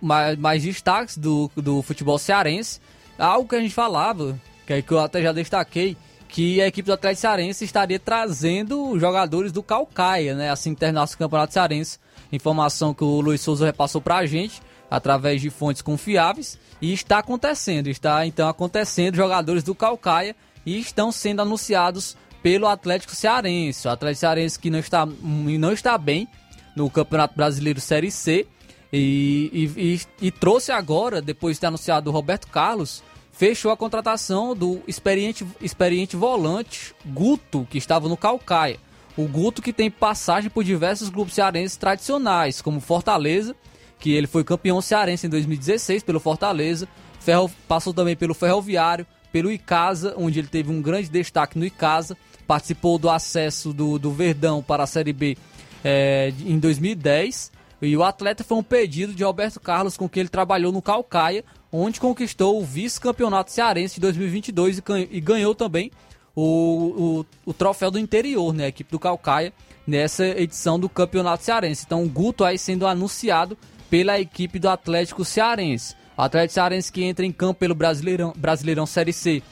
mais, 0.00 0.38
mais, 0.38 0.62
destaques 0.62 1.18
do, 1.18 1.50
do 1.56 1.82
futebol 1.82 2.18
cearense. 2.18 2.80
Algo 3.18 3.48
que 3.48 3.56
a 3.56 3.60
gente 3.60 3.74
falava, 3.74 4.38
que, 4.66 4.72
é 4.72 4.82
que 4.82 4.92
eu 4.92 5.00
até 5.00 5.20
já 5.20 5.32
destaquei, 5.32 5.96
que 6.28 6.60
a 6.60 6.66
equipe 6.66 6.86
do 6.86 6.92
Atlético 6.92 7.22
Cearense 7.22 7.64
estaria 7.64 7.98
trazendo 7.98 8.98
jogadores 8.98 9.50
do 9.50 9.62
Calcaia, 9.62 10.34
né? 10.34 10.50
Assim 10.50 10.74
que 10.74 10.80
terminasse 10.80 11.14
o 11.14 11.18
Campeonato 11.18 11.54
Cearense. 11.54 11.98
Informação 12.30 12.92
que 12.92 13.02
o 13.02 13.20
Luiz 13.20 13.40
Souza 13.40 13.64
repassou 13.64 14.00
pra 14.00 14.26
gente 14.26 14.60
através 14.90 15.40
de 15.40 15.50
fontes 15.50 15.82
confiáveis 15.82 16.58
e 16.80 16.92
está 16.92 17.18
acontecendo, 17.18 17.88
está 17.88 18.26
então 18.26 18.48
acontecendo 18.48 19.16
jogadores 19.16 19.62
do 19.62 19.74
Calcaia 19.74 20.36
e 20.64 20.78
estão 20.78 21.10
sendo 21.10 21.42
anunciados 21.42 22.16
pelo 22.42 22.66
Atlético 22.66 23.14
Cearense. 23.14 23.86
O 23.86 23.90
Atlético 23.90 24.20
Cearense 24.20 24.58
que 24.58 24.70
não 24.70 24.78
está, 24.78 25.06
não 25.06 25.72
está 25.72 25.96
bem 25.98 26.28
no 26.76 26.88
Campeonato 26.90 27.36
Brasileiro 27.36 27.80
Série 27.80 28.10
C 28.10 28.46
e, 28.92 29.70
e, 29.76 29.94
e, 29.94 30.26
e 30.26 30.30
trouxe 30.30 30.72
agora, 30.72 31.20
depois 31.20 31.56
de 31.56 31.60
ter 31.60 31.66
anunciado 31.66 32.08
o 32.08 32.12
Roberto 32.12 32.46
Carlos, 32.48 33.02
fechou 33.32 33.70
a 33.70 33.76
contratação 33.76 34.54
do 34.54 34.80
experiente, 34.86 35.46
experiente 35.60 36.16
volante 36.16 36.94
Guto, 37.06 37.66
que 37.70 37.78
estava 37.78 38.08
no 38.08 38.16
Calcaia. 38.16 38.78
O 39.16 39.26
Guto 39.26 39.60
que 39.60 39.72
tem 39.72 39.90
passagem 39.90 40.48
por 40.48 40.62
diversos 40.62 41.10
clubes 41.10 41.34
cearenses 41.34 41.76
tradicionais, 41.76 42.62
como 42.62 42.80
Fortaleza, 42.80 43.54
que 43.98 44.12
ele 44.12 44.26
foi 44.26 44.44
campeão 44.44 44.80
cearense 44.80 45.26
em 45.26 45.30
2016 45.30 46.02
pelo 46.02 46.20
Fortaleza, 46.20 46.88
Ferro, 47.20 47.50
passou 47.66 47.92
também 47.92 48.16
pelo 48.16 48.32
Ferroviário, 48.32 49.06
pelo 49.32 49.50
Icasa, 49.50 50.14
onde 50.16 50.38
ele 50.38 50.48
teve 50.48 50.70
um 50.70 50.80
grande 50.80 51.08
destaque 51.08 51.58
no 51.58 51.64
Icasa, 51.64 52.16
participou 52.48 52.98
do 52.98 53.10
acesso 53.10 53.74
do, 53.74 53.98
do 53.98 54.10
Verdão 54.10 54.62
para 54.62 54.84
a 54.84 54.86
Série 54.86 55.12
B 55.12 55.36
é, 55.84 56.32
em 56.46 56.58
2010, 56.58 57.52
e 57.82 57.94
o 57.94 58.02
atleta 58.02 58.42
foi 58.42 58.56
um 58.56 58.62
pedido 58.62 59.12
de 59.12 59.22
Alberto 59.22 59.60
Carlos 59.60 59.98
com 59.98 60.08
que 60.08 60.18
ele 60.18 60.30
trabalhou 60.30 60.72
no 60.72 60.80
Calcaia, 60.80 61.44
onde 61.70 62.00
conquistou 62.00 62.58
o 62.58 62.64
vice-campeonato 62.64 63.52
cearense 63.52 63.96
de 63.96 64.00
2022 64.00 64.82
e, 65.10 65.20
ganhou 65.20 65.54
também 65.54 65.92
o, 66.34 67.24
o, 67.44 67.50
o, 67.50 67.52
troféu 67.52 67.90
do 67.90 67.98
interior, 67.98 68.52
né, 68.54 68.64
a 68.64 68.68
equipe 68.68 68.90
do 68.90 68.98
Calcaia, 68.98 69.52
nessa 69.86 70.24
edição 70.26 70.80
do 70.80 70.88
campeonato 70.88 71.44
cearense. 71.44 71.84
Então 71.86 72.02
o 72.02 72.08
Guto 72.08 72.44
aí 72.44 72.58
sendo 72.58 72.86
anunciado 72.86 73.56
pela 73.90 74.18
equipe 74.18 74.58
do 74.58 74.68
Atlético 74.68 75.24
Cearense. 75.24 75.94
O 76.16 76.22
Atlético 76.22 76.54
Cearense 76.54 76.90
que 76.90 77.04
entra 77.04 77.24
em 77.24 77.32
campo 77.32 77.60
pelo 77.60 77.74
Brasileirão, 77.74 78.32
Brasileirão 78.36 78.86
Série 78.86 79.12
C 79.12 79.42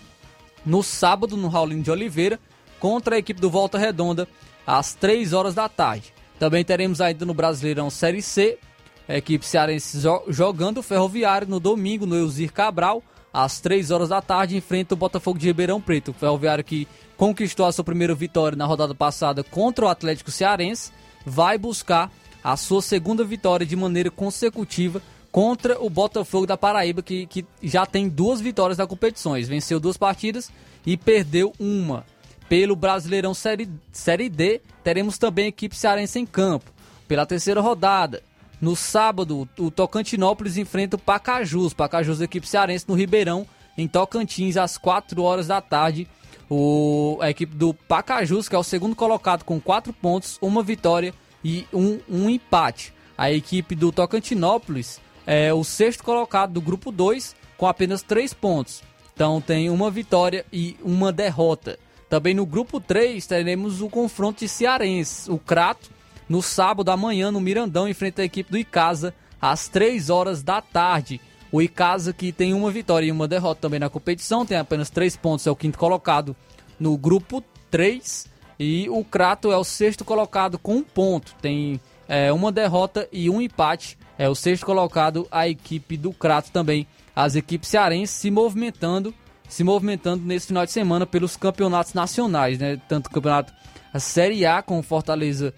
no 0.65 0.83
sábado 0.83 1.37
no 1.37 1.49
Raulino 1.49 1.83
de 1.83 1.91
Oliveira 1.91 2.41
contra 2.87 3.17
a 3.17 3.19
equipe 3.19 3.41
do 3.41 3.51
Volta 3.51 3.77
Redonda 3.77 4.29
às 4.65 4.95
3 4.95 5.33
horas 5.33 5.57
da 5.57 5.69
tarde. 5.69 6.15
Também 6.39 6.65
teremos 6.65 7.01
ainda 7.01 7.27
no 7.27 7.35
Brasileirão 7.35 7.91
Série 7.91 8.23
C 8.23 8.61
a 9.09 9.17
equipe 9.17 9.45
cearense 9.45 9.99
jogando 10.29 10.79
o 10.79 10.83
Ferroviário 10.85 11.49
no 11.49 11.59
domingo 11.59 12.07
no 12.07 12.15
Eusir 12.15 12.53
Cabral 12.53 13.03
às 13.35 13.59
3 13.59 13.91
horas 13.91 14.11
da 14.11 14.23
tarde 14.23 14.57
enfrenta 14.57 14.95
o 14.95 14.97
Botafogo 14.97 15.37
de 15.37 15.49
Ribeirão 15.49 15.81
Preto. 15.81 16.13
O 16.13 16.15
Ferroviário 16.15 16.63
que 16.63 16.87
conquistou 17.17 17.67
a 17.67 17.73
sua 17.73 17.83
primeira 17.83 18.15
vitória 18.15 18.57
na 18.57 18.67
rodada 18.67 18.95
passada 18.95 19.43
contra 19.43 19.87
o 19.87 19.89
Atlético 19.89 20.31
Cearense 20.31 20.93
vai 21.25 21.59
buscar 21.59 22.09
a 22.45 22.57
sua 22.57 22.83
segunda 22.83 23.25
vitória 23.25 23.67
de 23.67 23.75
maneira 23.75 24.13
consecutiva 24.13 25.03
contra 25.33 25.77
o 25.83 25.91
Botafogo 25.91 26.47
da 26.47 26.57
Paraíba, 26.57 27.03
que, 27.03 27.27
que 27.27 27.45
já 27.61 27.85
tem 27.85 28.09
duas 28.09 28.41
vitórias 28.41 28.79
na 28.79 28.87
competições. 28.87 29.49
Venceu 29.49 29.81
duas 29.81 29.97
partidas 29.97 30.53
e 30.87 30.97
perdeu 30.97 31.53
uma. 31.59 32.07
Pelo 32.49 32.77
Brasileirão 32.77 33.35
Série, 33.35 33.69
Série 33.93 34.29
D, 34.29 34.61
teremos 34.85 35.19
também 35.19 35.47
a 35.47 35.49
equipe 35.49 35.75
cearense 35.75 36.19
em 36.19 36.27
campo. 36.27 36.71
Pela 37.09 37.27
terceira 37.27 37.61
rodada, 37.61 38.23
no 38.61 38.75
sábado, 38.75 39.49
o 39.59 39.71
Tocantinópolis 39.71 40.57
enfrenta 40.57 40.97
o 40.97 40.99
Pacajus. 40.99 41.75
Pacajus, 41.75 42.21
equipe 42.21 42.49
cearense 42.49 42.87
no 42.89 42.95
Ribeirão, 42.95 43.47
em 43.77 43.87
Tocantins, 43.87 44.57
às 44.57 44.79
4 44.79 45.23
horas 45.23 45.49
da 45.49 45.61
tarde. 45.61 46.07
O, 46.49 47.19
a 47.21 47.29
equipe 47.29 47.55
do 47.55 47.75
Pacajus, 47.75 48.49
que 48.49 48.55
é 48.55 48.59
o 48.59 48.63
segundo 48.63 48.95
colocado 48.95 49.45
com 49.45 49.61
4 49.61 49.93
pontos, 49.93 50.39
uma 50.41 50.63
vitória 50.63 51.13
e 51.45 51.67
um, 51.73 51.99
um 52.09 52.31
empate. 52.31 52.95
A 53.19 53.31
equipe 53.31 53.75
do 53.75 53.91
Tocantinópolis 53.91 55.01
é 55.27 55.53
o 55.53 55.65
sexto 55.65 56.05
colocado 56.05 56.53
do 56.53 56.61
grupo 56.61 56.93
2 56.93 57.35
com 57.57 57.67
apenas 57.67 58.03
3 58.03 58.33
pontos. 58.35 58.83
Então 59.13 59.41
tem 59.41 59.69
uma 59.69 59.91
vitória 59.91 60.47
e 60.53 60.77
uma 60.83 61.13
derrota. 61.13 61.79
Também 62.09 62.35
no 62.35 62.47
grupo 62.47 62.81
3 62.81 63.27
teremos 63.27 63.81
o 63.81 63.89
confronto 63.89 64.41
de 64.41 64.49
Cearense. 64.49 65.31
O 65.31 65.39
Crato, 65.39 65.91
no 66.29 66.43
sábado 66.43 66.91
amanhã 66.91 67.31
no 67.31 67.41
Mirandão, 67.41 67.89
enfrenta 67.89 68.23
a 68.23 68.25
equipe 68.25 68.51
do 68.51 68.59
Icasa 68.59 69.15
às 69.41 69.69
3 69.69 70.11
horas 70.11 70.43
da 70.43 70.61
tarde. 70.61 71.21
O 71.51 71.61
Icasa 71.63 72.13
que 72.13 72.33
tem 72.33 72.55
uma 72.55 72.71
vitória 72.71 73.07
e 73.07 73.13
uma 73.13 73.29
derrota 73.29 73.61
também 73.63 73.81
na 73.81 73.89
competição, 73.89 74.45
tem 74.45 74.57
apenas 74.57 74.91
3 74.91 75.17
pontos, 75.17 75.47
é 75.47 75.51
o 75.51 75.57
quinto 75.57 75.79
colocado 75.79 76.37
no 76.79 76.97
grupo 76.97 77.43
3. 77.71 78.37
E 78.59 78.89
o 78.89 79.05
Crato 79.05 79.53
é 79.53 79.57
o 79.57 79.65
sexto 79.65 80.05
colocado 80.05 80.59
com 80.59 80.77
um 80.77 80.83
ponto. 80.83 81.35
Tem 81.41 81.81
é, 82.09 82.33
uma 82.33 82.51
derrota 82.51 83.09
e 83.13 83.29
um 83.29 83.41
empate. 83.41 83.99
É 84.19 84.29
o 84.29 84.35
sexto 84.35 84.65
colocado 84.65 85.27
a 85.31 85.47
equipe 85.47 85.97
do 85.97 86.13
Crato 86.13 86.51
também. 86.51 86.87
As 87.15 87.35
equipes 87.35 87.69
cearenses 87.69 88.17
se 88.17 88.31
movimentando, 88.31 89.15
se 89.49 89.65
movimentando 89.65 90.25
nesse 90.25 90.49
final 90.49 90.65
de 90.65 90.73
semana 90.73 91.07
pelos 91.07 91.37
campeonatos 91.37 91.95
nacionais, 91.95 92.59
né? 92.59 92.81
Tanto 92.89 93.07
o 93.07 93.11
campeonato 93.11 93.53
a 93.93 93.99
Série 93.99 94.45
A 94.45 94.63
com 94.63 94.83
Fortaleza 94.83 95.55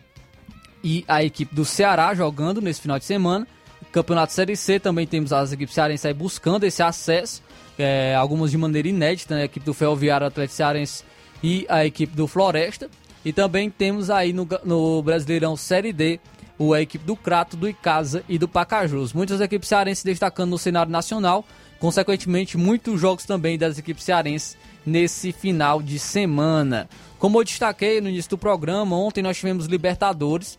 e 0.82 1.04
a 1.08 1.24
equipe 1.24 1.54
do 1.54 1.64
Ceará 1.64 2.14
jogando 2.14 2.60
nesse 2.60 2.80
final 2.80 2.98
de 2.98 3.04
semana, 3.04 3.46
Campeonato 3.90 4.32
Série 4.32 4.56
C 4.56 4.78
também 4.78 5.06
temos 5.06 5.32
as 5.32 5.52
equipes 5.52 5.74
cearenses 5.74 6.04
aí 6.04 6.12
buscando 6.12 6.64
esse 6.64 6.82
acesso, 6.82 7.42
é, 7.78 8.14
algumas 8.14 8.50
de 8.50 8.58
maneira 8.58 8.88
inédita, 8.88 9.34
né? 9.34 9.42
a 9.42 9.44
equipe 9.44 9.64
do 9.64 9.72
Ferroviário 9.72 10.26
Atlético 10.26 10.56
Cearense 10.56 11.04
e 11.42 11.64
a 11.68 11.84
equipe 11.84 12.14
do 12.14 12.26
Floresta. 12.26 12.90
E 13.24 13.32
também 13.32 13.70
temos 13.70 14.10
aí 14.10 14.32
no, 14.32 14.46
no 14.64 15.02
Brasileirão 15.02 15.56
Série 15.56 15.92
D 15.92 16.20
o, 16.58 16.74
a 16.74 16.82
equipe 16.82 17.04
do 17.04 17.16
Crato, 17.16 17.56
do 17.56 17.68
Icasa 17.68 18.22
e 18.28 18.38
do 18.38 18.46
Pacajus. 18.46 19.12
Muitas 19.12 19.40
equipes 19.40 19.68
cearenses 19.68 20.04
destacando 20.04 20.50
no 20.50 20.58
cenário 20.58 20.92
nacional, 20.92 21.44
consequentemente 21.78 22.56
muitos 22.56 23.00
jogos 23.00 23.24
também 23.24 23.58
das 23.58 23.78
equipes 23.78 24.04
cearenses 24.04 24.56
nesse 24.84 25.32
final 25.32 25.82
de 25.82 25.98
semana. 25.98 26.88
Como 27.18 27.38
eu 27.38 27.44
destaquei 27.44 28.00
no 28.00 28.08
início 28.08 28.30
do 28.30 28.38
programa, 28.38 28.96
ontem 28.96 29.22
nós 29.22 29.36
tivemos 29.36 29.66
Libertadores. 29.66 30.58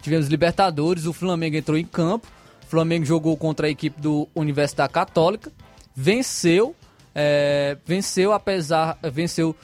Tivemos 0.00 0.28
Libertadores, 0.28 1.06
o 1.06 1.12
Flamengo 1.12 1.56
entrou 1.56 1.76
em 1.76 1.84
campo. 1.84 2.26
O 2.64 2.66
Flamengo 2.66 3.04
jogou 3.04 3.36
contra 3.36 3.66
a 3.66 3.70
equipe 3.70 4.00
do 4.00 4.28
Universidade 4.34 4.92
Católica, 4.92 5.52
venceu, 5.94 6.74
é, 7.14 7.76
venceu 7.86 8.32
apesar, 8.32 8.98
venceu 9.12 9.54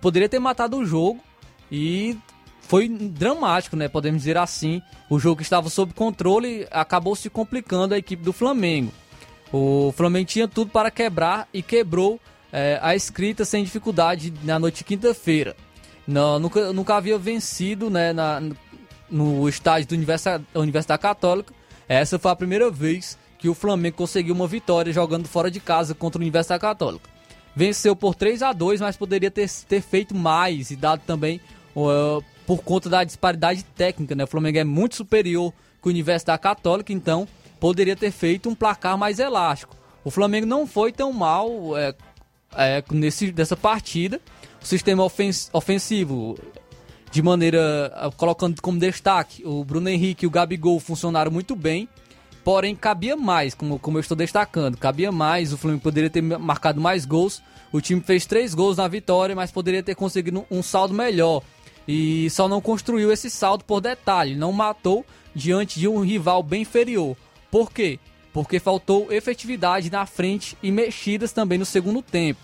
poderia 0.00 0.28
ter 0.28 0.38
matado 0.38 0.76
o 0.76 0.86
jogo 0.86 1.20
e 1.70 2.16
foi 2.60 2.88
dramático, 2.88 3.76
né? 3.76 3.88
Podemos 3.88 4.22
dizer 4.22 4.36
assim. 4.36 4.82
O 5.08 5.18
jogo 5.18 5.42
estava 5.42 5.68
sob 5.70 5.92
controle 5.92 6.66
acabou 6.70 7.14
se 7.14 7.30
complicando 7.30 7.94
a 7.94 7.98
equipe 7.98 8.22
do 8.22 8.32
Flamengo. 8.32 8.92
O 9.52 9.92
Flamengo 9.96 10.26
tinha 10.26 10.48
tudo 10.48 10.70
para 10.70 10.90
quebrar 10.90 11.48
e 11.52 11.62
quebrou 11.62 12.20
é, 12.52 12.78
a 12.82 12.94
escrita 12.94 13.44
sem 13.44 13.62
dificuldade 13.64 14.32
na 14.42 14.58
noite 14.58 14.78
de 14.78 14.84
quinta-feira. 14.84 15.56
Nunca, 16.06 16.72
nunca 16.72 16.94
havia 16.94 17.18
vencido 17.18 17.90
né, 17.90 18.12
na, 18.12 18.40
no 19.10 19.48
estádio 19.48 19.88
da 19.88 19.96
Universidade, 19.96 20.44
Universidade 20.54 21.02
Católica. 21.02 21.52
Essa 21.88 22.18
foi 22.18 22.30
a 22.30 22.36
primeira 22.36 22.70
vez 22.70 23.18
que 23.38 23.48
o 23.48 23.54
Flamengo 23.54 23.96
conseguiu 23.96 24.34
uma 24.34 24.46
vitória 24.46 24.92
jogando 24.92 25.28
fora 25.28 25.50
de 25.50 25.60
casa 25.60 25.94
contra 25.94 26.18
a 26.18 26.22
Universidade 26.22 26.60
Católica. 26.60 27.08
Venceu 27.54 27.96
por 27.96 28.14
3 28.14 28.42
a 28.42 28.52
2 28.52 28.80
mas 28.80 28.96
poderia 28.96 29.30
ter, 29.30 29.48
ter 29.68 29.80
feito 29.80 30.14
mais 30.14 30.70
e 30.70 30.76
dado 30.76 31.02
também 31.06 31.40
uh, 31.74 32.22
por 32.46 32.62
conta 32.62 32.88
da 32.88 33.02
disparidade 33.02 33.64
técnica, 33.64 34.14
né? 34.14 34.24
O 34.24 34.28
Flamengo 34.28 34.58
é 34.58 34.64
muito 34.64 34.96
superior 34.96 35.52
que 35.80 35.88
o 35.88 35.90
Universidade 35.90 36.40
Católica, 36.40 36.92
então 36.92 37.26
poderia 37.58 37.96
ter 37.96 38.10
feito 38.10 38.48
um 38.48 38.54
placar 38.54 38.96
mais 38.96 39.18
elástico. 39.18 39.76
O 40.04 40.10
Flamengo 40.10 40.46
não 40.46 40.66
foi 40.66 40.92
tão 40.92 41.12
mal 41.12 41.76
é, 41.76 41.94
é, 42.56 42.84
nesse, 42.90 43.32
dessa 43.32 43.56
partida. 43.56 44.20
O 44.62 44.66
sistema 44.66 45.02
ofens, 45.02 45.50
ofensivo, 45.52 46.38
de 47.10 47.22
maneira. 47.22 47.92
colocando 48.16 48.60
como 48.60 48.78
destaque, 48.78 49.44
o 49.46 49.64
Bruno 49.64 49.88
Henrique 49.88 50.24
e 50.24 50.28
o 50.28 50.30
Gabigol 50.30 50.78
funcionaram 50.80 51.30
muito 51.30 51.56
bem. 51.56 51.88
Porém, 52.44 52.76
cabia 52.76 53.16
mais, 53.16 53.54
como, 53.54 53.78
como 53.78 53.98
eu 53.98 54.00
estou 54.00 54.16
destacando. 54.16 54.76
Cabia 54.76 55.10
mais, 55.10 55.52
o 55.52 55.58
Flamengo 55.58 55.82
poderia 55.82 56.08
ter 56.08 56.22
marcado 56.22 56.80
mais 56.80 57.04
gols. 57.04 57.42
O 57.72 57.80
time 57.80 58.00
fez 58.00 58.24
três 58.24 58.54
gols 58.54 58.76
na 58.76 58.86
vitória, 58.86 59.34
mas 59.34 59.50
poderia 59.50 59.82
ter 59.82 59.96
conseguido 59.96 60.46
um 60.48 60.62
saldo 60.62 60.94
melhor 60.94 61.42
e 61.86 62.28
só 62.30 62.48
não 62.48 62.60
construiu 62.60 63.12
esse 63.12 63.30
saldo 63.30 63.64
por 63.64 63.80
detalhe, 63.80 64.34
não 64.34 64.52
matou 64.52 65.04
diante 65.34 65.78
de 65.78 65.86
um 65.86 66.00
rival 66.00 66.42
bem 66.42 66.62
inferior. 66.62 67.16
Por 67.56 67.72
quê? 67.72 67.98
Porque 68.34 68.60
faltou 68.60 69.10
efetividade 69.10 69.90
na 69.90 70.04
frente 70.04 70.58
e 70.62 70.70
mexidas 70.70 71.32
também 71.32 71.56
no 71.56 71.64
segundo 71.64 72.02
tempo. 72.02 72.38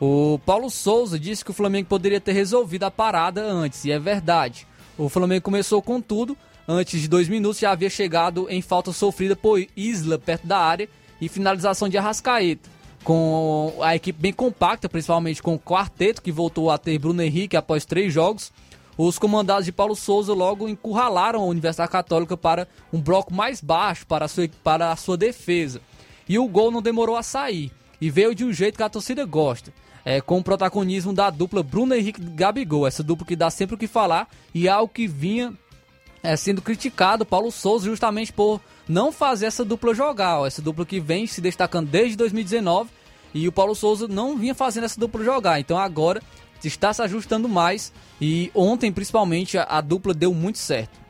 O 0.00 0.40
Paulo 0.44 0.68
Souza 0.68 1.20
disse 1.20 1.44
que 1.44 1.52
o 1.52 1.54
Flamengo 1.54 1.88
poderia 1.88 2.20
ter 2.20 2.32
resolvido 2.32 2.82
a 2.82 2.90
parada 2.90 3.40
antes, 3.44 3.84
e 3.84 3.92
é 3.92 3.98
verdade. 4.00 4.66
O 4.98 5.08
Flamengo 5.08 5.44
começou 5.44 5.80
com 5.80 6.00
tudo, 6.00 6.36
antes 6.66 7.00
de 7.00 7.06
dois 7.06 7.28
minutos 7.28 7.60
já 7.60 7.70
havia 7.70 7.88
chegado 7.88 8.48
em 8.50 8.60
falta 8.60 8.92
sofrida 8.92 9.36
por 9.36 9.64
Isla 9.76 10.18
perto 10.18 10.48
da 10.48 10.58
área 10.58 10.88
e 11.20 11.28
finalização 11.28 11.88
de 11.88 11.96
Arrascaeta. 11.96 12.68
Com 13.04 13.78
a 13.80 13.94
equipe 13.94 14.20
bem 14.20 14.32
compacta, 14.32 14.88
principalmente 14.88 15.40
com 15.40 15.54
o 15.54 15.60
quarteto 15.60 16.20
que 16.20 16.32
voltou 16.32 16.72
a 16.72 16.76
ter 16.76 16.98
Bruno 16.98 17.22
Henrique 17.22 17.56
após 17.56 17.84
três 17.84 18.12
jogos, 18.12 18.52
os 19.06 19.18
comandados 19.18 19.64
de 19.64 19.72
Paulo 19.72 19.96
Souza 19.96 20.34
logo 20.34 20.68
encurralaram 20.68 21.40
a 21.40 21.46
Universidade 21.46 21.90
Católica 21.90 22.36
para 22.36 22.68
um 22.92 23.00
bloco 23.00 23.32
mais 23.32 23.60
baixo 23.60 24.06
para 24.06 24.26
a 24.26 24.28
sua, 24.28 24.48
para 24.62 24.92
a 24.92 24.96
sua 24.96 25.16
defesa. 25.16 25.80
E 26.28 26.38
o 26.38 26.46
gol 26.46 26.70
não 26.70 26.82
demorou 26.82 27.16
a 27.16 27.22
sair. 27.22 27.72
E 28.00 28.10
veio 28.10 28.34
de 28.34 28.44
um 28.44 28.52
jeito 28.52 28.76
que 28.76 28.82
a 28.82 28.88
torcida 28.88 29.24
gosta. 29.24 29.72
É, 30.04 30.20
com 30.20 30.38
o 30.38 30.44
protagonismo 30.44 31.12
da 31.12 31.30
dupla 31.30 31.62
Bruno 31.62 31.94
Henrique 31.94 32.20
Gabigol. 32.20 32.86
Essa 32.86 33.02
dupla 33.02 33.26
que 33.26 33.36
dá 33.36 33.50
sempre 33.50 33.74
o 33.74 33.78
que 33.78 33.86
falar 33.86 34.28
e 34.54 34.68
algo 34.68 34.92
que 34.92 35.06
vinha 35.06 35.52
é, 36.22 36.36
sendo 36.36 36.60
criticado 36.60 37.24
Paulo 37.24 37.50
Souza 37.50 37.86
justamente 37.86 38.32
por 38.32 38.60
não 38.88 39.12
fazer 39.12 39.46
essa 39.46 39.64
dupla 39.64 39.94
jogar. 39.94 40.40
Ó, 40.40 40.46
essa 40.46 40.60
dupla 40.60 40.84
que 40.84 41.00
vem 41.00 41.26
se 41.26 41.40
destacando 41.40 41.88
desde 41.88 42.16
2019 42.16 42.90
e 43.32 43.48
o 43.48 43.52
Paulo 43.52 43.74
Souza 43.74 44.06
não 44.06 44.36
vinha 44.36 44.54
fazendo 44.54 44.84
essa 44.84 45.00
dupla 45.00 45.24
jogar. 45.24 45.58
Então 45.58 45.78
agora 45.78 46.22
está 46.62 46.92
se 46.92 47.02
ajustando 47.02 47.48
mais 47.48 47.92
e 48.20 48.50
ontem 48.54 48.92
principalmente 48.92 49.56
a, 49.56 49.64
a 49.64 49.80
dupla 49.80 50.12
deu 50.12 50.34
muito 50.34 50.58
certo. 50.58 51.00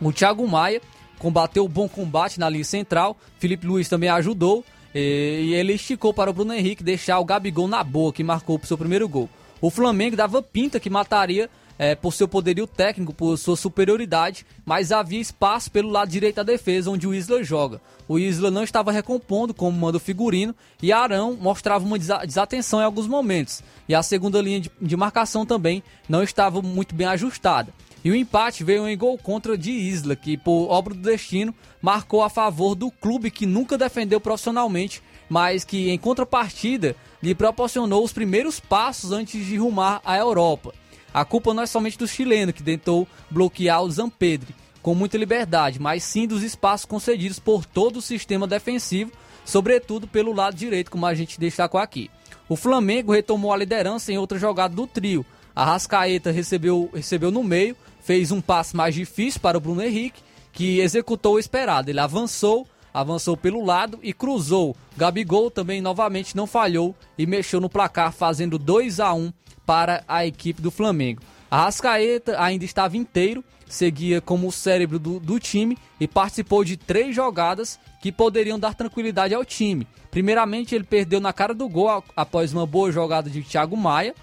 O 0.00 0.12
Thiago 0.12 0.46
Maia 0.46 0.80
combateu 1.18 1.64
o 1.64 1.68
bom 1.68 1.88
combate 1.88 2.40
na 2.40 2.48
linha 2.48 2.64
central, 2.64 3.16
Felipe 3.38 3.66
Luiz 3.66 3.88
também 3.88 4.08
ajudou 4.08 4.64
e, 4.94 5.52
ele 5.54 5.74
esticou 5.74 6.12
para 6.12 6.30
o 6.30 6.34
Bruno 6.34 6.52
Henrique 6.52 6.82
deixar 6.82 7.18
o 7.18 7.24
Gabigol 7.24 7.68
na 7.68 7.82
boa 7.82 8.12
que 8.12 8.24
marcou 8.24 8.60
o 8.62 8.66
seu 8.66 8.76
primeiro 8.76 9.08
gol. 9.08 9.28
O 9.60 9.70
Flamengo 9.70 10.16
dava 10.16 10.42
pinta 10.42 10.80
que 10.80 10.90
mataria 10.90 11.48
é, 11.82 11.96
por 11.96 12.14
seu 12.14 12.28
poderio 12.28 12.64
técnico, 12.64 13.12
por 13.12 13.36
sua 13.36 13.56
superioridade, 13.56 14.46
mas 14.64 14.92
havia 14.92 15.20
espaço 15.20 15.68
pelo 15.68 15.90
lado 15.90 16.12
direito 16.12 16.36
da 16.36 16.44
defesa, 16.44 16.88
onde 16.88 17.08
o 17.08 17.12
Isla 17.12 17.42
joga. 17.42 17.80
O 18.06 18.20
Isla 18.20 18.52
não 18.52 18.62
estava 18.62 18.92
recompondo 18.92 19.52
como 19.52 19.76
manda 19.76 19.96
o 19.96 20.00
figurino 20.00 20.54
e 20.80 20.92
Arão 20.92 21.36
mostrava 21.40 21.84
uma 21.84 21.98
desatenção 21.98 22.80
em 22.80 22.84
alguns 22.84 23.08
momentos. 23.08 23.64
E 23.88 23.96
a 23.96 24.02
segunda 24.04 24.40
linha 24.40 24.60
de, 24.60 24.70
de 24.80 24.96
marcação 24.96 25.44
também 25.44 25.82
não 26.08 26.22
estava 26.22 26.62
muito 26.62 26.94
bem 26.94 27.08
ajustada. 27.08 27.74
E 28.04 28.12
o 28.12 28.14
empate 28.14 28.62
veio 28.62 28.86
em 28.86 28.96
gol 28.96 29.18
contra 29.18 29.58
de 29.58 29.72
Isla, 29.72 30.14
que 30.14 30.36
por 30.36 30.70
obra 30.70 30.94
do 30.94 31.00
destino 31.00 31.52
marcou 31.80 32.22
a 32.22 32.30
favor 32.30 32.76
do 32.76 32.92
clube 32.92 33.28
que 33.28 33.44
nunca 33.44 33.76
defendeu 33.76 34.20
profissionalmente, 34.20 35.02
mas 35.28 35.64
que 35.64 35.90
em 35.90 35.98
contrapartida 35.98 36.94
lhe 37.20 37.34
proporcionou 37.34 38.04
os 38.04 38.12
primeiros 38.12 38.60
passos 38.60 39.10
antes 39.10 39.44
de 39.44 39.56
rumar 39.56 40.00
à 40.04 40.16
Europa. 40.16 40.72
A 41.12 41.24
culpa 41.24 41.52
não 41.52 41.62
é 41.62 41.66
somente 41.66 41.98
do 41.98 42.08
chileno, 42.08 42.52
que 42.52 42.62
tentou 42.62 43.06
bloquear 43.30 43.82
o 43.82 43.90
Zampedre 43.90 44.54
com 44.82 44.94
muita 44.94 45.16
liberdade, 45.16 45.78
mas 45.78 46.02
sim 46.02 46.26
dos 46.26 46.42
espaços 46.42 46.84
concedidos 46.84 47.38
por 47.38 47.64
todo 47.64 47.98
o 47.98 48.02
sistema 48.02 48.46
defensivo, 48.46 49.12
sobretudo 49.44 50.08
pelo 50.08 50.32
lado 50.32 50.56
direito, 50.56 50.90
como 50.90 51.06
a 51.06 51.14
gente 51.14 51.38
destacou 51.38 51.80
aqui. 51.80 52.10
O 52.48 52.56
Flamengo 52.56 53.12
retomou 53.12 53.52
a 53.52 53.56
liderança 53.56 54.12
em 54.12 54.18
outra 54.18 54.38
jogada 54.38 54.74
do 54.74 54.86
trio. 54.86 55.24
A 55.54 55.64
Rascaeta 55.64 56.30
recebeu, 56.32 56.90
recebeu 56.92 57.30
no 57.30 57.44
meio, 57.44 57.76
fez 58.00 58.32
um 58.32 58.40
passe 58.40 58.74
mais 58.74 58.94
difícil 58.94 59.40
para 59.40 59.56
o 59.56 59.60
Bruno 59.60 59.82
Henrique, 59.82 60.22
que 60.52 60.80
executou 60.80 61.34
o 61.34 61.38
esperado. 61.38 61.88
Ele 61.88 62.00
avançou, 62.00 62.66
avançou 62.92 63.36
pelo 63.36 63.64
lado 63.64 63.98
e 64.02 64.12
cruzou. 64.12 64.76
Gabigol 64.96 65.50
também 65.50 65.80
novamente 65.80 66.36
não 66.36 66.46
falhou 66.46 66.94
e 67.16 67.26
mexeu 67.26 67.60
no 67.60 67.70
placar, 67.70 68.12
fazendo 68.12 68.58
2 68.58 68.98
a 68.98 69.14
1 69.14 69.32
para 69.66 70.04
a 70.06 70.26
equipe 70.26 70.60
do 70.60 70.70
Flamengo. 70.70 71.22
A 71.50 71.64
Rascaeta 71.64 72.40
ainda 72.42 72.64
estava 72.64 72.96
inteiro, 72.96 73.44
seguia 73.66 74.20
como 74.20 74.48
o 74.48 74.52
cérebro 74.52 74.98
do, 74.98 75.20
do 75.20 75.38
time 75.38 75.76
e 76.00 76.08
participou 76.08 76.64
de 76.64 76.76
três 76.76 77.14
jogadas 77.14 77.78
que 78.00 78.10
poderiam 78.10 78.58
dar 78.58 78.74
tranquilidade 78.74 79.34
ao 79.34 79.44
time. 79.44 79.86
Primeiramente, 80.10 80.74
ele 80.74 80.84
perdeu 80.84 81.20
na 81.20 81.32
cara 81.32 81.54
do 81.54 81.68
gol 81.68 82.02
após 82.16 82.52
uma 82.52 82.66
boa 82.66 82.90
jogada 82.90 83.30
de 83.30 83.42
Thiago 83.42 83.76
Maia, 83.76 84.14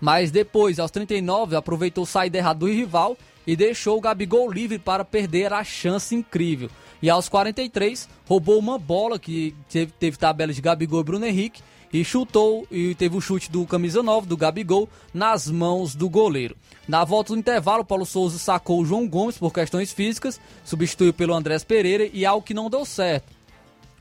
mas 0.00 0.30
depois, 0.30 0.78
aos 0.78 0.90
39, 0.90 1.56
aproveitou 1.56 2.04
saída 2.04 2.38
errada 2.38 2.60
do 2.60 2.66
rival 2.66 3.16
e 3.46 3.56
deixou 3.56 3.96
o 3.96 4.00
Gabigol 4.00 4.50
livre 4.50 4.78
para 4.78 5.04
perder 5.04 5.52
a 5.52 5.62
chance 5.62 6.14
incrível. 6.14 6.70
E 7.00 7.08
aos 7.08 7.28
43, 7.28 8.08
roubou 8.26 8.58
uma 8.58 8.78
bola 8.78 9.18
que 9.18 9.54
teve, 9.70 9.92
teve 9.92 10.16
tabela 10.16 10.52
de 10.52 10.60
Gabigol 10.60 11.00
e 11.00 11.04
Bruno 11.04 11.26
Henrique 11.26 11.62
e 11.92 12.04
chutou 12.04 12.66
e 12.70 12.94
teve 12.94 13.16
o 13.16 13.20
chute 13.20 13.50
do 13.50 13.66
camisa 13.66 14.02
9 14.02 14.26
do 14.26 14.36
Gabigol 14.36 14.88
nas 15.12 15.50
mãos 15.50 15.94
do 15.94 16.08
goleiro. 16.08 16.56
Na 16.86 17.04
volta 17.04 17.32
do 17.32 17.38
intervalo, 17.38 17.84
Paulo 17.84 18.06
Souza 18.06 18.38
sacou 18.38 18.80
o 18.80 18.86
João 18.86 19.08
Gomes 19.08 19.38
por 19.38 19.52
questões 19.52 19.92
físicas, 19.92 20.40
substituiu 20.64 21.12
pelo 21.12 21.34
Andrés 21.34 21.64
Pereira 21.64 22.08
e 22.12 22.24
algo 22.24 22.44
que 22.44 22.54
não 22.54 22.70
deu 22.70 22.84
certo. 22.84 23.34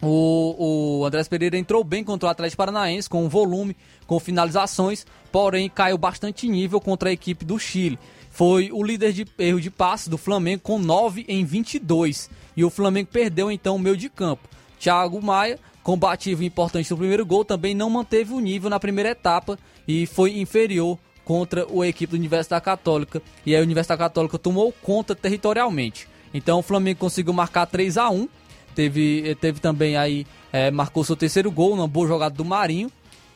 O, 0.02 1.00
o 1.00 1.06
Andrés 1.06 1.28
Pereira 1.28 1.58
entrou 1.58 1.84
bem 1.84 2.04
contra 2.04 2.28
o 2.28 2.32
Atlético 2.32 2.58
Paranaense, 2.58 3.10
com 3.10 3.28
volume, 3.30 3.76
com 4.06 4.20
finalizações, 4.20 5.06
porém 5.32 5.70
caiu 5.70 5.98
bastante 5.98 6.48
nível 6.48 6.80
contra 6.80 7.10
a 7.10 7.14
equipe 7.14 7.46
do 7.46 7.58
Chile. 7.58 7.98
Foi 8.30 8.70
o 8.72 8.84
líder 8.84 9.14
de 9.14 9.26
erro 9.40 9.62
de 9.62 9.72
passe 9.72 10.10
do 10.10 10.18
Flamengo 10.18 10.62
com 10.62 10.78
9 10.78 11.26
em 11.28 11.46
22. 11.46 12.30
E 12.56 12.66
o 12.66 12.70
Flamengo 12.70 13.10
perdeu 13.12 13.50
então 13.50 13.78
o 13.78 13.80
meio 13.80 13.96
de 13.96 14.10
campo. 14.10 14.48
Thiago 14.78 15.22
Maia 15.22 15.58
combativo 15.86 16.42
e 16.42 16.48
importante 16.48 16.90
no 16.90 16.98
primeiro 16.98 17.24
gol, 17.24 17.46
também 17.46 17.76
não 17.76 17.92
manteve 17.92 18.34
o 18.34 18.40
nível 18.40 18.72
na 18.72 18.80
primeira 18.80 19.12
etapa 19.12 19.56
e 19.88 20.08
foi 20.08 20.40
inferior 20.40 20.98
contra 21.24 21.64
a 21.64 21.88
equipe 21.88 22.14
da 22.14 22.18
Universidade 22.18 22.66
Católica. 22.66 23.22
E 23.46 23.56
a 23.56 23.62
Universidade 23.62 24.00
Católica 24.00 24.40
tomou 24.40 24.74
conta 24.82 25.14
territorialmente. 25.14 26.08
Então 26.34 26.58
o 26.58 26.64
Flamengo 26.64 27.00
conseguiu 27.00 27.34
marcar 27.34 27.68
3 27.68 28.00
a 28.00 28.10
1 28.10 28.28
Teve, 28.74 29.36
teve 29.40 29.62
também 29.62 29.96
aí, 29.96 30.28
é, 30.52 30.70
marcou 30.70 31.02
seu 31.04 31.16
terceiro 31.16 31.50
gol, 31.50 31.74
uma 31.74 31.88
boa 31.88 32.08
jogada 32.08 32.36
do 32.36 32.44
Marinho. 32.44 32.92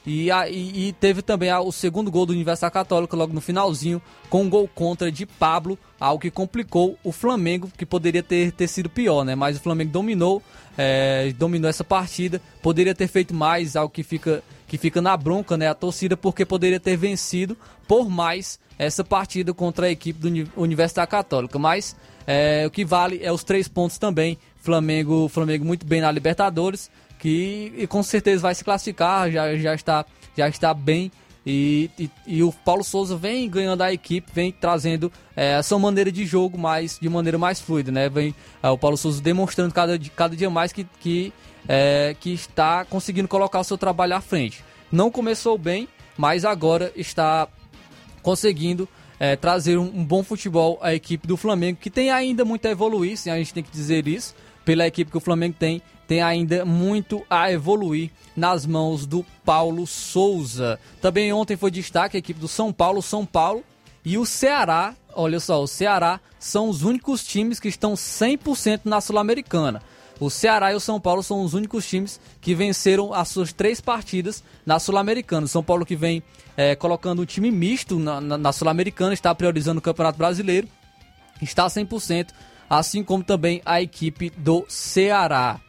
E, 0.05 0.31
a, 0.31 0.49
e, 0.49 0.87
e, 0.87 0.93
teve 0.93 1.21
também 1.21 1.49
a, 1.49 1.59
o 1.59 1.71
segundo 1.71 2.09
gol 2.09 2.25
do 2.25 2.33
Universidade 2.33 2.73
Católica 2.73 3.15
logo 3.17 3.33
no 3.33 3.41
finalzinho, 3.41 4.01
com 4.29 4.43
um 4.43 4.49
gol 4.49 4.67
contra 4.73 5.11
de 5.11 5.25
Pablo, 5.25 5.77
algo 5.99 6.21
que 6.21 6.31
complicou 6.31 6.97
o 7.03 7.11
Flamengo, 7.11 7.69
que 7.77 7.85
poderia 7.85 8.23
ter, 8.23 8.51
ter 8.51 8.67
sido 8.67 8.89
pior, 8.89 9.23
né? 9.25 9.35
Mas 9.35 9.57
o 9.57 9.59
Flamengo 9.59 9.91
dominou, 9.91 10.41
é, 10.77 11.33
dominou 11.37 11.69
essa 11.69 11.83
partida, 11.83 12.41
poderia 12.61 12.95
ter 12.95 13.07
feito 13.07 13.33
mais, 13.33 13.75
algo 13.75 13.93
que 13.93 14.01
fica, 14.01 14.41
que 14.67 14.77
fica 14.77 15.01
na 15.01 15.15
bronca, 15.17 15.57
né? 15.57 15.67
A 15.67 15.75
torcida, 15.75 16.15
porque 16.15 16.45
poderia 16.45 16.79
ter 16.79 16.95
vencido 16.95 17.57
por 17.87 18.09
mais 18.09 18.57
essa 18.77 19.03
partida 19.03 19.53
contra 19.53 19.87
a 19.87 19.91
equipe 19.91 20.17
do 20.19 20.49
Universidade 20.55 21.11
Católica. 21.11 21.59
Mas 21.59 21.95
é, 22.25 22.65
o 22.65 22.71
que 22.71 22.85
vale 22.85 23.19
é 23.21 23.31
os 23.31 23.43
três 23.43 23.67
pontos 23.67 23.97
também. 23.97 24.37
Flamengo, 24.61 25.27
Flamengo 25.27 25.65
muito 25.65 25.85
bem 25.85 26.01
na 26.01 26.11
Libertadores 26.11 26.89
que 27.19 27.73
e 27.77 27.85
com 27.85 28.01
certeza 28.01 28.41
vai 28.41 28.55
se 28.55 28.63
classificar, 28.63 29.29
já, 29.29 29.55
já, 29.55 29.75
está, 29.75 30.05
já 30.35 30.47
está 30.47 30.73
bem. 30.73 31.11
E, 31.45 31.89
e, 31.97 32.09
e 32.27 32.43
o 32.43 32.51
Paulo 32.51 32.83
Souza 32.83 33.15
vem 33.15 33.49
ganhando 33.49 33.81
a 33.81 33.93
equipe, 33.93 34.29
vem 34.33 34.51
trazendo 34.51 35.11
é, 35.35 35.55
a 35.55 35.63
sua 35.63 35.79
maneira 35.79 36.11
de 36.11 36.25
jogo 36.25 36.57
mais, 36.57 36.97
de 36.99 37.09
maneira 37.09 37.37
mais 37.37 37.59
fluida, 37.59 37.91
né? 37.91 38.09
Vem 38.09 38.35
é, 38.61 38.69
o 38.69 38.77
Paulo 38.77 38.97
Souza 38.97 39.21
demonstrando 39.21 39.73
cada, 39.73 39.97
cada 40.15 40.35
dia 40.35 40.49
mais 40.49 40.71
que, 40.71 40.85
que, 40.99 41.33
é, 41.67 42.15
que 42.19 42.33
está 42.33 42.85
conseguindo 42.85 43.27
colocar 43.27 43.59
o 43.59 43.63
seu 43.63 43.77
trabalho 43.77 44.15
à 44.15 44.21
frente. 44.21 44.63
Não 44.91 45.09
começou 45.09 45.57
bem, 45.57 45.87
mas 46.17 46.43
agora 46.45 46.91
está 46.95 47.47
conseguindo 48.21 48.87
é, 49.19 49.35
trazer 49.35 49.77
um, 49.77 49.85
um, 49.85 50.03
bom 50.03 50.23
futebol 50.23 50.77
à 50.81 50.93
equipe 50.93 51.27
do 51.27 51.35
Flamengo, 51.35 51.79
que 51.81 51.89
tem 51.89 52.09
ainda 52.09 52.45
muito 52.45 52.65
a 52.67 52.71
evoluir, 52.71 53.17
sim, 53.17 53.29
a 53.29 53.37
gente 53.37 53.53
tem 53.53 53.63
que 53.63 53.71
dizer 53.71 54.07
isso, 54.07 54.35
pela 54.69 54.85
equipe 54.85 55.09
que 55.09 55.17
o 55.17 55.19
Flamengo 55.19 55.55
tem 55.57 55.81
tem 56.07 56.21
ainda 56.21 56.63
muito 56.63 57.25
a 57.27 57.51
evoluir 57.51 58.11
nas 58.35 58.67
mãos 58.67 59.03
do 59.07 59.25
Paulo 59.43 59.87
Souza. 59.87 60.79
Também 61.01 61.33
ontem 61.33 61.57
foi 61.57 61.71
destaque 61.71 62.15
a 62.15 62.19
equipe 62.19 62.39
do 62.39 62.47
São 62.47 62.71
Paulo, 62.71 63.01
São 63.01 63.25
Paulo 63.25 63.63
e 64.05 64.15
o 64.15 64.27
Ceará. 64.27 64.93
Olha 65.15 65.39
só, 65.39 65.59
o 65.59 65.67
Ceará 65.67 66.19
são 66.37 66.69
os 66.69 66.83
únicos 66.83 67.23
times 67.23 67.59
que 67.59 67.67
estão 67.67 67.95
100% 67.95 68.81
na 68.85 69.01
Sul-Americana. 69.01 69.81
O 70.19 70.29
Ceará 70.29 70.71
e 70.71 70.75
o 70.75 70.79
São 70.79 70.99
Paulo 70.99 71.23
são 71.23 71.41
os 71.41 71.55
únicos 71.55 71.87
times 71.87 72.19
que 72.39 72.53
venceram 72.53 73.11
as 73.11 73.29
suas 73.29 73.51
três 73.51 73.81
partidas 73.81 74.43
na 74.67 74.77
Sul-Americana. 74.77 75.45
O 75.45 75.49
São 75.49 75.63
Paulo 75.63 75.83
que 75.83 75.95
vem 75.95 76.21
é, 76.55 76.75
colocando 76.75 77.23
um 77.23 77.25
time 77.25 77.49
misto 77.49 77.97
na, 77.97 78.21
na, 78.21 78.37
na 78.37 78.51
Sul-Americana, 78.51 79.15
está 79.15 79.33
priorizando 79.33 79.79
o 79.79 79.81
Campeonato 79.81 80.19
Brasileiro, 80.19 80.67
está 81.41 81.65
100%, 81.65 82.27
assim 82.69 83.03
como 83.03 83.23
também 83.23 83.61
a 83.65 83.81
equipe 83.81 84.29
do 84.29 84.65
Ceará. 84.67 85.59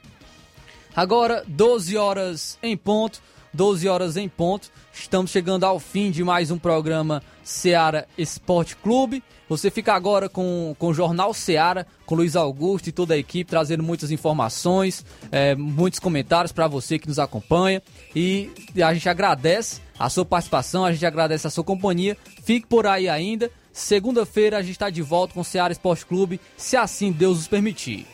Agora, 0.95 1.43
12 1.47 1.97
horas 1.97 2.59
em 2.63 2.77
ponto. 2.77 3.23
12 3.53 3.89
horas 3.89 4.17
em 4.17 4.29
ponto. 4.29 4.71
Estamos 4.93 5.31
chegando 5.31 5.65
ao 5.65 5.81
fim 5.81 6.11
de 6.11 6.23
mais 6.23 6.51
um 6.51 6.59
programa 6.59 7.23
Seara 7.43 8.07
Esporte 8.17 8.77
Clube. 8.77 9.23
Você 9.49 9.71
fica 9.71 9.93
agora 9.93 10.29
com, 10.29 10.77
com 10.79 10.89
o 10.89 10.95
Jornal 10.95 11.35
Seara, 11.35 11.85
com 12.07 12.15
Luiz 12.15 12.37
Augusto 12.37 12.89
e 12.89 12.93
toda 12.93 13.15
a 13.15 13.19
equipe, 13.19 13.51
trazendo 13.51 13.83
muitas 13.83 14.13
informações, 14.13 15.05
é, 15.33 15.57
muitos 15.57 15.99
comentários 15.99 16.53
para 16.53 16.69
você 16.69 16.99
que 16.99 17.09
nos 17.09 17.19
acompanha. 17.19 17.83
E 18.15 18.51
a 18.81 18.95
gente 18.95 19.09
agradece 19.09 19.81
a 19.99 20.09
sua 20.09 20.25
participação, 20.25 20.85
a 20.85 20.93
gente 20.93 21.05
agradece 21.05 21.47
a 21.47 21.51
sua 21.51 21.65
companhia. 21.65 22.17
Fique 22.45 22.69
por 22.69 22.87
aí 22.87 23.09
ainda. 23.09 23.51
Segunda-feira 23.73 24.59
a 24.59 24.63
gente 24.63 24.73
está 24.73 24.91
de 24.91 25.03
volta 25.03 25.35
com 25.35 25.41
o 25.41 25.45
Seara 25.45 25.73
Esporte 25.73 26.05
Clube, 26.05 26.41
se 26.57 26.77
assim 26.77 27.13
Deus 27.13 27.39
nos 27.39 27.49
permitir. 27.49 28.07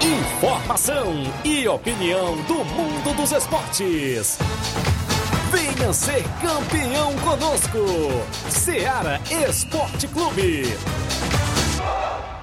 Informação 0.00 1.14
e 1.44 1.68
opinião 1.68 2.36
do 2.42 2.64
mundo 2.64 3.16
dos 3.16 3.32
esportes. 3.32 4.38
Venha 5.52 5.92
ser 5.92 6.24
campeão 6.40 7.14
conosco. 7.18 7.78
Seara 8.50 9.20
Esporte 9.48 10.08
Clube. 10.08 10.64
Oh! 11.86 12.33